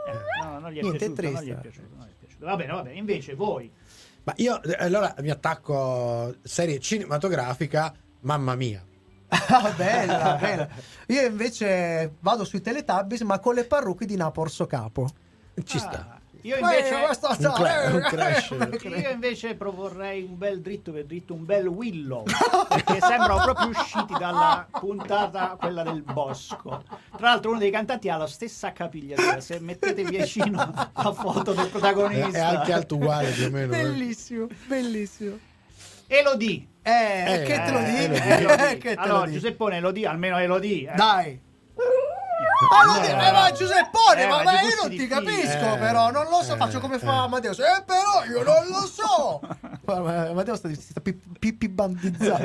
Eh, 0.08 0.44
no, 0.44 0.60
non 0.60 0.72
gli 0.72 0.78
è 0.78 0.82
Niente, 0.82 1.06
è 1.06 1.12
piaciuto, 1.12 1.32
non 1.32 1.44
gli 1.44 1.52
è 1.52 1.56
piaciuto, 1.60 1.88
non 1.96 2.06
gli 2.06 2.10
è 2.12 2.14
piaciuto. 2.20 2.46
Va 2.46 2.56
bene, 2.56 2.72
va 2.72 2.82
bene. 2.82 2.98
Invece 2.98 3.34
voi, 3.36 3.72
Ma 4.24 4.34
io 4.38 4.62
eh, 4.64 4.76
allora 4.80 5.14
mi 5.20 5.30
attacco 5.30 6.36
serie 6.44 6.80
cinematografica, 6.80 7.94
mamma 8.22 8.56
mia. 8.56 8.84
Ah, 9.30 9.74
bella, 9.76 10.38
bella. 10.40 10.68
Io 11.08 11.26
invece 11.26 12.16
vado 12.20 12.44
sui 12.46 12.62
Teletubbies, 12.62 13.22
ma 13.22 13.40
con 13.40 13.56
le 13.56 13.66
parrucche 13.66 14.06
di 14.06 14.16
Naporso 14.16 14.66
Capo. 14.66 15.10
Ci 15.64 15.78
Ah, 15.78 15.80
sta. 15.80 16.17
Io 16.48 16.56
Eh, 16.56 16.60
invece, 16.60 16.96
Un 16.96 17.52
cla- 17.54 17.90
un 17.92 18.00
crash. 18.02 18.50
io 19.02 19.10
invece 19.10 19.56
proporrei 19.56 20.24
un 20.24 20.38
bel 20.38 20.62
dritto 20.62 20.94
per 20.94 21.04
dritto, 21.04 21.34
un 21.34 21.44
bel 21.44 21.68
Willow, 21.68 22.24
perché 22.70 23.02
sembrano 23.02 23.42
proprio 23.44 23.68
usciti 23.68 24.14
dalla 24.18 24.66
puntata, 24.72 25.58
quella 25.60 25.84
del 25.84 26.02
bosco. 26.04 26.84
Tra 27.18 27.28
l'altro 27.32 27.50
uno 27.50 27.60
dei 27.60 27.70
cantanti 27.70 28.08
ha 28.08 28.16
la 28.16 28.28
stessa 28.28 28.72
capigliatura, 28.72 29.42
se 29.42 29.60
mettete 29.60 30.04
vicino 30.06 30.56
la 30.94 31.12
foto 31.12 31.52
del 31.52 31.68
protagonista. 31.68 32.38
è 32.38 32.42
anche 32.42 32.72
alto 32.72 32.96
uguale 32.96 33.30
più 33.32 33.48
o 33.48 33.50
meno. 33.50 33.74
eh. 33.74 33.82
Bellissimo, 33.82 34.48
bellissimo. 34.68 35.38
Elodie. 36.08 36.66
Eh, 36.82 37.34
Eh, 37.34 37.44
che 37.44 37.62
te 37.66 37.72
lo 37.72 37.80
eh, 37.80 38.08
dico? 38.10 38.24
Elodie. 38.24 38.72
Eh, 38.72 38.78
che 38.80 38.94
te 38.96 39.02
allora, 39.02 39.26
lo? 39.26 39.32
Giuseppone 39.34 39.76
Elodie, 39.78 40.08
almeno 40.08 40.38
Elodie. 40.40 40.90
eh. 40.92 40.96
Dai. 40.96 41.42
Allora, 42.82 43.06
Eh, 43.06 43.28
eh, 43.28 43.32
ma 43.32 43.52
Giuseppone, 43.52 44.24
eh, 44.24 44.28
ma, 44.28 44.42
ma 44.44 44.62
io 44.62 44.76
non 44.82 44.90
ti 44.90 44.98
difficili. 44.98 45.08
capisco, 45.08 45.76
Eh, 45.76 45.78
però 45.78 46.10
non 46.12 46.26
lo 46.30 46.42
so, 46.42 46.54
eh, 46.56 46.58
faccio 46.58 46.80
come 46.80 46.96
eh. 46.96 47.00
fa 47.00 47.24
Amadeus. 47.24 47.60
Eh, 47.60 47.84
però 47.86 48.24
io 48.28 48.44
non 48.44 48.68
lo 48.68 48.88
so. 48.88 49.42
Amadeus 49.86 50.58
sta, 50.58 50.70
sta 50.74 51.00
pippi, 51.02 51.28
pippi 51.38 51.68
bandizza- 51.70 52.38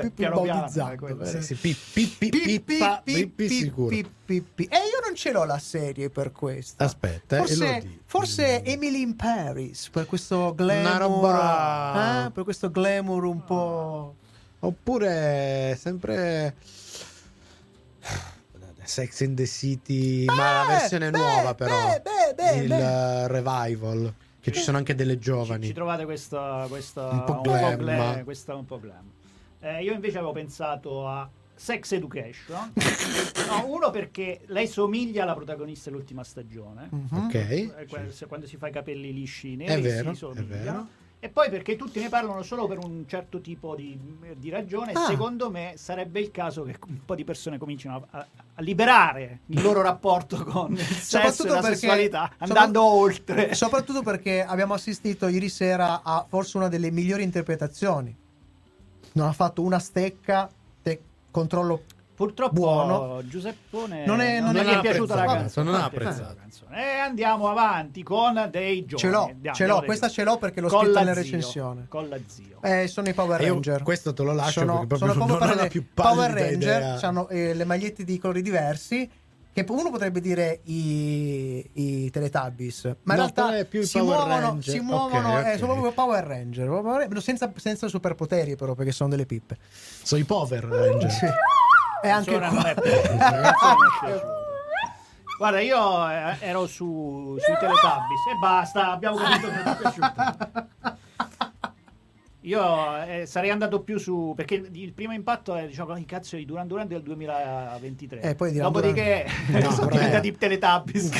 pippi 3.02 3.48
sicuro. 3.48 3.88
E 3.90 3.96
io 3.96 5.00
non 5.04 5.14
ce 5.14 5.32
l'ho 5.32 5.44
la 5.44 5.58
serie 5.58 6.10
per 6.10 6.30
questo. 6.32 6.82
Aspetta, 6.82 7.38
forse, 7.38 7.98
forse 8.06 8.62
Emily 8.64 9.00
in 9.02 9.16
Paris 9.16 9.88
per 9.88 10.06
questo 10.06 10.54
glamour. 10.54 10.86
Una 10.86 10.96
roba- 10.98 12.26
eh, 12.26 12.30
per 12.30 12.44
questo 12.44 12.70
glamour 12.70 13.24
un 13.24 13.44
po'. 13.44 14.14
Oppure 14.60 15.76
sempre 15.80 16.54
Sex 18.84 19.20
in 19.20 19.34
the 19.34 19.46
City, 19.46 20.24
ma 20.26 20.64
la 20.64 20.66
versione 20.68 21.06
Eh, 21.08 21.10
beh, 21.10 21.18
nuova 21.18 21.54
però. 21.54 21.74
beh, 21.74 22.00
beh, 22.02 22.34
beh, 22.34 22.56
il 22.62 22.68
beh. 22.68 23.28
revival, 23.28 24.14
che 24.40 24.52
ci 24.52 24.60
sono 24.60 24.76
anche 24.78 24.94
delle 24.94 25.14
Ci, 25.14 25.20
giovani. 25.20 25.66
ci 25.66 25.72
trovate 25.72 26.04
questo, 26.04 26.66
questo 26.68 27.00
Un 27.10 27.24
po' 27.24 27.40
glam. 27.42 27.76
glam, 27.76 28.24
un 28.26 28.64
po' 28.66 28.80
glam. 28.80 29.04
Eh, 29.60 29.82
io 29.84 29.92
invece 29.92 30.16
avevo 30.18 30.32
pensato 30.32 31.06
a 31.06 31.28
Sex 31.54 31.92
Education. 31.92 32.72
no, 33.48 33.66
uno 33.66 33.90
perché 33.90 34.40
lei 34.46 34.66
somiglia 34.66 35.22
alla 35.22 35.34
protagonista 35.34 35.90
dell'ultima 35.90 36.24
stagione. 36.24 36.88
Mhm. 36.90 37.24
Ok. 37.26 37.34
Eh, 37.34 37.70
se- 38.10 38.26
Quando 38.26 38.46
si 38.46 38.56
fa 38.56 38.68
i 38.68 38.72
capelli 38.72 39.12
lisci 39.12 39.54
neri, 39.54 39.72
È 39.72 39.80
vero, 39.80 40.10
si 40.10 40.16
somigliano. 40.16 40.54
è 40.54 40.58
vero. 40.58 40.86
E 41.24 41.28
poi 41.28 41.50
perché 41.50 41.76
tutti 41.76 42.00
ne 42.00 42.08
parlano 42.08 42.42
solo 42.42 42.66
per 42.66 42.78
un 42.78 43.04
certo 43.06 43.40
tipo 43.40 43.76
di, 43.76 43.96
di 44.38 44.50
ragione. 44.50 44.90
Ah. 44.90 45.04
Secondo 45.06 45.50
me 45.52 45.74
sarebbe 45.76 46.18
il 46.18 46.32
caso 46.32 46.64
che 46.64 46.76
un 46.88 47.04
po' 47.04 47.14
di 47.14 47.22
persone 47.22 47.58
cominciano 47.58 48.08
a, 48.10 48.26
a 48.54 48.60
liberare 48.60 49.38
il 49.46 49.62
loro 49.62 49.82
rapporto 49.82 50.42
con 50.42 50.72
il 50.72 50.80
sesso 50.80 51.44
e 51.44 51.48
la 51.48 51.60
perché- 51.60 51.76
sessualità, 51.76 52.22
sopra- 52.28 52.44
andando 52.46 52.82
oltre. 52.82 53.54
Soprattutto 53.54 54.02
perché 54.02 54.42
abbiamo 54.42 54.74
assistito 54.74 55.28
ieri 55.28 55.48
sera 55.48 56.02
a 56.02 56.26
forse 56.28 56.56
una 56.56 56.66
delle 56.66 56.90
migliori 56.90 57.22
interpretazioni. 57.22 58.12
Non 59.12 59.28
ha 59.28 59.32
fatto 59.32 59.62
una 59.62 59.78
stecca, 59.78 60.50
te- 60.82 61.00
controllo 61.30 61.82
Purtroppo 62.14 62.52
Buono. 62.52 63.26
Giuseppone 63.26 64.04
Non 64.04 64.20
è- 64.20 64.38
non 64.40 64.52
gli 64.54 64.58
è 64.58 64.76
è 64.78 64.80
piaciuta 64.80 65.14
la 65.14 65.24
canzone. 65.24 65.70
non 65.70 65.80
ha 65.80 65.84
apprezzato. 65.84 66.20
la 66.22 66.34
canzone. 66.34 66.76
E 66.94 66.98
andiamo 66.98 67.48
avanti 67.48 68.02
con 68.02 68.48
dei 68.50 68.84
giovani. 68.84 68.98
Ce 68.98 69.08
l'ho, 69.10 69.24
Andiamo, 69.26 69.56
ce 69.56 69.66
l'ho, 69.66 69.76
dei 69.78 69.84
questa 69.86 70.08
ce 70.08 70.24
l'ho 70.24 70.36
perché 70.38 70.60
l'ho 70.60 70.68
Con 70.68 70.78
scritto 70.80 70.92
la 70.94 71.00
nella 71.00 71.12
zio, 71.14 71.22
recensione. 71.22 71.86
Con 71.88 72.08
la 72.08 72.18
zio. 72.26 72.58
Eh, 72.62 72.86
sono 72.86 73.08
i 73.08 73.14
Power 73.14 73.40
E 73.40 73.44
io 73.46 73.52
Ranger. 73.54 73.82
questo 73.82 74.12
te 74.12 74.22
lo 74.22 74.32
lascio 74.34 74.60
sono, 74.60 74.72
perché 74.72 74.86
proprio 74.86 75.12
sono 75.12 75.24
proprio 75.26 75.46
non 75.46 75.48
ho 75.48 75.54
per 75.54 75.62
le 75.64 75.68
più 75.70 75.86
Power 75.94 76.30
Ranger 76.30 76.52
idea. 76.52 77.00
hanno 77.00 77.28
eh, 77.28 77.54
le 77.54 77.64
magliette 77.64 78.04
di 78.04 78.18
colori 78.18 78.42
diversi 78.42 79.10
che 79.54 79.66
uno 79.68 79.90
potrebbe 79.90 80.20
dire 80.22 80.60
i, 80.64 81.68
i 81.74 82.10
Teletubbies 82.10 82.84
ma 82.84 82.90
in 82.92 83.00
No, 83.04 83.14
realtà 83.16 83.56
è 83.58 83.66
più 83.66 83.82
si 83.82 83.98
muovono, 84.00 84.38
Ranger. 84.40 84.72
si 84.74 84.80
muovono 84.80 85.28
Ok, 85.36 85.44
eh, 85.44 85.52
ok. 85.52 85.58
sono 85.58 85.72
proprio 85.72 85.92
Power 85.92 86.24
Ranger 86.24 86.66
Power 86.68 87.00
Ranger, 87.00 87.22
senza, 87.22 87.52
senza 87.56 87.86
superpoteri 87.88 88.56
però 88.56 88.72
perché 88.74 88.92
sono 88.92 89.10
delle 89.10 89.26
pippe 89.26 89.58
Sono 90.02 90.20
i 90.22 90.24
Power 90.24 90.64
Ranger. 90.64 91.10
sì. 91.10 91.26
E 92.02 92.08
anche 92.08 92.38
Canzone 92.38 92.50
non 92.50 92.66
è 92.66 92.74
qua 92.74 92.82
piaciuta, 92.82 93.30
non 93.30 93.44
è 93.44 93.50
piaciuta. 94.00 94.40
Guarda, 95.38 95.60
io 95.60 96.10
eh, 96.10 96.36
ero 96.40 96.66
su, 96.66 97.36
sui 97.40 97.54
Teletubbies 97.58 98.26
e 98.32 98.38
basta, 98.40 98.90
abbiamo 98.90 99.16
capito 99.16 99.48
che 99.48 99.54
non 99.54 99.66
è 99.66 99.76
piaciuto. 99.76 100.70
Io 102.42 103.02
eh, 103.04 103.26
sarei 103.26 103.50
andato 103.50 103.82
più 103.82 103.98
su 103.98 104.32
perché 104.34 104.54
il 104.54 104.92
primo 104.92 105.12
impatto 105.12 105.54
è 105.54 105.66
diciamo 105.66 105.96
i 105.96 106.04
cazzo 106.04 106.34
di 106.34 106.44
Duran 106.44 106.66
Duran 106.66 106.88
del 106.88 107.02
2023. 107.02 108.20
Eh, 108.20 108.34
poi 108.34 108.52
Duran 108.52 108.72
Dopodiché 108.72 109.26
Duran. 109.46 109.62
No, 109.80 109.86
diventati 109.86 110.36
Teletubbies. 110.36 111.10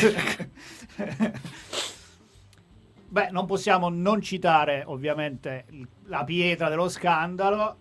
Beh, 3.08 3.28
non 3.30 3.46
possiamo 3.46 3.88
non 3.88 4.20
citare 4.20 4.82
ovviamente 4.86 5.66
la 6.06 6.24
pietra 6.24 6.68
dello 6.68 6.88
scandalo 6.88 7.76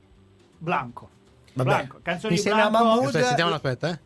Blanco. 0.58 1.10
Vabbè. 1.54 1.70
Blanco, 1.70 2.00
canzoni 2.02 2.34
Insieme 2.36 2.62
a 2.62 2.70
Blanco. 2.70 2.86
Mahmood. 2.88 3.06
Aspetta, 3.08 3.26
sentiamo 3.28 3.54
aspetta, 3.54 3.90
eh. 3.90 4.00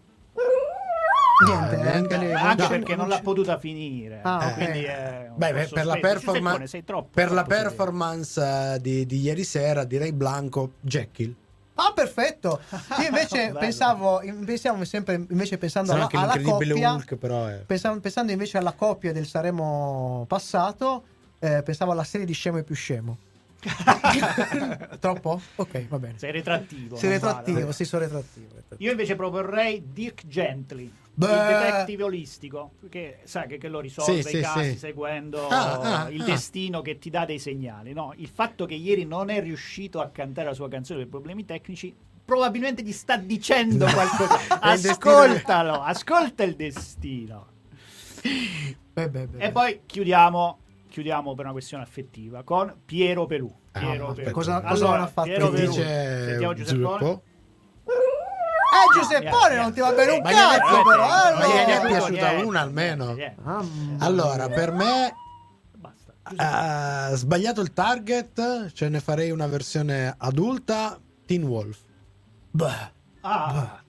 niente 1.45 1.75
niente. 1.75 1.91
anche, 1.91 2.17
le- 2.17 2.33
anche 2.33 2.67
perché 2.67 2.95
non 2.95 3.07
l'ha 3.07 3.19
potuta 3.19 3.57
finire. 3.57 4.21
Ah, 4.23 4.47
ok. 4.47 4.53
Quindi 4.53 4.85
un 4.85 5.33
Beh, 5.35 5.53
per 5.53 5.85
la 5.85 5.93
sospeso. 5.93 6.19
Giuseppone, 6.33 6.67
sei 6.67 6.83
troppo, 6.83 7.09
per 7.13 7.31
la 7.31 7.43
performance 7.43 8.41
eh, 8.75 8.81
di, 8.81 9.05
di 9.05 9.19
ieri 9.21 9.43
sera 9.43 9.83
direi 9.83 10.11
Blanco 10.13 10.73
Jekyll. 10.79 11.35
Ah, 11.75 11.91
perfetto. 11.93 12.61
Io 13.01 13.07
invece 13.07 13.53
pensavo, 13.59 14.21
pensiamo 14.45 14.83
sempre 14.85 15.15
invece 15.15 15.57
pensando 15.57 15.91
Sarà 15.91 16.07
alla, 16.09 16.31
alla 16.33 16.41
coppia, 16.41 16.93
Hulk, 16.93 17.15
però 17.15 17.47
è. 17.47 17.63
pensando, 17.65 17.99
pensando 17.99 18.31
invece 18.31 18.57
alla 18.57 18.71
coppia 18.71 19.11
del 19.11 19.27
Saremo 19.27 20.23
passato, 20.27 21.03
eh, 21.39 21.61
pensavo 21.63 21.91
alla 21.91 22.05
serie 22.05 22.25
di 22.25 22.33
Scemo 22.33 22.59
e 22.59 22.63
più 22.63 22.75
Scemo. 22.75 23.17
Troppo? 24.99 25.41
Ok, 25.55 25.87
va 25.87 25.99
bene. 25.99 26.17
Sei 26.17 26.31
retrattivo. 26.31 26.95
Sei 26.95 27.09
retrattivo, 27.09 27.59
vale. 27.59 27.73
sì, 27.73 27.85
sono 27.85 28.03
retrattivo. 28.03 28.47
Io 28.77 28.91
invece 28.91 29.15
proporrei 29.15 29.83
Dirk 29.91 30.27
Gently, 30.27 30.91
Beh. 31.13 31.25
il 31.25 31.31
detective 31.31 32.03
olistico, 32.03 32.71
che 32.89 33.19
sa 33.23 33.43
che, 33.45 33.57
che 33.57 33.67
lo 33.67 33.79
risolve 33.79 34.21
Sì, 34.21 34.27
i 34.27 34.31
sì, 34.31 34.41
casi 34.41 34.71
sì. 34.71 34.77
seguendo 34.77 35.47
Ah, 35.47 36.03
ah, 36.03 36.09
il 36.09 36.21
ah. 36.21 36.25
destino 36.25 36.81
che 36.81 36.97
ti 36.99 37.09
dà 37.09 37.25
dei 37.25 37.39
segnali. 37.39 37.93
No? 37.93 38.13
Il 38.17 38.27
fatto 38.27 38.65
che 38.65 38.75
ieri 38.75 39.05
non 39.05 39.29
è 39.29 39.41
riuscito 39.41 40.01
a 40.01 40.09
cantare 40.09 40.47
la 40.49 40.53
sua 40.53 40.67
canzone 40.69 40.99
per 40.99 41.09
problemi 41.09 41.45
tecnici 41.45 41.95
probabilmente 42.25 42.81
gli 42.81 42.91
sta 42.91 43.17
dicendo 43.17 43.85
qualcosa. 43.85 44.59
Ascoltalo, 44.59 45.81
ascolta 45.81 46.43
il 46.43 46.55
destino. 46.55 47.53
Beh, 48.93 49.09
beh, 49.09 49.27
beh. 49.27 49.45
E 49.45 49.51
poi 49.51 49.81
chiudiamo, 49.85 50.59
chiudiamo 50.95 51.33
per 51.35 51.43
una 51.43 51.51
questione 51.53 51.83
affettiva 51.83 52.43
con 52.43 52.73
Piero 52.85 53.25
Pelù. 53.25 53.53
Ah, 53.73 53.79
Piero 53.81 54.03
aspetta. 54.07 54.21
Pelù. 54.21 54.31
Cosa- 54.33 54.61
cosa 54.61 54.67
Allora, 54.73 54.91
non 54.95 55.01
ha 55.01 55.07
fatto? 55.07 55.27
Piero 55.27 55.49
Pelù. 55.49 55.67
dice 55.67 56.25
Sentiamo 56.25 56.53
Giuseppone. 56.53 56.97
Giuseppo? 56.99 57.23
Eh, 57.85 58.99
Giuseppone, 58.99 59.55
non 59.57 59.73
ti 59.73 59.79
va 59.81 59.91
bene 59.91 60.11
un 60.13 60.21
Ma 60.21 60.29
cazzo, 60.31 60.83
però. 60.83 61.05
ma 61.05 61.47
gliene 61.47 61.81
è 61.81 61.85
piaciuta 61.85 62.27
Niente, 62.29 62.43
una 62.45 62.61
almeno. 62.61 63.15
Allora, 63.99 64.47
per 64.47 64.71
me 64.71 65.13
Basta. 65.75 66.13
ha 66.37 67.13
sbagliato 67.15 67.59
il 67.59 67.73
target, 67.73 68.71
ce 68.71 68.87
ne 68.87 68.99
farei 69.01 69.31
una 69.31 69.47
versione 69.47 70.15
adulta, 70.17 70.97
Teen 71.25 71.43
Wolf. 71.43 71.79
Beh. 72.51 72.93
Ah, 73.21 73.49
sta. 73.51 73.83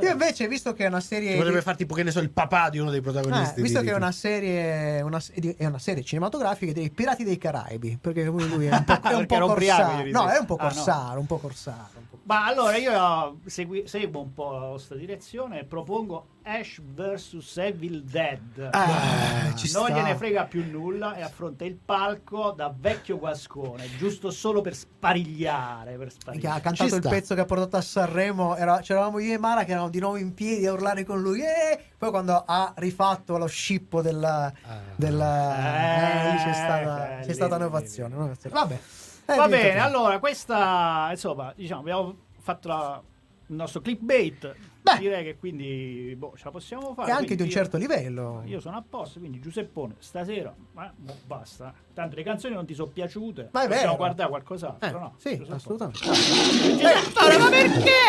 Io 0.00 0.10
invece, 0.10 0.48
visto 0.48 0.72
che 0.72 0.84
è 0.84 0.88
una 0.88 1.00
serie. 1.00 1.34
Potrebbe 1.36 1.58
di- 1.58 1.62
far 1.64 1.76
tipo 1.76 1.94
che 1.94 2.02
ne 2.02 2.10
so 2.10 2.20
il 2.20 2.30
papà 2.30 2.68
di 2.70 2.78
uno 2.78 2.90
dei 2.90 2.98
Eh, 3.00 3.02
protagonisti. 3.02 3.60
visto 3.62 3.80
di- 3.80 3.86
che 3.86 3.92
è 3.92 3.96
una 3.96 4.12
serie, 4.12 5.00
una, 5.02 5.20
è 5.56 5.66
una 5.66 5.78
serie 5.78 6.02
cinematografica 6.04 6.72
dei 6.72 6.90
Pirati 6.90 7.24
dei 7.24 7.38
Caraibi, 7.38 7.98
perché 8.00 8.24
lui 8.24 8.48
lui 8.48 8.66
è 8.66 8.72
un 8.74 8.84
po', 8.84 8.92
è 9.02 9.14
un 9.14 9.26
po' 9.26 9.38
corsaro. 9.46 10.04
No, 10.10 10.28
è 10.28 10.38
un 10.38 10.46
po' 10.46 10.56
Ah, 10.56 10.64
no. 10.68 10.72
corsaro, 10.74 11.20
un 11.20 11.26
po' 11.26 11.38
corsaro. 11.38 11.88
un 11.96 12.08
po'. 12.08 12.13
Ma 12.26 12.46
allora 12.46 12.76
io 12.78 13.38
segui- 13.46 13.86
seguo 13.86 14.22
un 14.22 14.32
po' 14.32 14.52
la 14.52 14.66
vostra 14.68 14.96
direzione 14.96 15.60
e 15.60 15.64
propongo 15.64 16.28
Ash 16.42 16.80
vs 16.82 17.56
Evil 17.58 18.02
Dead. 18.02 18.68
Ah, 18.72 19.48
non 19.48 19.58
sta. 19.58 19.90
gliene 19.90 20.14
frega 20.16 20.44
più 20.44 20.64
nulla 20.70 21.16
e 21.16 21.22
affronta 21.22 21.64
il 21.64 21.74
palco 21.76 22.52
da 22.52 22.72
vecchio 22.74 23.18
guascone, 23.18 23.86
giusto 23.98 24.30
solo 24.30 24.62
per 24.62 24.74
sparigliare. 24.74 25.96
Per 25.98 26.06
Che 26.08 26.12
sparigliare. 26.14 26.58
ha 26.58 26.60
cantato 26.62 26.88
Ci 26.88 26.94
il 26.96 27.00
sta. 27.02 27.10
pezzo 27.10 27.34
che 27.34 27.40
ha 27.42 27.44
portato 27.44 27.76
a 27.76 27.80
Sanremo. 27.82 28.56
Era, 28.56 28.78
c'eravamo 28.80 29.18
io 29.18 29.34
e 29.34 29.38
Mara 29.38 29.64
che 29.64 29.70
eravamo 29.72 29.90
di 29.90 30.00
nuovo 30.00 30.16
in 30.16 30.32
piedi 30.32 30.66
a 30.66 30.72
urlare 30.72 31.04
con 31.04 31.20
lui. 31.20 31.40
eh! 31.42 31.78
Poi 31.98 32.08
quando 32.10 32.42
ha 32.46 32.72
rifatto 32.76 33.36
lo 33.36 33.46
scippo 33.46 34.00
del, 34.00 34.52
del 34.96 35.20
eh, 35.20 36.30
lì 36.30 36.36
c'è 36.38 36.52
stata, 36.54 37.18
Eh, 37.20 37.26
c'è 37.26 37.32
stata 37.34 37.56
lì, 37.56 37.62
un'ovazione. 37.62 38.08
lì, 38.14 38.14
un'ovazione. 38.20 38.54
Vabbè, 38.54 38.74
Eh, 38.74 39.03
Va 39.26 39.32
diventa 39.46 39.48
bene, 39.48 39.68
così. 39.72 39.78
allora 39.86 40.18
questa 40.18 41.06
insomma, 41.10 41.52
diciamo, 41.56 41.80
abbiamo 41.80 42.16
fatto 42.40 42.68
la- 42.68 43.02
il 43.48 43.54
nostro 43.56 43.80
clickbait. 43.80 44.54
Beh. 44.84 44.98
Direi 44.98 45.24
che 45.24 45.38
quindi 45.38 46.14
boh, 46.16 46.34
ce 46.36 46.44
la 46.44 46.50
possiamo 46.50 46.92
fare. 46.94 47.08
E 47.10 47.12
anche 47.12 47.34
di 47.36 47.40
un 47.42 47.48
io- 47.48 47.54
certo 47.54 47.78
livello. 47.78 48.42
Io 48.44 48.60
sono 48.60 48.76
a 48.76 48.84
posto, 48.86 49.18
quindi 49.18 49.40
Giuseppone, 49.40 49.94
stasera, 49.98 50.54
ma 50.72 50.92
boh, 50.94 51.14
basta. 51.26 51.72
Tanto 51.94 52.16
le 52.16 52.22
canzoni 52.22 52.54
non 52.54 52.66
ti 52.66 52.74
sono 52.74 52.90
piaciute. 52.90 53.48
Ma 53.52 53.62
è 53.62 53.66
Possiamo 53.66 53.82
vero. 53.92 53.96
guardare 53.96 54.28
qualcos'altro, 54.28 54.88
Eh, 54.88 54.92
no? 54.92 55.14
sì, 55.16 55.36
Giuseppone. 55.38 55.56
assolutamente. 55.56 55.98
Giuseppone, 56.00 57.38
ma 57.38 57.48
perché? 57.48 58.00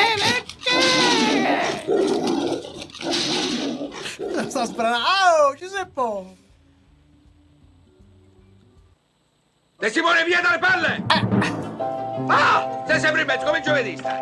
Sta 4.49 4.65
sbranando. 4.65 5.05
Oh, 5.49 5.55
Giuseppe! 5.55 6.43
De 9.85 9.91
Simone, 9.91 10.25
via 10.25 10.41
dalle 10.41 10.57
palle! 10.57 11.03
Ah! 12.27 12.83
Sei 12.87 12.99
sempre 12.99 13.21
in 13.21 13.27
mezzo 13.27 13.45
come 13.45 13.59
il 13.59 13.63
giovedista. 13.63 14.17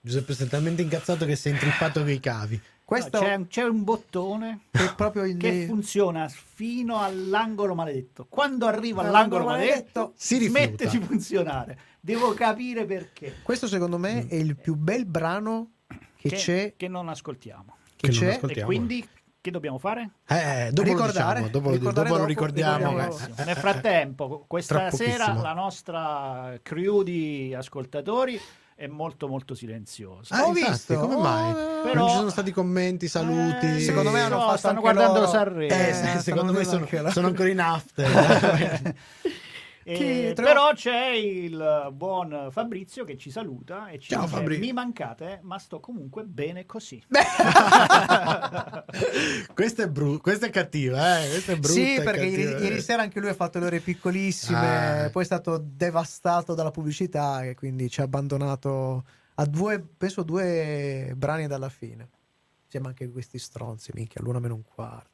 Giuseppe 0.00 0.34
sei 0.34 0.48
talmente 0.48 0.82
incazzato 0.82 1.24
che 1.24 1.36
si 1.36 1.48
è 1.48 1.52
intrippato 1.52 2.00
con 2.00 2.10
i 2.10 2.18
cavi. 2.18 2.60
Questo 2.84 3.20
No, 3.20 3.24
c'è, 3.24 3.46
c'è 3.46 3.62
un 3.62 3.84
bottone 3.84 4.62
proprio 4.96 5.26
il 5.26 5.36
che 5.36 5.66
funziona 5.68 6.28
fino 6.28 7.00
all'angolo 7.00 7.76
maledetto. 7.76 8.26
Quando 8.28 8.66
arriva 8.66 9.02
all'angolo 9.02 9.44
maledetto, 9.44 10.12
si 10.16 10.44
smette 10.44 10.88
di 10.88 10.98
funzionare. 10.98 11.78
Devo 12.00 12.34
capire 12.34 12.84
perché. 12.84 13.36
Questo 13.44 13.68
secondo 13.68 13.96
me 13.96 14.26
è 14.26 14.34
il 14.34 14.56
più 14.56 14.74
bel 14.74 15.06
brano 15.06 15.70
che, 16.16 16.30
Che, 16.30 16.34
c'è. 16.36 16.74
che 16.76 16.88
non 16.88 17.08
ascoltiamo. 17.08 17.76
Che 18.02 18.08
Che 18.08 18.18
non 18.18 18.28
c'è. 18.30 18.34
ascoltiamo. 18.36 18.60
E 18.60 18.64
quindi 18.64 19.08
che 19.40 19.50
dobbiamo 19.52 19.78
fare? 19.78 20.10
Eh, 20.26 20.70
dopo 20.72 20.88
Ricordare, 20.88 21.40
lo 21.40 21.46
diciamo, 21.46 21.48
dopo, 21.48 21.70
ricordare 21.70 21.94
dopo 22.08 22.10
lo 22.10 22.16
dopo, 22.18 22.28
ricordiamo. 22.28 22.88
ricordiamo. 22.98 23.34
eh. 23.36 23.44
Nel 23.44 23.56
frattempo, 23.56 24.44
questa 24.48 24.90
sera 24.90 25.32
la 25.34 25.52
nostra 25.52 26.54
crew 26.62 27.02
di 27.02 27.54
ascoltatori 27.56 28.40
è 28.74 28.86
molto 28.88 29.28
molto 29.28 29.54
silenziosa. 29.54 30.34
Ah, 30.34 30.44
Ho 30.46 30.48
infatti, 30.48 30.70
visto. 30.72 30.98
come 30.98 31.16
mai? 31.16 31.50
Oh, 31.52 31.82
Però- 31.82 31.94
Non 31.94 32.08
ci 32.08 32.14
sono 32.16 32.30
stati 32.30 32.50
commenti, 32.50 33.06
saluti. 33.06 33.66
Eh, 33.76 33.80
Secondo 33.80 34.10
me 34.10 34.20
hanno 34.22 34.36
no, 34.36 34.42
fatto 34.46 34.56
stanno 34.58 34.80
guardando 34.80 35.18
loro- 35.20 35.30
Sanremo. 35.30 35.72
Eh, 35.72 35.88
Eh, 35.88 36.18
secondo 36.20 36.52
me 36.52 36.64
sono, 36.64 36.88
sono 37.10 37.26
ancora 37.28 37.48
in 37.48 37.60
after. 37.60 38.08
Eh, 39.84 40.32
tra- 40.34 40.44
Però 40.46 40.72
c'è 40.74 41.08
il 41.10 41.88
buon 41.92 42.48
Fabrizio 42.50 43.04
che 43.04 43.16
ci 43.16 43.30
saluta 43.30 43.88
e 43.88 43.98
ci 43.98 44.10
Ciao, 44.10 44.22
dice: 44.24 44.34
Fabri. 44.36 44.58
Mi 44.58 44.72
mancate, 44.72 45.40
ma 45.42 45.58
sto 45.58 45.80
comunque 45.80 46.24
bene 46.24 46.66
così. 46.66 47.02
questa, 49.54 49.82
è 49.84 49.88
bru- 49.88 50.20
questa 50.20 50.46
è 50.46 50.50
cattiva, 50.50 51.20
eh? 51.22 51.28
Questa 51.28 51.52
è 51.52 51.56
brutta. 51.56 51.72
Sì, 51.72 52.00
perché 52.02 52.24
ieri, 52.26 52.62
ieri 52.64 52.80
sera 52.80 53.02
anche 53.02 53.20
lui 53.20 53.28
ha 53.30 53.34
fatto 53.34 53.58
le 53.58 53.66
ore 53.66 53.80
piccolissime, 53.80 55.04
Ah. 55.04 55.10
poi 55.10 55.22
è 55.22 55.26
stato 55.26 55.58
devastato 55.62 56.54
dalla 56.54 56.70
pubblicità 56.70 57.42
e 57.44 57.54
quindi 57.54 57.88
ci 57.90 58.00
ha 58.00 58.04
abbandonato 58.04 59.04
a 59.34 59.44
due, 59.46 59.80
penso 59.80 60.22
due 60.22 61.12
brani 61.16 61.46
dalla 61.46 61.68
fine. 61.68 62.08
Insieme 62.64 62.88
anche 62.88 63.10
questi 63.10 63.38
stronzi, 63.38 63.90
minchia, 63.94 64.20
l'una 64.22 64.38
meno 64.38 64.54
un 64.54 64.62
quarto. 64.62 65.10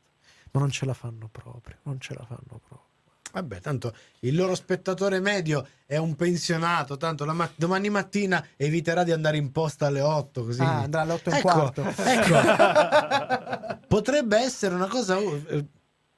Ma 0.53 0.61
non 0.61 0.71
ce 0.71 0.87
la 0.87 0.95
fanno 0.95 1.29
proprio, 1.31 1.77
non 1.83 2.01
ce 2.01 2.15
la 2.15 2.25
fanno 2.25 2.61
proprio. 2.67 2.87
Vabbè, 3.33 3.61
tanto 3.61 3.95
il 4.21 4.35
loro 4.35 4.55
spettatore 4.55 5.21
medio 5.21 5.67
è 5.87 5.97
un 5.97 6.17
pensionato, 6.17 6.97
tanto 6.97 7.25
ma- 7.27 7.51
domani 7.55 7.91
mattina 7.91 8.45
eviterà 8.57 9.05
di 9.05 9.13
andare 9.13 9.37
in 9.37 9.53
posta 9.53 9.87
alle 9.87 10.01
8 10.01 10.45
così. 10.45 10.61
Ah, 10.63 10.83
andrà 10.83 11.03
alle 11.03 11.13
8 11.13 11.31
e 11.31 11.33
un 11.33 11.39
Ecco, 11.39 11.49
quarto. 11.49 11.85
ecco. 11.97 13.77
Potrebbe 13.89 14.39
essere 14.39 14.75
una 14.75 14.87
cosa 14.87 15.19
uh, 15.19 15.43
eh, 15.49 15.65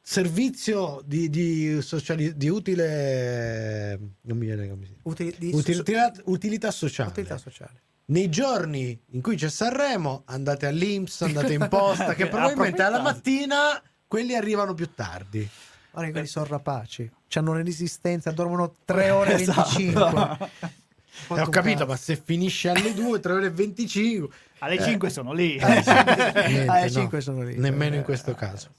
servizio 0.00 1.02
di, 1.04 1.28
di, 1.28 1.82
sociali- 1.82 2.36
di 2.36 2.48
utile 2.48 3.98
non 4.22 4.36
mi 4.38 4.46
viene 4.46 4.68
come 4.68 4.84
si 4.86 4.92
dice. 4.92 5.02
Utili- 5.04 5.34
di- 5.38 5.50
utilità, 5.52 6.12
utilità 6.24 6.70
sociale. 6.70 7.10
utilità 7.10 7.38
sociale. 7.38 7.82
Nei 8.06 8.28
giorni 8.28 8.98
in 9.10 9.20
cui 9.20 9.36
c'è 9.36 9.48
Sanremo, 9.48 10.22
andate 10.26 10.66
all'Inps, 10.66 11.22
andate 11.22 11.52
in 11.52 11.68
posta, 11.68 12.14
che 12.14 12.26
probabilmente 12.26 12.82
alla 12.82 13.00
mattina 13.00 13.80
quelli 14.06 14.34
arrivano 14.34 14.74
più 14.74 14.92
tardi. 14.94 15.48
Guarda 15.90 16.06
che 16.06 16.12
quelli 16.12 16.26
sono 16.26 16.46
rapaci. 16.46 17.10
Hanno 17.34 17.50
una 17.52 17.62
resistenza, 17.62 18.30
dormono 18.30 18.74
3 18.84 19.10
ore 19.10 19.32
e 19.32 19.40
Esatto. 19.42 19.76
25. 19.76 20.78
Eh, 21.28 21.40
ho 21.40 21.48
capito, 21.48 21.84
ma 21.86 21.96
se 21.96 22.16
finisce 22.16 22.70
alle 22.70 22.94
2, 22.94 23.20
3 23.20 23.32
ore 23.32 23.46
e 23.46 23.50
25, 23.50 24.34
Alle 24.60 24.76
Eh. 24.76 24.82
5 24.82 25.10
sono 25.10 25.32
lì. 25.32 25.56
niente, 25.60 25.90
alle 26.66 26.84
no. 26.84 26.88
5 26.88 27.20
sono 27.20 27.42
lì. 27.42 27.56
Nemmeno 27.58 27.96
in 27.96 28.00
Eh, 28.00 28.04
questo 28.04 28.32
caso. 28.34 28.70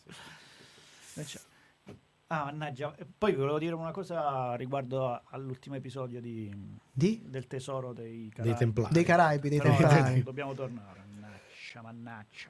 Ah, 2.27 2.45
mannaggia. 2.45 2.95
Poi 3.17 3.31
vi 3.31 3.37
volevo 3.37 3.59
dire 3.59 3.75
una 3.75 3.91
cosa 3.91 4.55
riguardo 4.55 5.21
all'ultimo 5.29 5.75
episodio 5.75 6.19
di, 6.21 6.49
Di? 6.91 7.21
del 7.27 7.45
tesoro 7.47 7.91
dei 7.93 8.21
Dei 8.21 8.29
Caraibi. 8.33 8.57
Templari. 8.57 8.93
Dei 8.93 9.03
Caraibi, 9.03 9.49
dei 9.49 9.57
Però 9.59 9.75
Templari. 9.75 10.23
dobbiamo 10.23 10.53
tornare. 10.53 11.03
Mannaggia, 11.11 11.81
mannaggia. 11.81 12.49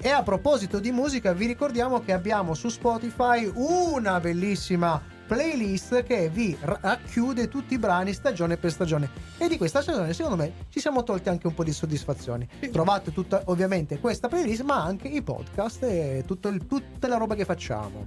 E 0.00 0.10
a 0.10 0.22
proposito 0.22 0.78
di 0.78 0.92
musica, 0.92 1.32
vi 1.32 1.46
ricordiamo 1.46 2.00
che 2.00 2.12
abbiamo 2.12 2.54
su 2.54 2.68
Spotify 2.68 3.50
una 3.52 4.20
bellissima 4.20 5.02
playlist 5.28 6.02
che 6.04 6.30
vi 6.30 6.56
ra- 6.60 6.78
racchiude 6.80 7.48
tutti 7.48 7.74
i 7.74 7.78
brani 7.78 8.12
stagione 8.14 8.56
per 8.56 8.72
stagione. 8.72 9.08
E 9.36 9.46
di 9.46 9.58
questa 9.58 9.82
stagione, 9.82 10.12
secondo 10.14 10.36
me, 10.42 10.52
ci 10.70 10.80
siamo 10.80 11.04
tolti 11.04 11.28
anche 11.28 11.46
un 11.46 11.54
po' 11.54 11.62
di 11.64 11.72
soddisfazioni. 11.72 12.48
Trovate 12.72 13.12
tutta, 13.12 13.42
ovviamente, 13.44 13.98
questa 14.00 14.26
playlist, 14.28 14.62
ma 14.62 14.82
anche 14.82 15.06
i 15.08 15.22
podcast 15.22 15.82
e 15.84 16.24
tutto 16.26 16.48
il- 16.48 16.66
tutta 16.66 17.06
la 17.06 17.16
roba 17.18 17.34
che 17.34 17.44
facciamo. 17.44 18.06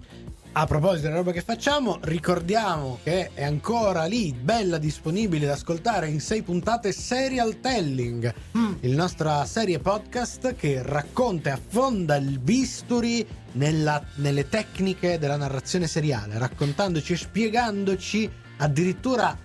A 0.53 0.65
proposito 0.65 1.03
della 1.03 1.15
roba 1.15 1.31
che 1.31 1.39
facciamo, 1.41 1.99
ricordiamo 2.01 2.99
che 3.03 3.29
è 3.33 3.45
ancora 3.45 4.03
lì, 4.03 4.33
bella 4.33 4.77
disponibile 4.77 5.45
da 5.45 5.53
ascoltare 5.53 6.09
in 6.09 6.19
sei 6.19 6.41
puntate 6.41 6.91
Serial 6.91 7.61
Telling, 7.61 8.33
Mm. 8.57 8.73
il 8.81 8.91
nostra 8.93 9.45
serie 9.45 9.79
podcast 9.79 10.55
che 10.55 10.81
racconta 10.83 11.49
e 11.49 11.51
affonda 11.53 12.17
il 12.17 12.39
bisturi 12.39 13.25
nella- 13.53 14.03
nelle 14.15 14.47
tecniche 14.49 15.17
della 15.19 15.37
narrazione 15.37 15.87
seriale, 15.87 16.37
raccontandoci 16.37 17.13
e 17.13 17.17
spiegandoci 17.17 18.31
addirittura 18.57 19.37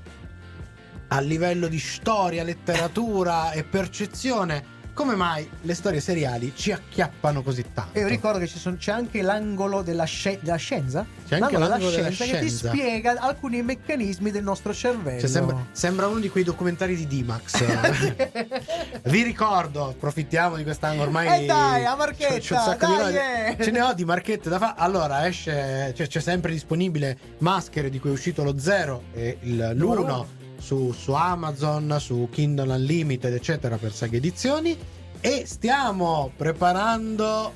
a 1.09 1.21
livello 1.21 1.69
di 1.69 1.79
storia, 1.79 2.43
letteratura 2.43 3.53
e 3.53 3.63
percezione 3.65 4.75
come 4.97 5.15
mai 5.15 5.47
le 5.61 5.75
storie 5.75 6.01
seriali 6.01 6.55
ci 6.57 6.73
acchiappano 6.73 7.43
così 7.43 7.63
tanto. 7.75 7.99
E 7.99 8.01
io 8.01 8.07
ricordo 8.09 8.39
che 8.39 8.47
ci 8.47 8.59
sono- 8.59 8.77
c'è 8.77 8.93
anche 8.93 9.21
l'angolo 9.21 9.83
della, 9.83 10.05
sce- 10.05 10.39
della 10.41 10.57
scienza. 10.57 11.05
C'è 11.29 11.39
anche 11.39 11.59
l'angolo 11.59 11.91
della 11.91 12.09
che 12.09 12.17
ti 12.17 12.25
scienza. 12.25 12.69
spiega 12.71 13.15
alcuni 13.19 13.61
meccanismi 13.63 14.31
del 14.31 14.43
nostro 14.43 14.73
cervello. 14.73 15.21
Cioè, 15.21 15.29
sembra, 15.29 15.67
sembra 15.73 16.07
uno 16.07 16.19
di 16.21 16.31
quei 16.31 16.45
documentari 16.45 16.97
di 16.97 17.07
D-Max. 17.07 17.63
Vi 19.05 19.23
ricordo, 19.23 19.89
approfittiamo 19.89 20.57
di 20.57 20.63
quest'anno 20.63 21.03
ormai. 21.03 21.43
Eh 21.43 21.47
dai, 21.47 21.85
a 21.85 21.95
marchetta, 21.95 22.39
c'ho 22.39 22.55
un 22.55 22.61
sacco 22.61 22.87
di 22.87 22.93
dai, 22.97 23.03
cose. 23.05 23.57
eh. 23.59 23.65
Ce 23.65 23.71
ne 23.71 23.81
ho 23.83 23.93
di 23.93 24.05
marchette 24.07 24.49
da 24.49 24.59
fare. 24.59 24.75
Allora, 24.79 25.27
esce, 25.27 25.93
cioè, 25.95 26.07
c'è 26.07 26.21
sempre 26.21 26.53
disponibile 26.53 27.19
Maschere 27.39 27.91
di 27.91 27.99
cui 28.01 28.11
è 28.11 28.13
uscito 28.15 28.43
lo 28.43 28.59
0 28.59 29.05
e 29.13 29.39
il- 29.43 29.73
Numero 29.75 30.01
l'1 30.01 30.05
uno. 30.05 30.27
Su, 30.59 30.93
su 30.93 31.13
Amazon, 31.13 31.97
su 31.99 32.29
Kindle 32.31 32.75
Unlimited, 32.75 33.33
eccetera, 33.33 33.77
per 33.77 33.93
Saga 33.93 34.17
Edizioni. 34.17 34.77
E 35.21 35.45
stiamo 35.47 36.31
preparando 36.37 37.53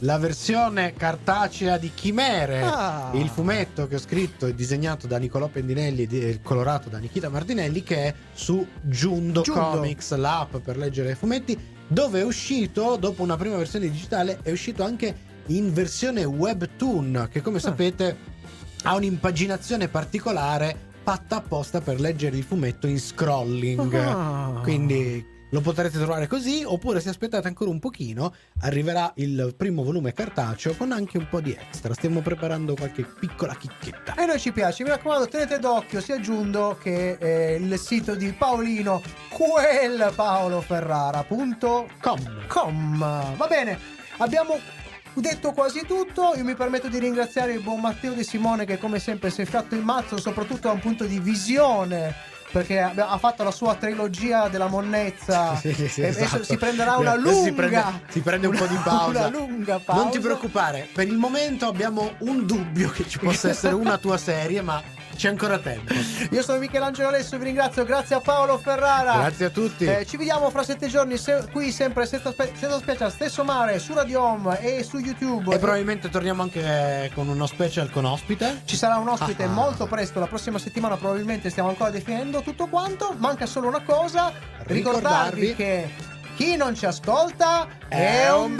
la 0.00 0.18
versione 0.18 0.92
cartacea 0.94 1.78
di 1.78 1.90
Chimere. 1.92 2.62
Ah. 2.62 3.10
Il 3.14 3.28
fumetto 3.28 3.88
che 3.88 3.96
ho 3.96 3.98
scritto 3.98 4.46
e 4.46 4.54
disegnato 4.54 5.06
da 5.06 5.18
Nicolò 5.18 5.48
Pendinelli 5.48 6.06
e 6.06 6.40
colorato 6.42 6.88
da 6.88 6.98
Nikita 6.98 7.28
Martinelli 7.28 7.82
che 7.82 7.96
è 8.04 8.14
su 8.32 8.64
Giundo, 8.82 9.40
Giundo. 9.42 9.60
Comics, 9.60 10.14
l'app 10.14 10.56
per 10.56 10.76
leggere 10.76 11.12
i 11.12 11.14
fumetti, 11.14 11.58
dove 11.86 12.20
è 12.20 12.24
uscito, 12.24 12.96
dopo 12.96 13.22
una 13.22 13.36
prima 13.36 13.56
versione 13.56 13.90
digitale, 13.90 14.38
è 14.42 14.50
uscito 14.50 14.84
anche 14.84 15.26
in 15.46 15.72
versione 15.72 16.24
webtoon, 16.24 17.28
che 17.30 17.40
come 17.40 17.58
sapete 17.58 18.36
ha 18.82 18.94
un'impaginazione 18.94 19.88
particolare 19.88 20.86
fatta 21.08 21.36
apposta 21.36 21.80
per 21.80 22.00
leggere 22.00 22.36
il 22.36 22.42
fumetto 22.42 22.86
in 22.86 23.00
scrolling. 23.00 23.94
Ah. 23.94 24.60
Quindi 24.62 25.24
lo 25.48 25.62
potrete 25.62 25.96
trovare 25.96 26.26
così, 26.26 26.62
oppure 26.66 27.00
se 27.00 27.08
aspettate 27.08 27.48
ancora 27.48 27.70
un 27.70 27.78
pochino, 27.78 28.34
arriverà 28.60 29.10
il 29.16 29.54
primo 29.56 29.82
volume 29.82 30.12
cartaceo 30.12 30.74
con 30.74 30.92
anche 30.92 31.16
un 31.16 31.26
po' 31.30 31.40
di 31.40 31.56
extra. 31.58 31.94
Stiamo 31.94 32.20
preparando 32.20 32.74
qualche 32.74 33.04
piccola 33.04 33.56
chicchetta. 33.56 34.16
E 34.16 34.26
noi 34.26 34.38
ci 34.38 34.52
piace, 34.52 34.82
mi 34.82 34.90
raccomando, 34.90 35.28
tenete 35.28 35.58
d'occhio 35.58 36.02
sia 36.02 36.20
Giundo 36.20 36.76
che 36.78 37.16
eh, 37.18 37.54
il 37.54 37.78
sito 37.78 38.14
di 38.14 38.30
Paolino, 38.32 39.00
quel 39.30 40.12
Com. 42.48 42.98
Va 42.98 43.46
bene, 43.48 43.78
abbiamo 44.18 44.60
detto 45.14 45.52
quasi 45.52 45.84
tutto. 45.86 46.32
Io 46.36 46.44
mi 46.44 46.54
permetto 46.54 46.88
di 46.88 46.98
ringraziare 46.98 47.52
il 47.52 47.60
buon 47.60 47.80
Matteo 47.80 48.12
De 48.12 48.22
Simone 48.22 48.64
che 48.64 48.78
come 48.78 48.98
sempre 48.98 49.30
si 49.30 49.42
è 49.42 49.44
fatto 49.44 49.74
il 49.74 49.82
mazzo, 49.82 50.18
soprattutto 50.18 50.68
da 50.68 50.72
un 50.72 50.80
punto 50.80 51.04
di 51.04 51.18
visione. 51.18 52.36
Perché 52.50 52.80
ha 52.80 53.18
fatto 53.18 53.42
la 53.44 53.50
sua 53.50 53.74
trilogia 53.74 54.48
della 54.48 54.68
monnezza 54.68 55.54
Sì, 55.56 55.72
sì, 55.74 55.86
sì, 55.88 56.00
e 56.00 56.08
adesso 56.08 56.24
esatto. 56.24 56.44
si 56.44 56.56
prenderà 56.56 56.96
una 56.96 57.14
lunga 57.14 57.42
si 57.42 57.52
prende, 57.52 57.84
si 58.08 58.20
prende 58.20 58.46
un 58.46 58.56
po' 58.56 58.66
di 58.66 58.76
pausa. 58.82 59.26
una 59.26 59.28
lunga 59.28 59.78
pausa 59.78 60.02
Non 60.02 60.10
ti 60.10 60.18
preoccupare, 60.18 60.88
per 60.92 61.06
il 61.06 61.16
momento 61.16 61.66
abbiamo 61.66 62.12
un 62.20 62.46
dubbio 62.46 62.90
che 62.90 63.06
ci 63.06 63.18
possa 63.18 63.50
essere 63.50 63.74
una 63.74 63.98
tua 63.98 64.16
serie, 64.16 64.62
ma 64.62 64.82
c'è 65.14 65.28
ancora 65.28 65.58
tempo. 65.58 65.92
Io 66.30 66.42
sono 66.42 66.58
Michelangelo 66.60 67.08
Alesso, 67.08 67.36
vi 67.38 67.44
ringrazio, 67.46 67.84
grazie 67.84 68.14
a 68.14 68.20
Paolo 68.20 68.56
Ferrara. 68.56 69.14
Grazie 69.18 69.46
a 69.46 69.50
tutti. 69.50 69.84
Eh, 69.84 70.06
ci 70.06 70.16
vediamo 70.16 70.48
fra 70.50 70.62
sette 70.62 70.86
giorni 70.86 71.18
se- 71.18 71.44
qui 71.50 71.72
sempre 71.72 72.06
senza, 72.06 72.30
spe- 72.30 72.52
senza 72.56 72.78
special, 72.78 73.10
stesso 73.10 73.42
mare, 73.42 73.80
su 73.80 73.94
Radio 73.94 74.22
Home 74.22 74.60
e 74.60 74.84
su 74.84 74.98
YouTube. 74.98 75.52
E 75.52 75.58
probabilmente 75.58 76.08
torniamo 76.08 76.42
anche 76.42 77.10
con 77.14 77.26
uno 77.26 77.46
special 77.46 77.90
con 77.90 78.04
ospite. 78.04 78.60
Ci 78.64 78.76
sarà 78.76 78.96
un 78.98 79.08
ospite 79.08 79.42
Ah. 79.42 79.48
molto 79.48 79.86
presto, 79.86 80.20
la 80.20 80.28
prossima 80.28 80.58
settimana 80.60 80.96
probabilmente 80.96 81.50
stiamo 81.50 81.70
ancora 81.70 81.90
definendo 81.90 82.37
tutto 82.42 82.66
quanto. 82.66 83.14
Manca 83.18 83.46
solo 83.46 83.68
una 83.68 83.82
cosa, 83.82 84.32
ricordarvi, 84.64 84.74
Ricordarvi 84.74 85.54
che 85.54 85.90
chi 86.36 86.56
non 86.56 86.74
ci 86.74 86.86
ascolta 86.86 87.68
È 87.88 88.30
un 88.30 88.54
un 88.54 88.56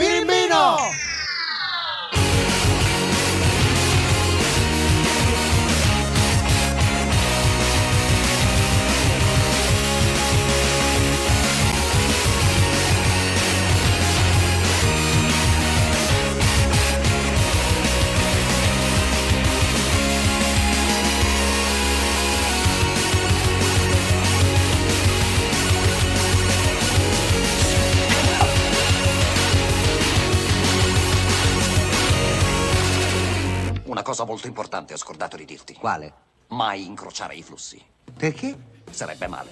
molto 34.38 34.46
importante 34.46 34.94
ho 34.94 34.96
scordato 34.96 35.36
di 35.36 35.44
dirti. 35.44 35.74
Quale? 35.74 36.12
Mai 36.48 36.86
incrociare 36.86 37.34
i 37.34 37.42
flussi. 37.42 37.82
Perché? 38.16 38.56
Sarebbe 38.88 39.26
male. 39.26 39.50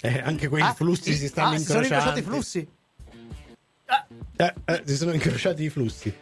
Eh, 0.00 0.20
anche 0.20 0.48
quei 0.48 0.62
Ah, 0.62 0.72
flussi 0.72 1.12
sì, 1.12 1.18
si 1.18 1.28
stanno 1.28 1.54
ah, 1.54 1.58
si 1.58 1.64
sono 1.64 1.80
incrociando. 1.80 2.18
incrociati 2.18 2.18
i 2.18 2.22
flussi. 2.22 2.68
Eh, 4.36 4.54
eh, 4.66 4.82
si 4.84 4.96
sono 4.96 5.12
incrociati 5.12 5.64
i 5.64 5.70
flussi. 5.70 6.16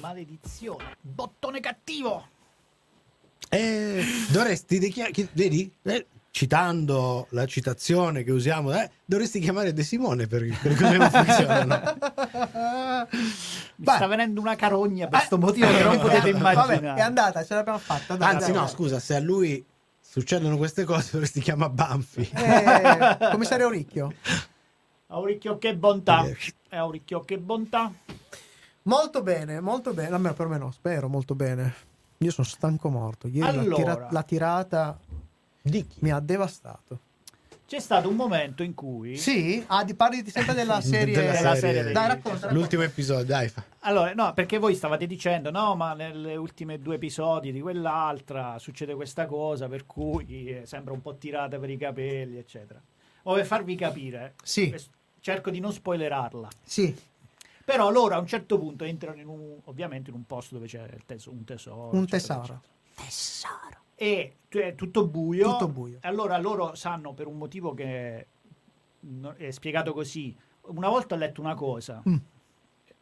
Maledizione. 0.00 0.96
Bottone 1.00 1.60
cattivo. 1.60 2.28
Eh, 3.48 4.04
dovresti 4.30 4.78
dichiarare. 4.78 5.28
Vedi? 5.32 5.72
Eh, 5.82 6.06
citando 6.32 7.26
la 7.30 7.44
citazione 7.46 8.22
che 8.22 8.30
usiamo, 8.30 8.72
eh, 8.72 8.90
dovresti 9.04 9.40
chiamare 9.40 9.72
De 9.72 9.82
Simone 9.82 10.26
per, 10.26 10.46
per 10.62 10.76
cose 10.76 10.96
non 10.96 11.10
funzionano. 11.10 11.96
Mi 13.76 13.84
sta 13.86 14.06
venendo 14.06 14.40
una 14.40 14.54
carogna 14.56 15.06
per 15.08 15.18
questo 15.18 15.38
motivo 15.38 15.66
che 15.68 15.82
non 15.82 15.98
potete 15.98 16.28
Eh, 16.28 16.32
Vabbè, 16.32 16.52
immaginare. 16.74 16.98
è 17.00 17.02
andata, 17.02 17.44
ce 17.44 17.54
l'abbiamo 17.54 17.78
fatta. 17.78 18.16
dai, 18.16 18.34
Anzi, 18.34 18.52
dai. 18.52 18.60
no, 18.60 18.66
scusa, 18.68 18.98
se 19.00 19.14
a 19.16 19.20
lui 19.20 19.64
succedono 20.00 20.56
queste 20.56 20.84
cose, 20.84 21.10
dovresti 21.12 21.40
chiamare 21.40 21.72
Banfi. 21.72 22.30
Eh, 22.32 23.18
commissario 23.30 23.68
Ricchio. 23.68 24.12
Auricchio 25.08 25.58
che 25.58 25.74
bontà. 25.76 26.24
Eh. 26.24 26.36
È 26.68 26.76
Auricchio 26.76 27.20
che 27.22 27.38
bontà. 27.38 27.92
Molto 28.82 29.22
bene, 29.22 29.60
molto 29.60 29.92
bene. 29.92 30.14
Almeno 30.14 30.34
per 30.34 30.46
me 30.46 30.58
no, 30.58 30.70
spero 30.70 31.08
molto 31.08 31.34
bene. 31.34 31.74
Io 32.18 32.30
sono 32.30 32.46
stanco 32.46 32.88
morto. 32.90 33.26
Ieri 33.26 33.56
la, 33.56 33.60
Allora. 33.62 33.74
tira- 33.76 34.08
la 34.10 34.22
tirata 34.22 34.98
Di 35.62 35.86
chi? 35.86 35.98
mi 36.00 36.10
ha 36.10 36.20
devastato. 36.20 36.98
C'è 37.66 37.78
stato 37.78 38.08
un 38.08 38.16
momento 38.16 38.64
in 38.64 38.74
cui 38.74 39.16
Sì? 39.16 39.62
Ah, 39.68 39.84
di 39.84 39.94
parli 39.94 40.22
di- 40.22 40.30
sempre 40.30 40.54
della 40.54 40.80
serie. 40.80 41.14
Della 41.14 41.30
della 41.32 41.54
serie. 41.54 41.60
serie 41.60 41.82
dei- 41.84 41.92
Dai, 41.92 42.06
racconta. 42.08 42.30
racconta. 42.32 42.52
L'ultimo 42.54 42.82
episodio, 42.82 43.24
dai. 43.26 43.48
Fa. 43.48 43.62
Allora, 43.80 44.12
no, 44.12 44.32
perché 44.34 44.58
voi 44.58 44.74
stavate 44.74 45.06
dicendo, 45.06 45.52
no, 45.52 45.76
ma 45.76 45.94
nelle 45.94 46.34
ultime 46.34 46.80
due 46.80 46.96
episodi 46.96 47.52
di 47.52 47.60
quell'altra 47.60 48.58
succede 48.58 48.96
questa 48.96 49.26
cosa, 49.26 49.68
per 49.68 49.86
cui 49.86 50.46
eh, 50.46 50.66
sembra 50.66 50.92
un 50.92 51.00
po' 51.00 51.14
tirata 51.14 51.58
per 51.60 51.70
i 51.70 51.76
capelli, 51.76 52.38
eccetera. 52.38 52.80
O 53.24 53.34
per 53.34 53.46
farvi 53.46 53.76
capire, 53.76 54.34
Sì. 54.42 54.74
cerco 55.20 55.50
di 55.50 55.60
non 55.60 55.72
spoilerarla. 55.72 56.48
Sì, 56.64 56.92
Però 57.62 57.88
loro 57.90 58.16
a 58.16 58.18
un 58.18 58.26
certo 58.26 58.58
punto 58.58 58.82
entrano 58.82 59.20
in 59.20 59.28
un, 59.28 59.58
ovviamente 59.66 60.10
in 60.10 60.16
un 60.16 60.26
posto 60.26 60.56
dove 60.56 60.66
c'è 60.66 60.82
il 60.92 61.02
teso- 61.06 61.30
un 61.30 61.44
tesoro. 61.44 61.90
un 61.94 62.02
eccetera, 62.02 62.40
tesoro. 62.40 62.62
eccetera. 62.96 63.79
E 64.02 64.36
è 64.48 64.74
tutto 64.74 65.06
buio. 65.06 65.50
Tutto 65.50 65.68
buio. 65.68 65.98
E 66.00 66.08
allora 66.08 66.38
loro 66.38 66.74
sanno 66.74 67.12
per 67.12 67.26
un 67.26 67.36
motivo 67.36 67.74
che 67.74 68.26
è 69.36 69.50
spiegato 69.50 69.92
così. 69.92 70.34
Una 70.68 70.88
volta 70.88 71.14
ho 71.16 71.18
letto 71.18 71.42
una 71.42 71.54
cosa, 71.54 72.02
Mm. 72.08 72.16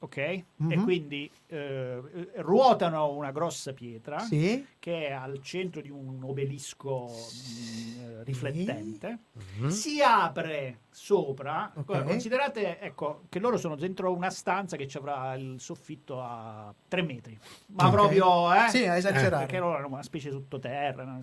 Ok? 0.00 0.16
E 0.16 0.44
Mhm. 0.56 0.82
quindi 0.84 1.30
eh, 1.48 2.00
ruotano 2.36 3.10
una 3.12 3.30
grossa 3.32 3.72
pietra 3.72 4.18
Sì. 4.20 4.64
che 4.78 5.08
è 5.08 5.12
al 5.12 5.40
centro 5.42 5.80
di 5.80 5.90
un 5.90 6.22
obelisco 6.22 7.06
mh, 7.06 8.00
eh, 8.20 8.24
riflettente. 8.24 9.18
Mhm. 9.58 9.68
Si 9.68 10.00
apre 10.02 10.80
sopra. 10.90 11.72
Ok. 11.74 11.84
Guarda, 11.84 12.04
Considerate 12.10 12.78
ecco, 12.80 13.24
che 13.28 13.38
loro 13.38 13.56
sono 13.56 13.74
dentro 13.76 14.12
una 14.12 14.30
stanza 14.30 14.76
che 14.76 14.86
ci 14.86 14.96
avrà 14.98 15.34
il 15.34 15.60
soffitto 15.60 16.20
a 16.22 16.72
3 16.86 17.02
metri, 17.02 17.38
ma 17.68 17.86
Ok. 17.86 17.90
proprio 17.92 18.52
eh? 18.54 18.68
Sì, 18.68 18.84
a 18.86 18.96
esagerare. 18.96 19.44
perché 19.46 19.58
loro 19.58 19.76
hanno 19.78 19.88
una 19.88 20.02
specie 20.02 20.30
sottoterra. 20.30 21.04
no? 21.04 21.18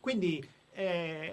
Quindi 0.00 0.42
eh, 0.72 1.32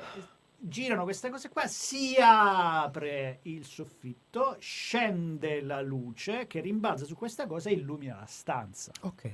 girano 0.60 1.04
queste 1.04 1.30
cose 1.30 1.50
qua, 1.50 1.68
si 1.68 2.16
apre 2.20 3.40
il 3.44 3.66
soffitto, 3.66 4.56
scende 4.60 5.62
la 5.62 5.82
luce 5.82 6.48
che 6.48 6.60
rimbalza 6.60 7.06
su 7.06 7.16
questa 7.16 7.46
cosa 7.48 7.70
e 7.70 7.74
illumina 7.74 8.18
la 8.20 8.26
stanza. 8.26 8.92
Ok. 9.02 9.32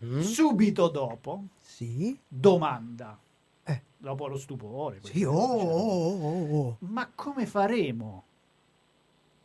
Mhm. 0.00 0.20
Subito 0.20 0.88
dopo, 0.88 1.44
Sì. 1.60 2.18
domanda, 2.26 3.18
Eh. 3.64 3.82
dopo 3.96 4.26
lo 4.26 4.36
stupore. 4.36 5.00
Sì, 5.02 5.22
oh, 5.24 5.30
questo, 5.32 5.54
diciamo, 5.54 5.70
oh, 5.72 6.26
oh, 6.26 6.56
oh. 6.68 6.76
ma 6.80 7.10
come 7.14 7.46
faremo 7.46 8.24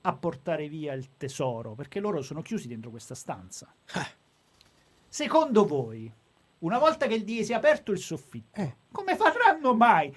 a 0.01 0.14
portare 0.14 0.68
via 0.68 0.93
il 0.93 1.10
tesoro? 1.18 1.74
Perché 1.76 1.99
loro 1.99 2.22
sono 2.22 2.41
chiusi 2.41 2.68
dentro 2.68 2.89
questa 2.89 3.16
stanza. 3.16 3.72
Eh. 3.93 4.16
Secondo 5.08 5.66
voi, 5.66 6.12
una 6.60 6.80
volta 6.80 7.08
che 7.08 7.20
gli 7.20 7.43
si 7.43 7.51
è 7.51 7.55
aperto 7.55 7.91
il 7.91 7.99
soffitto, 7.99 8.60
Eh. 8.60 8.76
come 8.91 9.16
faranno 9.16 9.74
mai? 9.76 10.14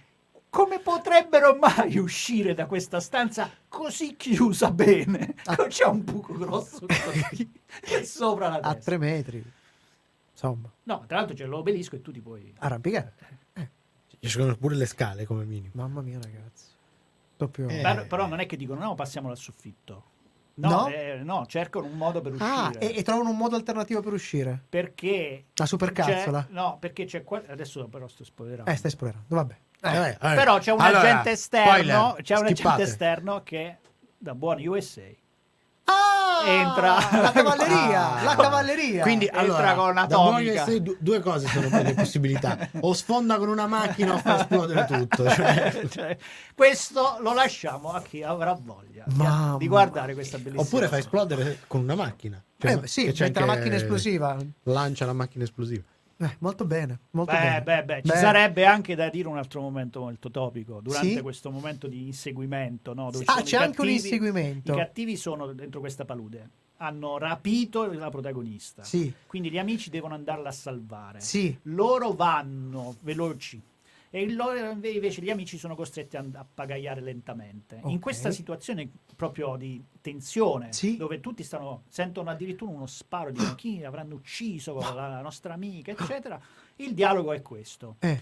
Come 0.50 0.80
potrebbero 0.80 1.54
mai 1.56 1.96
uscire 1.98 2.54
da 2.54 2.66
questa 2.66 2.98
stanza 3.00 3.48
così 3.68 4.16
chiusa 4.16 4.70
bene? 4.72 5.34
Ah. 5.44 5.66
C'è 5.68 5.86
un 5.86 6.02
buco 6.04 6.34
grosso 6.34 6.86
sopra 8.04 8.48
la 8.48 8.56
A 8.56 8.60
testa. 8.74 8.78
tre 8.90 8.98
metri. 8.98 9.52
Insomma, 10.32 10.70
No, 10.84 11.04
tra 11.06 11.18
l'altro 11.18 11.36
c'è 11.36 11.44
l'obelisco 11.46 11.96
e 11.96 12.02
tu 12.02 12.10
ti 12.12 12.20
puoi... 12.20 12.52
arrampicare. 12.58 13.14
Ci 14.18 14.28
sono 14.28 14.54
pure 14.56 14.74
le 14.74 14.86
scale 14.86 15.24
come 15.24 15.44
minimo. 15.44 15.72
Mamma 15.76 16.00
mia, 16.02 16.18
ragazzi. 16.20 16.64
Proprio... 17.36 17.68
Eh. 17.68 17.80
Però, 17.80 18.06
però 18.06 18.26
non 18.26 18.40
è 18.40 18.46
che 18.46 18.56
dicono 18.56 18.80
no, 18.80 18.94
passiamo 18.94 19.28
dal 19.28 19.36
soffitto. 19.38 20.04
No, 20.54 20.68
No? 20.68 20.88
eh, 20.88 21.20
no, 21.22 21.46
cercano 21.46 21.86
un 21.86 21.96
modo 21.96 22.20
per 22.20 22.32
uscire. 22.32 22.50
Ah, 22.50 22.72
e, 22.78 22.96
e 22.98 23.02
trovano 23.02 23.30
un 23.30 23.36
modo 23.36 23.56
alternativo 23.56 24.00
per 24.02 24.12
uscire. 24.12 24.62
perché 24.68 25.44
La 25.54 25.64
supercazzola. 25.64 26.48
no, 26.50 26.76
perché 26.78 27.04
c'è 27.06 27.22
qua- 27.24 27.42
adesso 27.48 27.86
però 27.88 28.08
sto 28.08 28.24
spoilerando. 28.24 28.70
Eh, 28.70 28.74
stai 28.76 28.90
spoilerando. 28.90 29.34
Vabbè. 29.34 29.56
Eh, 29.82 29.92
vabbè, 29.92 30.16
vabbè. 30.20 30.34
Però 30.36 30.58
c'è 30.58 30.72
un 30.72 30.80
Allora, 30.80 31.00
agente 31.00 31.30
esterno, 31.30 31.70
spoiler, 31.70 32.22
c'è 32.22 32.34
un 32.36 32.42
agente 32.44 32.54
skippate. 32.56 32.82
esterno 32.82 33.42
che 33.42 33.76
da 34.18 34.34
buoni 34.34 34.66
USA 34.66 35.00
Ah! 35.84 36.46
Entra. 36.46 36.94
La 37.20 37.32
cavalleria! 37.32 38.14
Ah. 38.18 38.22
la 38.22 38.36
cavalleria! 38.36 39.02
Quindi 39.02 39.24
Entra 39.26 39.40
allora, 39.40 39.74
con 39.74 39.84
da 39.86 39.90
un'atomica. 39.90 40.30
buoni 40.30 40.48
USA, 40.50 40.78
du- 40.78 40.96
due 41.00 41.20
cose 41.20 41.46
sono 41.48 41.82
le 41.82 41.94
possibilità. 41.94 42.68
O 42.80 42.92
sfonda 42.92 43.36
con 43.38 43.48
una 43.48 43.66
macchina 43.66 44.14
o 44.14 44.18
fa 44.18 44.38
esplodere 44.40 44.84
tutto. 44.86 45.28
Cioè, 45.28 45.86
Cioè, 45.90 46.16
questo 46.54 47.16
lo 47.20 47.32
lasciamo 47.34 47.90
a 47.92 48.00
chi 48.02 48.22
avrà 48.22 48.56
voglia 48.60 49.02
di- 49.06 49.16
Mamma. 49.16 49.56
di 49.58 49.66
guardare 49.68 50.14
questa 50.14 50.36
bellissima 50.38 50.62
oppure 50.62 50.86
fa 50.88 50.98
esplodere 50.98 51.58
con 51.66 51.80
una 51.80 51.94
macchina. 51.96 52.40
Cioè, 52.56 52.72
Eh, 52.82 52.86
sì, 52.86 53.10
c'è 53.12 53.24
mette 53.24 53.40
la 53.40 53.46
macchina 53.46 53.74
esplosiva. 53.74 54.36
Lancia 54.64 55.06
la 55.06 55.12
macchina 55.12 55.44
esplosiva. 55.44 55.82
Eh, 56.22 56.36
molto 56.40 56.66
bene, 56.66 56.98
molto 57.12 57.32
Beh, 57.32 57.38
bene. 57.38 57.62
beh, 57.62 57.84
beh, 57.84 58.02
ci 58.04 58.14
sarebbe 58.14 58.66
anche 58.66 58.94
da 58.94 59.08
dire 59.08 59.26
un 59.26 59.38
altro 59.38 59.62
momento 59.62 60.00
molto 60.00 60.30
topico 60.30 60.80
durante 60.82 61.14
Sì? 61.14 61.20
questo 61.22 61.50
momento 61.50 61.86
di 61.86 62.06
inseguimento. 62.06 62.92
No? 62.92 63.10
dove 63.10 63.24
Ah, 63.26 63.40
c'è 63.42 63.56
anche 63.56 63.80
un 63.80 63.86
cattivi- 63.86 63.92
inseguimento. 63.94 64.72
I 64.72 64.76
cattivi 64.76 65.16
sono 65.16 65.46
dentro 65.54 65.80
questa 65.80 66.04
palude. 66.04 66.48
Hanno 66.76 67.16
rapito 67.16 67.90
la 67.92 68.10
protagonista. 68.10 68.82
Sì, 68.84 69.10
Quindi 69.26 69.50
gli 69.50 69.58
amici 69.58 69.88
devono 69.88 70.12
andarla 70.14 70.50
a 70.50 70.52
salvare. 70.52 71.20
sì. 71.20 71.56
Loro 71.62 72.12
vanno 72.12 72.96
veloci. 73.00 73.60
E 74.12 74.28
loro- 74.32 74.70
invece 74.72 75.22
gli 75.22 75.30
amici 75.30 75.56
sono 75.56 75.76
costretti 75.76 76.16
a, 76.16 76.24
a 76.32 76.44
pagaiare 76.52 77.00
lentamente. 77.00 77.76
In 77.84 77.94
Ok. 77.94 78.00
questa 78.00 78.32
situazione 78.32 78.90
proprio 79.14 79.54
di 79.56 79.80
tensione, 80.00 80.72
Sì. 80.72 80.96
dove 80.96 81.20
tutti 81.20 81.44
stanno, 81.44 81.84
sentono 81.88 82.28
addirittura 82.30 82.72
uno 82.72 82.86
sparo 82.86 83.30
di 83.30 83.40
chi 83.56 83.84
avranno 83.84 84.16
ucciso 84.16 84.74
la 84.80 85.20
nostra 85.20 85.54
amica, 85.54 85.92
eccetera, 85.92 86.40
il 86.76 86.92
dialogo 86.92 87.32
è 87.32 87.40
questo. 87.40 87.96
Eh, 88.00 88.20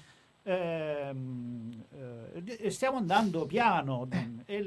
Ehm, 0.49 1.85
eh, 1.91 2.71
stiamo 2.71 2.97
andando 2.97 3.45
piano 3.45 4.09
e 4.47 4.63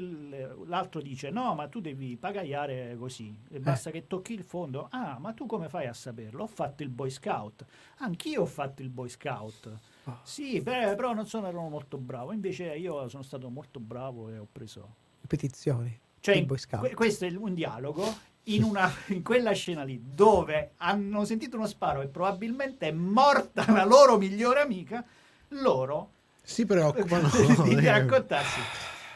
l'altro 0.66 1.00
dice 1.00 1.30
no 1.30 1.54
ma 1.56 1.66
tu 1.66 1.80
devi 1.80 2.16
pagaiare 2.16 2.94
così 2.96 3.36
e 3.50 3.58
basta 3.58 3.90
che 3.90 4.06
tocchi 4.06 4.32
il 4.32 4.44
fondo 4.44 4.86
ah 4.92 5.18
ma 5.18 5.32
tu 5.32 5.44
come 5.46 5.68
fai 5.68 5.88
a 5.88 5.92
saperlo 5.92 6.44
ho 6.44 6.46
fatto 6.46 6.84
il 6.84 6.88
boy 6.88 7.10
scout 7.10 7.64
anch'io 7.96 8.42
ho 8.42 8.46
fatto 8.46 8.80
il 8.82 8.90
boy 8.90 9.08
scout 9.08 9.76
Sì 10.22 10.60
beh, 10.60 10.94
però 10.96 11.12
non 11.14 11.26
sono 11.26 11.46
ero 11.48 11.60
molto 11.68 11.96
bravo 11.96 12.32
invece 12.32 12.64
io 12.74 13.08
sono 13.08 13.22
stato 13.22 13.48
molto 13.48 13.78
bravo 13.80 14.28
e 14.30 14.38
ho 14.38 14.46
preso 14.50 14.94
ripetizioni. 15.20 15.98
cioè, 16.20 16.36
Il 16.36 16.46
Boy 16.46 16.58
Scout. 16.58 16.80
que- 16.82 16.94
questo 16.94 17.24
è 17.24 17.32
un 17.36 17.54
dialogo 17.54 18.30
in, 18.46 18.64
una, 18.64 18.92
in 19.08 19.22
quella 19.22 19.52
scena 19.52 19.84
lì 19.84 20.00
dove 20.02 20.72
hanno 20.78 21.24
sentito 21.24 21.56
uno 21.56 21.66
sparo 21.68 22.00
e 22.02 22.08
probabilmente 22.08 22.88
è 22.88 22.92
morta 22.92 23.70
la 23.70 23.84
loro 23.84 24.18
migliore 24.18 24.60
amica, 24.60 25.04
loro 25.50 26.10
Si 26.42 26.66
preoccupano. 26.66 27.28
di 27.62 27.78
raccontarsi. 27.86 28.60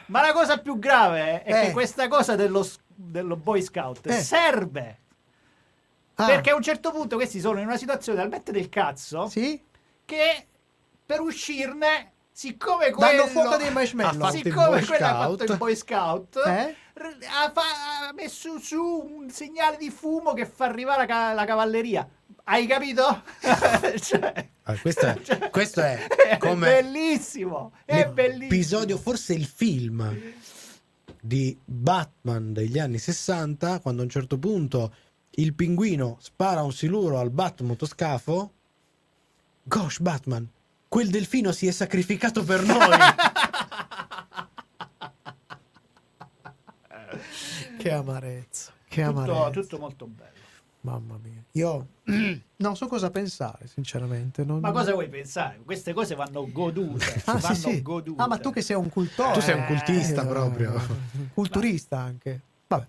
Ma 0.07 0.20
la 0.20 0.32
cosa 0.32 0.59
più 0.59 0.78
grave 0.78 1.43
è 1.43 1.53
Eh. 1.62 1.66
che 1.66 1.72
questa 1.72 2.07
cosa 2.07 2.37
dello, 2.37 2.64
dello 2.95 3.34
Boy 3.37 3.61
Scout 3.62 4.07
Eh. 4.07 4.12
serve. 4.12 4.99
Ah, 6.14 6.26
Perché 6.26 6.51
a 6.51 6.55
un 6.55 6.62
certo 6.62 6.93
punto 6.93 7.16
questi 7.16 7.41
sono 7.41 7.59
in 7.59 7.66
una 7.66 7.76
situazione 7.76 8.18
talmente 8.20 8.53
del 8.53 8.68
cazzo 8.68 9.26
Sì? 9.28 9.61
che 10.05 10.47
per 11.07 11.20
uscirne, 11.20 12.12
siccome 12.32 12.90
Danno 12.90 12.96
quello... 12.96 13.26
fuoco 13.28 13.57
dei 13.57 13.70
marshmallow. 13.70 14.26
Ha 14.26 14.30
Siccome 14.32 14.84
quello 14.84 15.07
ha 15.07 15.28
fatto 15.28 15.44
il 15.44 15.57
Boy 15.57 15.76
Scout, 15.76 16.36
Eh? 16.44 16.74
ha, 17.26 17.50
fa- 17.52 18.09
ha 18.09 18.12
messo 18.14 18.59
su 18.59 18.80
un 18.82 19.30
segnale 19.30 19.76
di 19.76 19.90
fumo 19.90 20.32
che 20.32 20.44
fa 20.46 20.64
arrivare 20.66 21.00
la, 21.00 21.07
ca- 21.07 21.32
la 21.32 21.44
cavalleria. 21.44 22.09
Hai 22.44 22.66
capito? 22.66 23.22
Cioè, 24.00 24.48
Ah, 24.68 24.76
questo 24.80 25.07
è, 25.07 25.20
cioè, 25.22 25.48
questo 25.50 25.80
è 25.80 26.07
è 26.28 26.36
come 26.38 26.82
bellissimo. 26.82 27.72
È 27.84 28.04
bellissimo. 28.09 28.48
l'episodio, 28.48 28.98
forse 28.98 29.32
il 29.32 29.46
film 29.46 30.32
di 31.20 31.57
Batman 31.64 32.52
degli 32.52 32.78
anni 32.78 32.98
60, 32.98 33.78
quando 33.80 34.00
a 34.00 34.04
un 34.04 34.11
certo 34.11 34.38
punto 34.38 34.92
il 35.38 35.54
pinguino 35.54 36.16
spara 36.20 36.62
un 36.62 36.72
siluro 36.72 37.18
al 37.20 37.30
Bat 37.30 37.61
motoscafo. 37.61 38.52
Gosh, 39.62 40.00
Batman, 40.00 40.48
quel 40.89 41.11
delfino 41.11 41.53
si 41.53 41.66
è 41.66 41.70
sacrificato 41.70 42.43
per 42.45 42.62
noi. 42.64 42.97
Che 47.78 47.93
amarezza. 47.93 48.72
Che 48.89 49.05
tutto, 49.05 49.18
amarezza. 49.20 49.51
tutto 49.61 49.78
molto 49.78 50.07
bello. 50.07 50.30
mamma 50.80 51.18
mia. 51.22 51.43
Io 51.53 51.87
non 52.57 52.76
so 52.76 52.87
cosa 52.89 53.11
pensare, 53.11 53.66
sinceramente. 53.66 54.45
non- 54.45 54.61
Ma 54.61 54.72
cosa 54.72 54.93
vuoi 54.93 55.09
pensare? 55.09 55.61
Queste 55.64 55.93
cose 55.93 56.14
vanno 56.14 56.51
godute. 56.51 57.22
Ah, 57.26 57.37
sì, 57.39 57.43
vanno 57.43 57.55
sì. 57.55 57.82
godute. 57.82 58.22
Ah, 58.22 58.26
ma 58.26 58.39
tu 58.39 58.51
che 58.53 58.62
sei 58.62 58.76
un 58.76 58.89
cultore. 58.89 59.32
Tu 59.34 59.41
sei 59.41 59.57
un 59.59 59.66
cultista 59.66 60.22
Eh, 60.22 60.26
proprio. 60.26 60.80
Culturista 61.34 61.99
anche. 61.99 62.41
Vabbè. 62.66 62.87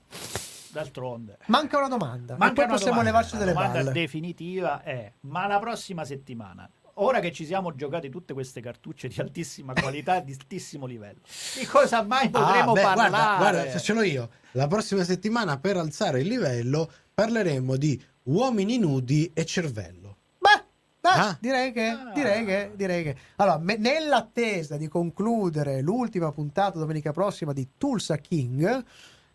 D'altronde. 0.71 1.37
Manca 1.47 1.77
una 1.77 1.87
domanda. 1.87 2.35
e 2.35 2.37
Manca 2.37 2.53
poi 2.55 2.63
una 2.65 2.73
possiamo 2.73 2.97
domanda. 2.97 3.17
levarci 3.17 3.37
delle 3.37 3.53
La 3.53 3.59
domanda 3.59 3.77
balle. 3.79 3.91
definitiva 3.91 4.83
è: 4.83 5.11
ma 5.21 5.47
la 5.47 5.59
prossima 5.59 6.05
settimana, 6.05 6.69
ora 6.99 7.19
che 7.19 7.31
ci 7.31 7.45
siamo 7.45 7.75
giocati 7.75 8.09
tutte 8.09 8.33
queste 8.33 8.61
cartucce 8.61 9.07
di 9.07 9.19
altissima 9.19 9.73
qualità, 9.73 10.19
di 10.19 10.31
altissimo 10.33 10.85
livello, 10.85 11.19
di 11.59 11.65
cosa 11.65 12.01
mai 12.03 12.29
potremo 12.29 12.71
Ah, 12.71 12.73
beh, 12.73 12.81
parlare? 12.81 13.09
Guarda, 13.09 13.37
guarda, 13.63 13.93
l'ho 13.93 14.01
io. 14.03 14.29
La 14.51 14.67
prossima 14.67 15.03
settimana 15.03 15.57
per 15.59 15.77
alzare 15.77 16.21
il 16.21 16.27
livello 16.27 16.91
parleremo 17.13 17.75
di 17.75 18.01
uomini 18.23 18.77
nudi 18.77 19.31
e 19.33 19.45
cervello. 19.45 20.17
Beh, 20.39 20.63
beh, 21.01 21.09
Ah. 21.09 21.37
direi, 21.39 21.71
che, 21.71 21.95
direi 22.13 22.45
che, 22.45 22.71
direi 22.75 23.03
che. 23.03 23.15
Allora, 23.37 23.57
me- 23.57 23.77
nell'attesa 23.77 24.77
di 24.77 24.87
concludere 24.87 25.81
l'ultima 25.81 26.31
puntata 26.31 26.77
domenica 26.79 27.11
prossima 27.11 27.53
di 27.53 27.67
Tulsa 27.77 28.17
King, 28.17 28.83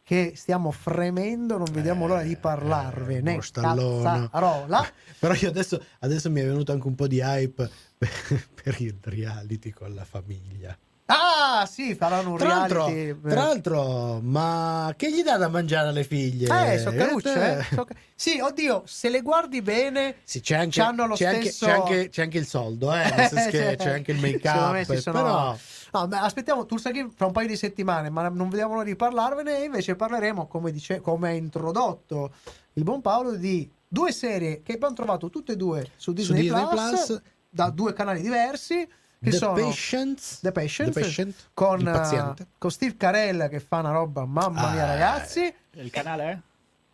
che 0.04 0.32
stiamo 0.36 0.70
fremendo, 0.72 1.56
non 1.58 1.68
vediamo 1.72 2.06
l'ora 2.06 2.22
di 2.22 2.36
parlarvene. 2.36 3.40
stallone. 3.42 4.28
Cazzarola. 4.30 4.86
Però 5.18 5.34
io 5.34 5.48
adesso, 5.48 5.82
adesso 6.00 6.30
mi 6.30 6.40
è 6.40 6.44
venuto 6.44 6.72
anche 6.72 6.86
un 6.86 6.94
po' 6.94 7.06
di 7.06 7.20
hype 7.20 7.70
per, 7.96 8.10
per 8.62 8.80
il 8.80 8.96
reality 9.02 9.70
con 9.70 9.94
la 9.94 10.04
famiglia. 10.04 10.76
Ah, 11.06 11.66
sì, 11.70 11.94
faranno 11.94 12.30
un 12.30 12.38
Tra 12.38 12.66
reality. 12.66 13.20
tra 13.20 13.34
l'altro, 13.44 14.20
ma 14.22 14.94
che 14.96 15.12
gli 15.12 15.22
dà 15.22 15.36
da 15.36 15.48
mangiare 15.48 15.88
alle 15.88 16.04
figlie? 16.04 16.72
Eh, 16.72 16.78
so 16.78 16.90
carucce, 16.90 17.58
eh? 17.58 17.62
So 17.74 17.84
ca- 17.84 17.94
Sì, 18.14 18.38
oddio, 18.40 18.84
se 18.86 19.10
le 19.10 19.20
guardi 19.20 19.60
bene, 19.60 20.16
Sì, 20.24 20.40
c'è 20.40 20.56
anche, 20.56 20.80
c'hanno 20.80 21.06
lo 21.06 21.14
c'è 21.14 21.26
anche- 21.26 21.50
stesso... 21.50 21.66
c'è 21.66 21.72
anche- 21.72 22.08
c'è 22.08 22.22
anche 22.22 22.38
il 22.38 22.46
soldo, 22.46 22.94
eh, 22.94 23.10
nel 23.14 23.28
senso 23.28 23.50
che 23.50 23.76
c'è 23.78 23.90
anche 23.92 24.12
il 24.12 24.20
make 24.20 24.40
Secondo 24.42 24.70
me 24.72 24.80
up. 24.80 24.94
ci 24.94 25.00
sono- 25.02 25.22
Però 25.22 25.56
No, 25.92 26.08
beh, 26.08 26.16
aspettiamo 26.16 26.64
King 26.64 27.12
fra 27.14 27.26
un 27.26 27.32
paio 27.32 27.46
di 27.46 27.56
settimane, 27.56 28.08
ma 28.08 28.28
non 28.28 28.48
vediamo 28.48 28.72
l'ora 28.72 28.84
di 28.84 28.96
parlarvene. 28.96 29.58
E 29.58 29.64
invece 29.64 29.94
parleremo, 29.94 30.46
come, 30.46 30.72
dice, 30.72 31.00
come 31.02 31.28
ha 31.28 31.32
introdotto 31.32 32.32
il 32.74 32.82
buon 32.82 33.02
Paolo, 33.02 33.32
di 33.36 33.70
due 33.86 34.10
serie 34.10 34.62
che 34.62 34.72
abbiamo 34.74 34.94
trovato 34.94 35.28
tutte 35.28 35.52
e 35.52 35.56
due 35.56 35.90
su 35.96 36.12
Disney, 36.14 36.42
Disney 36.42 36.66
Plus, 36.66 37.04
Plus, 37.06 37.22
da 37.48 37.68
due 37.70 37.92
canali 37.92 38.22
diversi. 38.22 38.88
Che 39.22 39.30
The 39.30 39.36
sono 39.36 39.52
Patience, 39.52 40.38
The 40.40 40.50
Patience, 40.50 40.92
The 40.92 41.00
Patient, 41.00 41.34
con, 41.54 41.86
eh, 41.86 42.34
con 42.58 42.70
Steve 42.72 42.96
Carell 42.96 43.48
che 43.48 43.60
fa 43.60 43.78
una 43.78 43.92
roba, 43.92 44.24
mamma 44.24 44.72
mia, 44.72 44.82
Ah, 44.82 44.86
ragazzi. 44.86 45.54
Il 45.74 45.90
canale 45.90 46.24
è? 46.24 46.38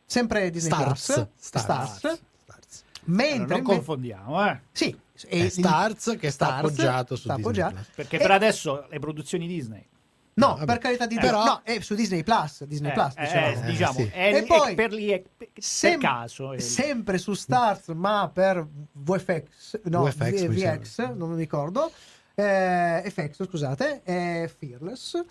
Sempre 0.05 0.51
Disney 0.51 0.73
Stars, 0.79 1.05
Plus, 1.07 1.27
Stars. 1.39 1.65
Stars. 1.65 1.97
Stars. 2.43 2.83
Mentre 3.05 3.47
non 3.47 3.59
inve- 3.59 3.75
confondiamo, 3.77 4.47
eh? 4.47 4.61
sì, 4.73 4.95
È 5.27 5.49
Stars 5.49 6.17
che 6.19 6.31
sta 6.31 6.47
Stars, 6.47 6.59
appoggiato 6.65 7.17
su 7.17 7.23
sta 7.23 7.35
Disney 7.37 7.51
appoggiato. 7.53 7.75
Plus. 7.75 7.87
Perché 7.95 8.17
E- 8.17 8.19
per 8.21 8.31
adesso 8.31 8.87
le 8.91 8.99
produzioni 8.99 9.47
Disney. 9.47 9.87
No, 10.35 10.51
vabbè. 10.55 10.65
per 10.67 10.79
carità 10.79 11.07
di 11.07 11.17
Eh, 11.17 11.19
Dio, 11.19 11.29
però- 11.31 11.45
no, 11.45 11.61
è 11.65 11.81
su 11.81 11.97
Disney 11.97 12.23
Plus, 12.23 12.63
Disney 12.65 12.91
Eh, 12.91 12.95
Plus, 12.95 13.13
eh, 13.17 13.23
diciamo. 13.23 13.47
eh, 13.49 13.61
diciamo, 13.67 13.93
sì. 13.99 14.11
è, 14.13 14.35
E 14.37 14.43
poi- 14.45 14.75
per 14.77 14.93
lì 14.93 15.09
è 15.09 15.21
per 15.37 15.49
Sem- 15.59 16.01
caso. 16.01 16.53
è 16.53 16.61
sempre 16.61 17.19
su 17.19 17.35
Stars, 17.35 17.89
ma 17.89 18.31
per 18.33 18.65
VFX, 18.93 19.81
no, 19.85 20.05
VFX, 20.05 20.45
V- 20.45 20.49
mi 20.49 20.55
VX, 20.57 20.83
sembra. 20.83 21.17
non 21.17 21.31
mi 21.31 21.37
ricordo. 21.39 21.91
Eh, 22.37 23.03
FX, 23.13 23.49
scusate, 23.49 24.03
è 24.05 24.49
Fearless. 24.57 25.25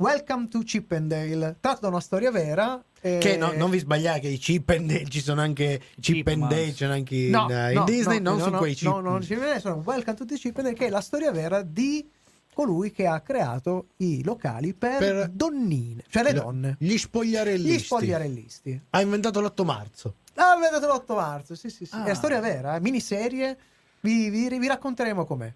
Welcome 0.00 0.48
to 0.48 0.60
Chippendale, 0.60 1.58
tratto 1.60 1.80
da 1.82 1.88
una 1.88 2.00
storia 2.00 2.30
vera. 2.30 2.82
eh, 3.02 3.18
Che 3.18 3.36
no- 3.36 3.52
non 3.52 3.68
vi 3.68 3.78
sbagliate 3.78 4.20
che 4.20 4.28
i 4.28 4.38
Chip 4.38 4.70
and 4.70 4.86
Dale 4.90 5.04
ci 5.10 5.20
sono 5.20 5.42
anche 5.42 5.78
Chip 6.00 6.26
and 6.26 6.36
Chipmunks. 6.38 6.48
Dale, 6.54 6.72
c'è 6.72 6.86
anche 6.86 7.16
in, 7.16 7.30
no, 7.30 7.48
eh, 7.50 7.72
in 7.72 7.78
no, 7.78 7.84
Disney, 7.84 8.18
no, 8.18 8.30
non 8.30 8.38
no, 8.38 8.44
su 8.44 8.50
no, 8.50 8.58
quei 8.58 8.74
Chip. 8.74 8.88
No, 8.88 9.00
no, 9.00 9.10
non 9.10 9.22
ci 9.22 9.34
viene, 9.34 9.60
sono 9.60 9.82
Welcome 9.84 10.16
to 10.16 10.24
the 10.24 10.36
Chippendale, 10.36 10.74
che 10.74 10.86
è 10.86 10.88
la 10.88 11.02
storia 11.02 11.30
vera 11.32 11.60
di 11.60 12.08
colui 12.54 12.90
che 12.92 13.06
ha 13.06 13.20
creato 13.20 13.88
i 13.98 14.22
locali 14.24 14.72
per, 14.72 14.98
Per- 14.98 15.28
donnine, 15.28 16.02
cioè 16.08 16.22
le 16.22 16.32
donne, 16.32 16.76
Gli 16.78 16.96
spogliarellisti. 16.96 17.70
gli 17.70 17.78
spogliarellisti. 17.78 18.80
Ha 18.90 19.00
inventato 19.02 19.40
l'8 19.42 19.64
marzo. 19.66 20.14
Ah, 20.36 20.56
vedo 20.56 20.86
l'8 20.86 21.14
marzo, 21.14 21.54
sì, 21.54 21.68
sì, 21.68 21.84
sì. 21.84 21.94
Ah. 21.94 22.04
È 22.04 22.08
la 22.08 22.14
storia 22.14 22.40
vera, 22.40 22.74
eh, 22.76 22.80
miniserie. 22.80 23.58
Vi, 24.00 24.30
vi, 24.30 24.48
vi 24.48 24.66
racconteremo 24.66 25.26
com'è. 25.26 25.52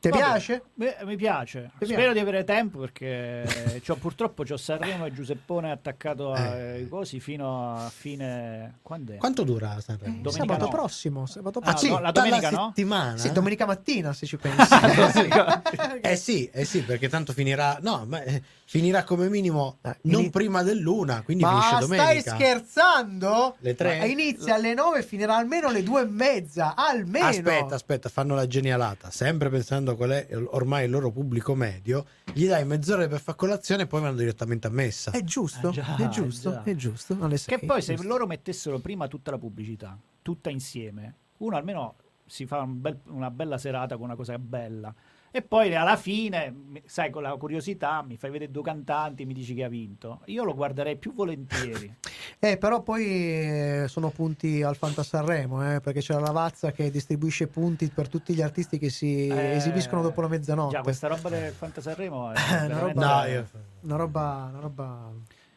Ti 0.00 0.08
piace? 0.08 0.62
beh, 0.72 0.96
mi 1.04 1.14
piace. 1.16 1.72
Ti 1.78 1.84
Spero 1.84 2.00
piace? 2.00 2.12
di 2.14 2.18
avere 2.20 2.42
tempo 2.44 2.78
perché 2.78 3.80
c'ho- 3.84 3.96
purtroppo 3.96 4.44
c'ho 4.44 4.56
Sanremo 4.56 5.04
e 5.04 5.12
Giuseppone 5.12 5.70
attaccato 5.70 6.32
ai 6.32 6.88
cosi 6.88 7.20
fino 7.20 7.84
a 7.84 7.90
fine. 7.90 8.78
Quando 8.80 9.12
è? 9.12 9.16
Quanto 9.16 9.42
dura 9.42 9.78
Sanremo? 9.78 10.22
Domenica 10.22 10.38
sabato 10.38 10.64
no. 10.64 10.70
prossimo, 10.70 11.26
sabato 11.26 11.58
Ah, 11.58 11.62
Ah, 11.72 11.76
sì, 11.76 11.88
prossimo. 11.88 11.94
no, 11.96 12.00
la 12.00 12.10
domenica 12.12 12.50
no? 12.50 12.66
settimana. 12.68 13.16
Sì, 13.18 13.30
domenica 13.32 13.66
mattina 13.66 14.12
se 14.14 14.24
ci 14.24 14.38
pensi. 14.40 14.74
Eh 16.00 16.16
sì, 16.16 16.48
eh 16.50 16.64
sì, 16.64 16.82
perché 16.82 17.08
tanto 17.10 17.34
finirà. 17.34 17.78
No, 17.82 18.04
ma 18.08 18.22
eh, 18.22 18.42
finirà 18.70 19.02
come 19.02 19.28
minimo 19.28 19.78
Ah, 19.80 19.96
non 20.02 20.20
ini- 20.20 20.30
prima 20.30 20.62
dell'una, 20.62 21.22
quindi 21.22 21.42
Ma 21.42 21.50
finisce 21.60 21.68
stai 21.82 21.98
domenica. 21.98 22.34
scherzando? 22.36 23.56
Le 23.58 23.74
tre? 23.74 23.98
Ma 23.98 24.04
Inizia 24.04 24.54
alle 24.54 24.74
9 24.74 25.00
e 25.00 25.02
finirà 25.02 25.36
almeno 25.36 25.66
alle 25.66 25.82
2 25.82 26.02
e 26.02 26.04
mezza. 26.04 26.76
Almeno. 26.76 27.26
Aspetta, 27.26 27.74
aspetta, 27.74 28.08
fanno 28.08 28.36
la 28.36 28.46
genialata. 28.46 29.10
Sempre 29.10 29.50
pensando 29.50 29.96
qual 29.96 30.10
è 30.10 30.28
ormai 30.50 30.84
il 30.84 30.90
loro 30.92 31.10
pubblico 31.10 31.56
medio, 31.56 32.06
gli 32.32 32.46
dai 32.46 32.64
mezz'ora 32.64 33.08
per 33.08 33.20
fare 33.20 33.36
colazione 33.36 33.82
e 33.82 33.86
poi 33.88 34.02
vanno 34.02 34.16
direttamente 34.16 34.68
a 34.68 34.70
messa. 34.70 35.10
È 35.10 35.24
giusto, 35.24 35.68
Ah, 35.68 35.72
già, 35.72 35.96
è 35.96 36.08
giusto, 36.08 36.50
già. 36.52 36.62
è 36.62 36.74
giusto. 36.76 37.16
Sei, 37.36 37.58
Che 37.58 37.66
poi 37.66 37.82
se 37.82 37.96
loro 38.04 38.26
mettessero 38.28 38.78
prima 38.78 39.08
tutta 39.08 39.32
la 39.32 39.38
pubblicità, 39.38 39.98
tutta 40.22 40.48
insieme, 40.48 41.14
uno 41.38 41.56
almeno 41.56 41.96
si 42.24 42.46
fa 42.46 42.60
un 42.60 42.80
bel- 42.80 43.00
una 43.06 43.32
bella 43.32 43.58
serata 43.58 43.96
con 43.96 44.04
una 44.04 44.14
cosa 44.14 44.38
bella. 44.38 44.94
E 45.32 45.42
poi 45.42 45.74
alla 45.76 45.96
fine, 45.96 46.80
sai, 46.86 47.10
con 47.10 47.22
la 47.22 47.36
curiosità 47.36 48.02
mi 48.02 48.16
fai 48.16 48.30
vedere 48.30 48.50
due 48.50 48.62
cantanti, 48.64 49.24
mi 49.24 49.32
dici 49.32 49.54
che 49.54 49.62
ha 49.62 49.68
vinto. 49.68 50.22
Io 50.26 50.42
lo 50.42 50.54
guarderei 50.54 50.96
più 50.96 51.12
volentieri. 51.14 51.94
Eh, 52.42 52.56
però 52.56 52.82
poi 52.82 53.04
eh, 53.04 53.84
sono 53.88 54.08
punti 54.08 54.62
al 54.62 54.74
Fanta 54.74 55.02
Sanremo, 55.02 55.74
eh, 55.74 55.80
perché 55.80 56.00
c'è 56.00 56.14
la 56.14 56.20
Lavazza 56.20 56.72
che 56.72 56.90
distribuisce 56.90 57.48
punti 57.48 57.88
per 57.90 58.08
tutti 58.08 58.32
gli 58.32 58.40
artisti 58.40 58.78
che 58.78 58.88
si 58.88 59.26
Eh, 59.26 59.56
esibiscono 59.56 60.00
dopo 60.00 60.22
la 60.22 60.28
mezzanotte. 60.28 60.76
Già, 60.76 60.80
questa 60.80 61.06
roba 61.08 61.28
del 61.28 61.52
Fantasanremo 61.52 62.30
è 62.32 62.34
Eh, 62.38 62.64
una 62.64 62.78
roba- 62.78 63.22
No, 63.24 63.28
io- 63.30 63.48
Una 63.82 63.96
roba, 63.96 64.48
una 64.50 64.60
roba... 64.60 65.12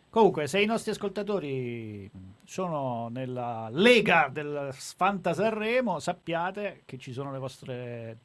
Comunque, 0.09 0.47
se 0.47 0.61
i 0.61 0.65
nostri 0.65 0.91
ascoltatori 0.91 2.11
sono 2.43 3.07
nella 3.09 3.69
lega 3.71 4.29
del 4.29 4.69
Fantasanremo, 4.73 5.99
sappiate 5.99 6.81
che 6.83 6.97
ci 6.97 7.13
sono 7.13 7.31
le 7.31 7.39
vostre 7.39 8.17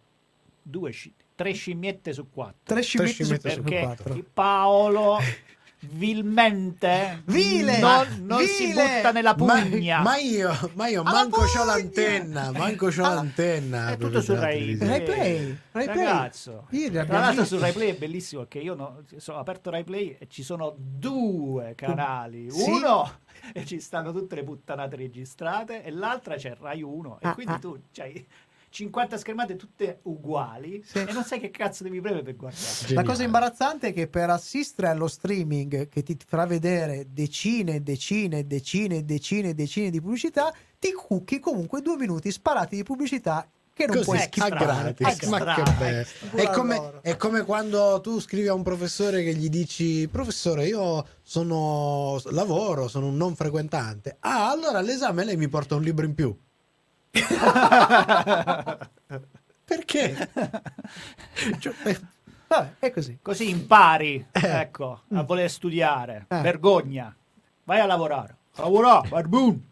due 0.62 0.90
sci- 0.90 1.14
tre 1.38 1.52
scimmiette 1.52 2.12
su 2.12 2.28
quattro. 2.30 2.58
Tre 2.64 2.82
scimmiette 2.82 3.12
su 3.14 3.22
scimmiette 3.22 3.50
su 3.50 3.62
Perché 3.62 3.80
quattro. 3.84 4.24
Paolo 4.34 5.18
vilmente 5.80 7.22
Vile! 7.26 7.78
non, 7.78 8.06
non 8.22 8.44
si 8.44 8.66
Vile! 8.66 8.96
butta 8.96 9.12
nella 9.12 9.36
Ma, 9.38 9.62
pugna. 9.62 10.00
ma 10.00 10.16
io, 10.16 10.50
ma 10.74 10.88
io 10.88 11.04
manco 11.04 11.42
c'ho 11.42 11.64
l'antenna, 11.64 12.50
manco 12.50 12.88
c'ho 12.88 13.04
Ah, 13.04 13.14
l'antenna. 13.14 13.90
è 13.92 13.96
tutto 13.96 14.20
su 14.20 14.34
Rai. 14.34 14.76
Rai 14.76 15.02
Play, 15.02 15.56
Rai 15.70 15.84
Play. 15.84 15.96
Ragazzo, 16.04 16.66
Ieri 16.70 17.06
tra 17.06 17.20
l'altro 17.20 17.44
su 17.44 17.58
Rai 17.58 17.72
Play 17.72 17.90
è 17.90 17.96
bellissimo 17.96 18.40
perché 18.42 18.58
io 18.58 18.74
no- 18.74 19.04
ho 19.26 19.36
aperto 19.36 19.70
Rai 19.70 19.84
Play 19.84 20.16
e 20.18 20.26
ci 20.28 20.42
sono 20.42 20.74
due 20.76 21.74
canali. 21.76 22.50
Sì. 22.50 22.68
Uno 22.70 23.18
e 23.54 23.64
ci 23.64 23.78
stanno 23.80 24.12
tutte 24.12 24.34
le 24.34 24.42
puttanate 24.42 24.96
registrate 24.96 25.84
e 25.84 25.90
l'altra 25.92 26.34
c'è 26.34 26.56
Rai 26.58 26.82
1 26.82 27.18
e 27.20 27.28
Ah, 27.28 27.34
quindi 27.34 27.52
ah. 27.52 27.58
tu 27.58 27.80
c'hai 27.92 28.26
50 28.70 29.16
schermate 29.16 29.56
tutte 29.56 30.00
uguali 30.02 30.82
Sì. 30.84 30.98
e 30.98 31.12
non 31.12 31.24
sai 31.24 31.40
che 31.40 31.50
cazzo 31.50 31.82
devi 31.82 32.00
premere 32.00 32.22
per 32.22 32.36
guardare. 32.36 32.62
La 32.80 32.86
Geniale. 32.86 33.06
cosa 33.08 33.22
imbarazzante 33.24 33.88
è 33.88 33.92
che 33.92 34.08
per 34.08 34.30
assistere 34.30 34.88
allo 34.88 35.08
streaming 35.08 35.88
che 35.88 36.02
ti 36.02 36.16
farà 36.26 36.46
vedere 36.46 37.06
decine 37.10 37.76
e 37.76 37.80
decine 37.80 38.38
e 38.38 38.44
decine 38.44 38.96
e 38.96 39.02
decine 39.04 39.48
e 39.50 39.54
decine 39.54 39.90
di 39.90 40.00
pubblicità, 40.00 40.52
ti 40.78 40.92
cucchi 40.92 41.40
comunque 41.40 41.80
due 41.80 41.96
minuti 41.96 42.30
sparati 42.30 42.76
di 42.76 42.82
pubblicità 42.82 43.48
che 43.72 43.86
non 43.86 44.02
puoi 44.02 44.16
Così, 44.16 44.18
a 44.18 44.22
skippare. 44.46 44.64
gratis, 44.64 45.06
Extra, 45.06 45.30
ma 45.30 45.54
che 45.54 45.72
bello. 45.78 45.98
extra. 46.00 46.42
È 46.42 46.50
come, 46.50 46.92
è 47.00 47.16
come 47.16 47.44
quando 47.44 48.00
tu 48.02 48.18
scrivi 48.20 48.48
a 48.48 48.54
un 48.54 48.64
professore 48.64 49.22
che 49.22 49.32
gli 49.34 49.48
dici: 49.48 50.08
Professore, 50.08 50.66
io 50.66 51.06
sono 51.22 52.20
lavoro, 52.30 52.88
sono 52.88 53.06
un 53.06 53.16
non 53.16 53.36
frequentante. 53.36 54.16
Ah, 54.18 54.50
allora 54.50 54.78
all'esame 54.78 55.22
lei 55.24 55.36
mi 55.36 55.48
porta 55.48 55.76
un 55.76 55.82
libro 55.82 56.04
in 56.04 56.14
più. 56.14 56.36
Perché? 59.64 60.30
Cioè, 61.58 61.74
eh, 61.84 62.00
Vabbè, 62.48 62.74
è 62.78 62.90
così. 62.90 63.18
Così 63.20 63.50
impari, 63.50 64.26
Eh. 64.32 64.40
ecco, 64.60 65.02
a 65.12 65.22
voler 65.22 65.50
studiare. 65.50 66.24
Eh. 66.28 66.40
Vergogna. 66.40 67.14
Vai 67.64 67.80
a 67.80 67.86
lavorare. 67.86 68.36
Lavorare, 68.56 69.08
barbun. 69.08 69.67